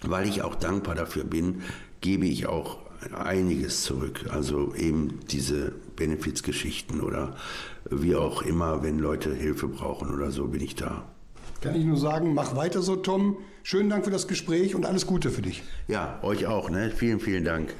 weil 0.01 0.27
ich 0.27 0.43
auch 0.43 0.55
dankbar 0.55 0.95
dafür 0.95 1.23
bin, 1.23 1.61
gebe 2.01 2.25
ich 2.25 2.47
auch 2.47 2.77
einiges 3.13 3.83
zurück. 3.83 4.25
Also 4.29 4.73
eben 4.75 5.19
diese 5.29 5.73
Benefizgeschichten 5.95 7.01
oder 7.01 7.35
wie 7.89 8.15
auch 8.15 8.41
immer, 8.41 8.83
wenn 8.83 8.99
Leute 8.99 9.33
Hilfe 9.33 9.67
brauchen 9.67 10.13
oder 10.13 10.31
so, 10.31 10.47
bin 10.47 10.61
ich 10.61 10.75
da. 10.75 11.05
Kann 11.61 11.75
ich 11.75 11.85
nur 11.85 11.97
sagen, 11.97 12.33
mach 12.33 12.55
weiter 12.55 12.81
so, 12.81 12.95
Tom. 12.95 13.37
Schönen 13.63 13.89
Dank 13.89 14.05
für 14.05 14.11
das 14.11 14.27
Gespräch 14.27 14.75
und 14.75 14.85
alles 14.85 15.07
Gute 15.07 15.29
für 15.29 15.41
dich. 15.41 15.63
Ja, 15.87 16.19
euch 16.23 16.45
auch. 16.45 16.69
Ne? 16.69 16.91
Vielen, 16.95 17.19
vielen 17.19 17.43
Dank. 17.43 17.73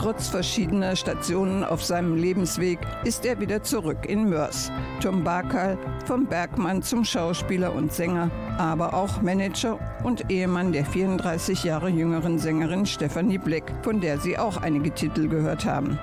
Trotz 0.00 0.28
verschiedener 0.28 0.96
Stationen 0.96 1.62
auf 1.62 1.84
seinem 1.84 2.16
Lebensweg 2.16 2.78
ist 3.04 3.26
er 3.26 3.38
wieder 3.38 3.62
zurück 3.62 4.06
in 4.08 4.30
Mörs. 4.30 4.72
Tom 5.02 5.22
Barkal, 5.22 5.76
vom 6.06 6.24
Bergmann 6.24 6.80
zum 6.80 7.04
Schauspieler 7.04 7.74
und 7.74 7.92
Sänger, 7.92 8.30
aber 8.56 8.94
auch 8.94 9.20
Manager 9.20 9.78
und 10.02 10.30
Ehemann 10.30 10.72
der 10.72 10.86
34 10.86 11.64
Jahre 11.64 11.90
jüngeren 11.90 12.38
Sängerin 12.38 12.86
Stephanie 12.86 13.36
Black, 13.36 13.74
von 13.82 14.00
der 14.00 14.18
Sie 14.18 14.38
auch 14.38 14.56
einige 14.62 14.90
Titel 14.90 15.28
gehört 15.28 15.66
haben. 15.66 15.98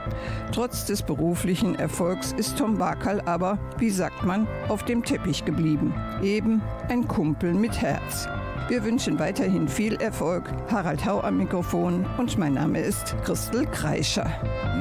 Trotz 0.52 0.86
des 0.86 1.02
beruflichen 1.02 1.74
Erfolgs 1.74 2.34
ist 2.34 2.56
Tom 2.56 2.78
Barkal 2.78 3.22
aber, 3.22 3.58
wie 3.80 3.90
sagt 3.90 4.24
man, 4.24 4.48
auf 4.68 4.86
dem 4.86 5.04
Teppich 5.04 5.44
geblieben. 5.44 5.92
Eben 6.22 6.62
ein 6.88 7.08
Kumpel 7.08 7.52
mit 7.52 7.82
Herz. 7.82 8.30
Wir 8.70 8.84
wünschen 8.84 9.18
weiterhin 9.18 9.70
viel 9.70 9.96
Erfolg. 9.96 10.44
Harald 10.70 11.06
Hau 11.06 11.22
am 11.22 11.38
Mikrofon. 11.38 12.06
Und 12.18 12.38
mein 12.38 12.56
Name 12.56 12.80
ist 12.80 13.16
Christel 13.24 13.66
Kreischer. 13.68 14.30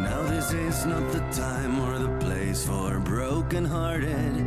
Now 0.02 0.24
this 0.28 0.52
is 0.52 0.84
not 0.84 1.02
the 1.12 1.20
time 1.30 1.78
or 1.80 1.96
the 1.96 2.26
place 2.26 2.64
for 2.64 2.98
broken-hearted. 2.98 4.44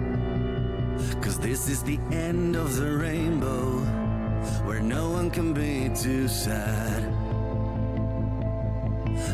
Cause 1.22 1.40
this 1.40 1.70
is 1.70 1.82
the 1.84 1.98
end 2.12 2.58
of 2.58 2.76
the 2.76 2.98
rainbow 2.98 3.80
Where 4.66 4.82
no 4.82 5.10
one 5.10 5.32
can 5.32 5.54
be 5.54 5.90
too 5.96 6.28
sad. 6.28 7.04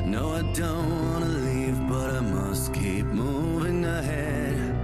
No, 0.06 0.36
I 0.36 0.44
don't 0.54 1.14
wanna 1.14 1.26
leave, 1.26 1.80
but 1.90 2.12
I 2.12 2.20
must 2.22 2.72
keep 2.76 3.06
moving 3.06 3.84
ahead. 3.86 4.76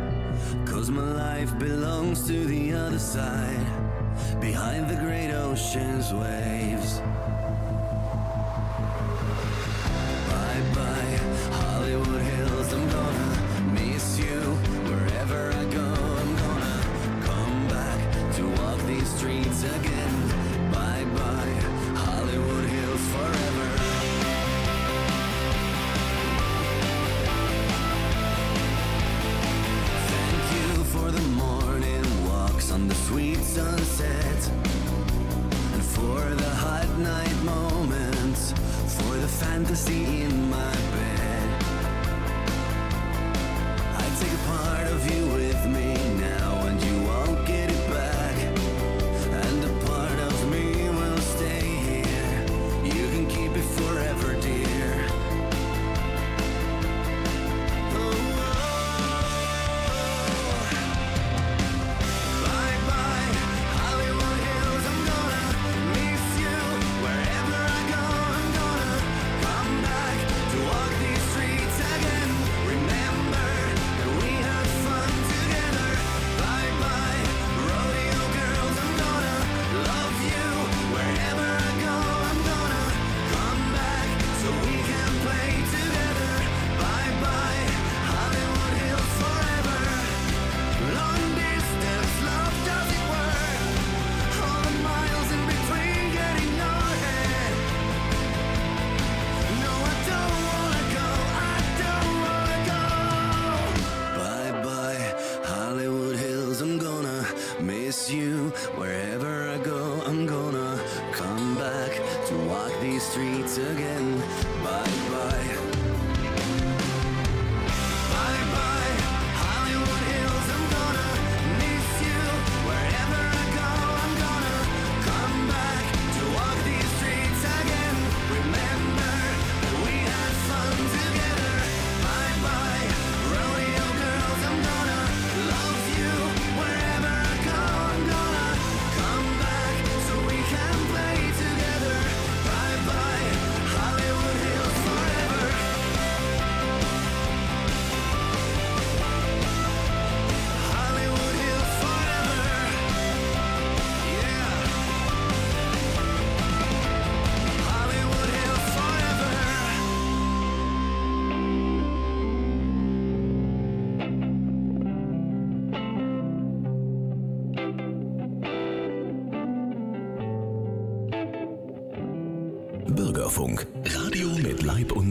Cause 0.66 0.90
my 0.90 1.04
life 1.04 1.58
belongs 1.60 2.26
to 2.26 2.44
the 2.46 2.74
other 2.74 3.00
side 3.00 3.91
Behind 4.40 4.90
the 4.90 4.96
great 4.96 5.32
ocean's 5.32 6.14
waves 6.14 7.02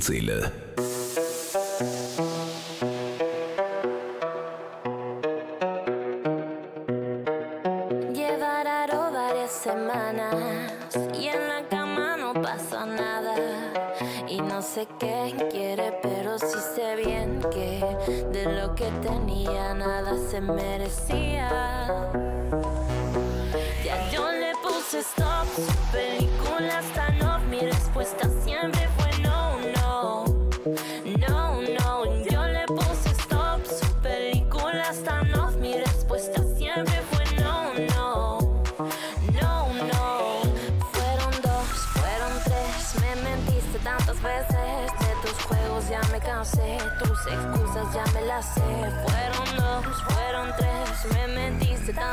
Seele. 0.00 0.34
Llevará 8.14 8.86
varias 9.12 9.50
semanas 9.50 10.34
y 11.18 11.28
en 11.28 11.48
la 11.48 11.68
cama 11.68 12.16
no 12.16 12.32
pasa 12.34 12.86
nada. 12.86 13.34
Y 14.28 14.40
no 14.40 14.62
sé 14.62 14.86
qué 14.98 15.34
quiere, 15.50 15.98
pero 16.02 16.38
sí 16.38 16.58
sé 16.74 16.96
bien 16.96 17.40
que 17.50 17.84
de 18.32 18.44
lo 18.60 18.74
que 18.74 18.90
tenía 19.02 19.74
nada 19.74 20.14
se 20.30 20.40
merecía. 20.40 21.50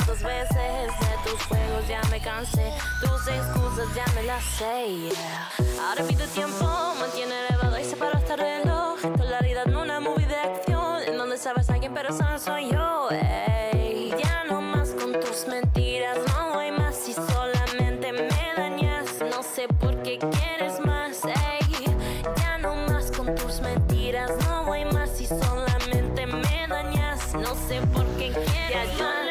Tantas 0.08 0.24
veces. 0.24 0.99
De 0.99 1.30
tus 1.30 1.43
juegos 1.43 1.88
ya 1.88 2.01
me 2.10 2.20
cansé, 2.20 2.74
tus 3.01 3.28
excusas 3.28 3.93
ya 3.95 4.05
me 4.16 4.24
las 4.24 4.43
sé. 4.43 5.10
yeah. 5.10 5.49
Ahora 5.82 6.03
pide 6.03 6.26
tiempo, 6.28 6.66
mantiene 6.99 7.34
elevado 7.47 7.78
y 7.80 7.84
se 7.84 7.95
paró 7.95 8.18
este 8.18 8.36
reloj. 8.36 8.99
Polaridad 9.18 9.68
en 9.68 9.76
una 9.76 9.99
movie 9.99 10.26
de 10.26 10.36
acción, 10.36 11.03
en 11.03 11.18
donde 11.18 11.38
sabes 11.38 11.70
a 11.70 11.78
quién, 11.78 11.93
pero 11.93 12.16
solo 12.16 12.39
soy 12.39 12.70
yo. 12.72 13.10
ey. 13.12 14.14
Ya 14.18 14.45
no 14.49 14.62
más 14.62 14.89
con 14.91 15.14
tus 15.14 15.47
mentiras, 15.47 16.18
no 16.34 16.60
hay 16.60 16.72
más 16.72 16.95
si 16.95 17.14
solamente 17.14 18.12
me 18.14 18.30
dañas. 18.55 19.08
No 19.30 19.43
sé 19.43 19.68
por 19.68 20.01
qué 20.03 20.20
quieres 20.20 20.80
más, 20.86 21.24
ey. 21.26 21.95
Ya 22.38 22.58
no 22.58 22.76
más 22.76 23.12
con 23.12 23.36
tus 23.36 23.60
mentiras, 23.62 24.32
no 24.45 24.72
hay 24.72 24.86
más 24.86 25.10
si 25.10 25.28
solamente 25.28 26.26
me 26.26 26.68
dañas. 26.68 27.34
No 27.34 27.53
sé 27.68 27.82
por 27.93 28.05
qué 28.18 28.32
quieres 28.32 28.97
Ya 28.97 29.27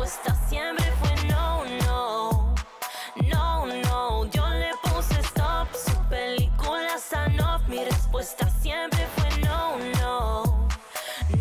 respuesta 0.00 0.34
siempre 0.48 0.86
fue 0.98 1.28
no, 1.28 1.64
no. 1.84 2.54
No, 3.30 3.66
no, 3.66 4.24
yo 4.30 4.48
le 4.48 4.70
puse 4.82 5.20
stop, 5.20 5.68
su 5.74 5.94
película 6.08 6.96
no. 7.36 7.58
Mi 7.68 7.84
respuesta 7.84 8.48
siempre 8.62 9.06
fue 9.16 9.28
no, 9.44 9.76
no. 10.00 10.68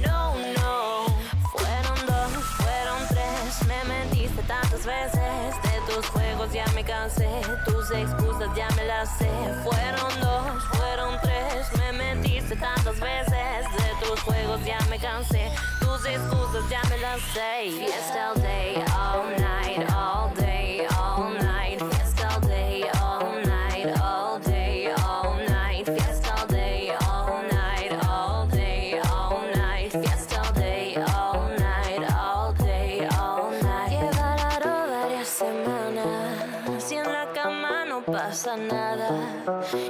No, 0.05 0.36
no, 0.36 1.05
fueron 1.53 2.05
dos, 2.05 2.43
fueron 2.57 3.07
tres, 3.07 3.66
me 3.66 3.82
mentiste 3.86 4.41
tantas 4.43 4.86
veces, 4.86 5.55
de 5.64 5.93
tus 5.93 6.05
juegos 6.07 6.51
ya 6.51 6.66
me 6.76 6.84
cansé, 6.84 7.30
tus 7.66 7.91
excusas 7.91 8.49
ya 8.57 8.68
me 8.76 8.84
las 8.84 9.18
sé, 9.18 9.32
fueron 9.64 10.20
dos, 10.20 10.64
fueron 10.74 11.18
tres, 11.22 11.66
me 11.78 11.93
mentiste 11.93 12.57
tantas 12.57 12.99
veces, 12.99 13.64
de 13.78 14.05
tus 14.05 14.20
juegos 14.22 14.64
ya 14.66 14.80
me 14.89 14.99
cansé, 14.99 15.49
tus 15.89 16.05
excusas 16.05 16.69
ya 16.69 16.81
me 16.89 16.97
las 16.99 17.19
sé, 17.33 17.71
fiesta 17.71 18.29
all 18.29 18.41
day, 18.41 18.75
all 18.95 19.23
night, 19.39 19.89
all 19.91 20.31
day, 20.35 20.85
all 20.95 21.33
night, 21.41 21.79
fiesta 21.91 22.29
all 22.35 22.41
day, 22.47 22.83
all 23.01 23.41
night, 23.43 23.87
all 23.99 24.39
day, 24.39 24.93
all 25.03 25.35
night, 25.47 25.85
fiesta 25.85 26.35
all 26.37 26.47
day, 26.47 26.91
all 27.01 27.41
night, 27.51 27.91
all 28.07 28.47
day, 28.47 28.99
all 29.09 29.41
night, 29.55 29.91
fiesta 29.91 30.41
all 30.41 30.53
day, 30.53 30.95
all 31.15 31.49
night, 31.57 32.03
all 32.13 32.53
day, 32.53 33.07
all 33.19 33.51
night. 33.63 33.89
Llevará 33.89 34.85
varias 34.85 35.27
semanas 35.27 36.91
y 36.91 36.95
en 36.95 37.11
la 37.11 37.31
cama 37.33 37.85
no 37.85 38.03
pasa 38.03 38.55
nada. 38.57 39.09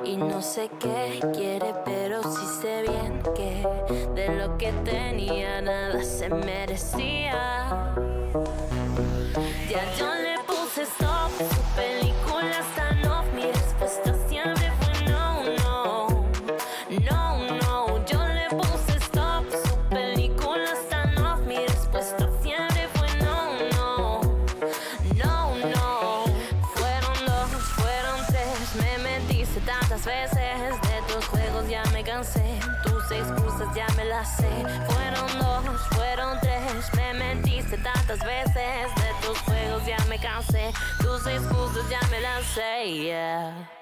Y 0.05 0.15
no 0.17 0.41
sé 0.41 0.69
qué 0.79 1.19
quiere, 1.33 1.73
pero 1.83 2.23
sí 2.23 2.45
sé 2.61 2.83
bien 2.83 3.21
que 3.35 3.67
de 4.15 4.35
lo 4.35 4.57
que 4.57 4.71
tenía 4.83 5.08
nada 5.61 6.03
se 6.03 6.29
merecía. 6.29 7.93
Ya 9.69 9.95
yo 9.97 10.13
le 10.15 10.37
puse 10.45 10.83
stop, 10.83 11.31
su 11.37 11.61
película 11.75 12.28
ces 41.29 41.47
courses 41.47 41.73
de 41.73 41.81
say 42.43 43.07
yeah. 43.07 43.78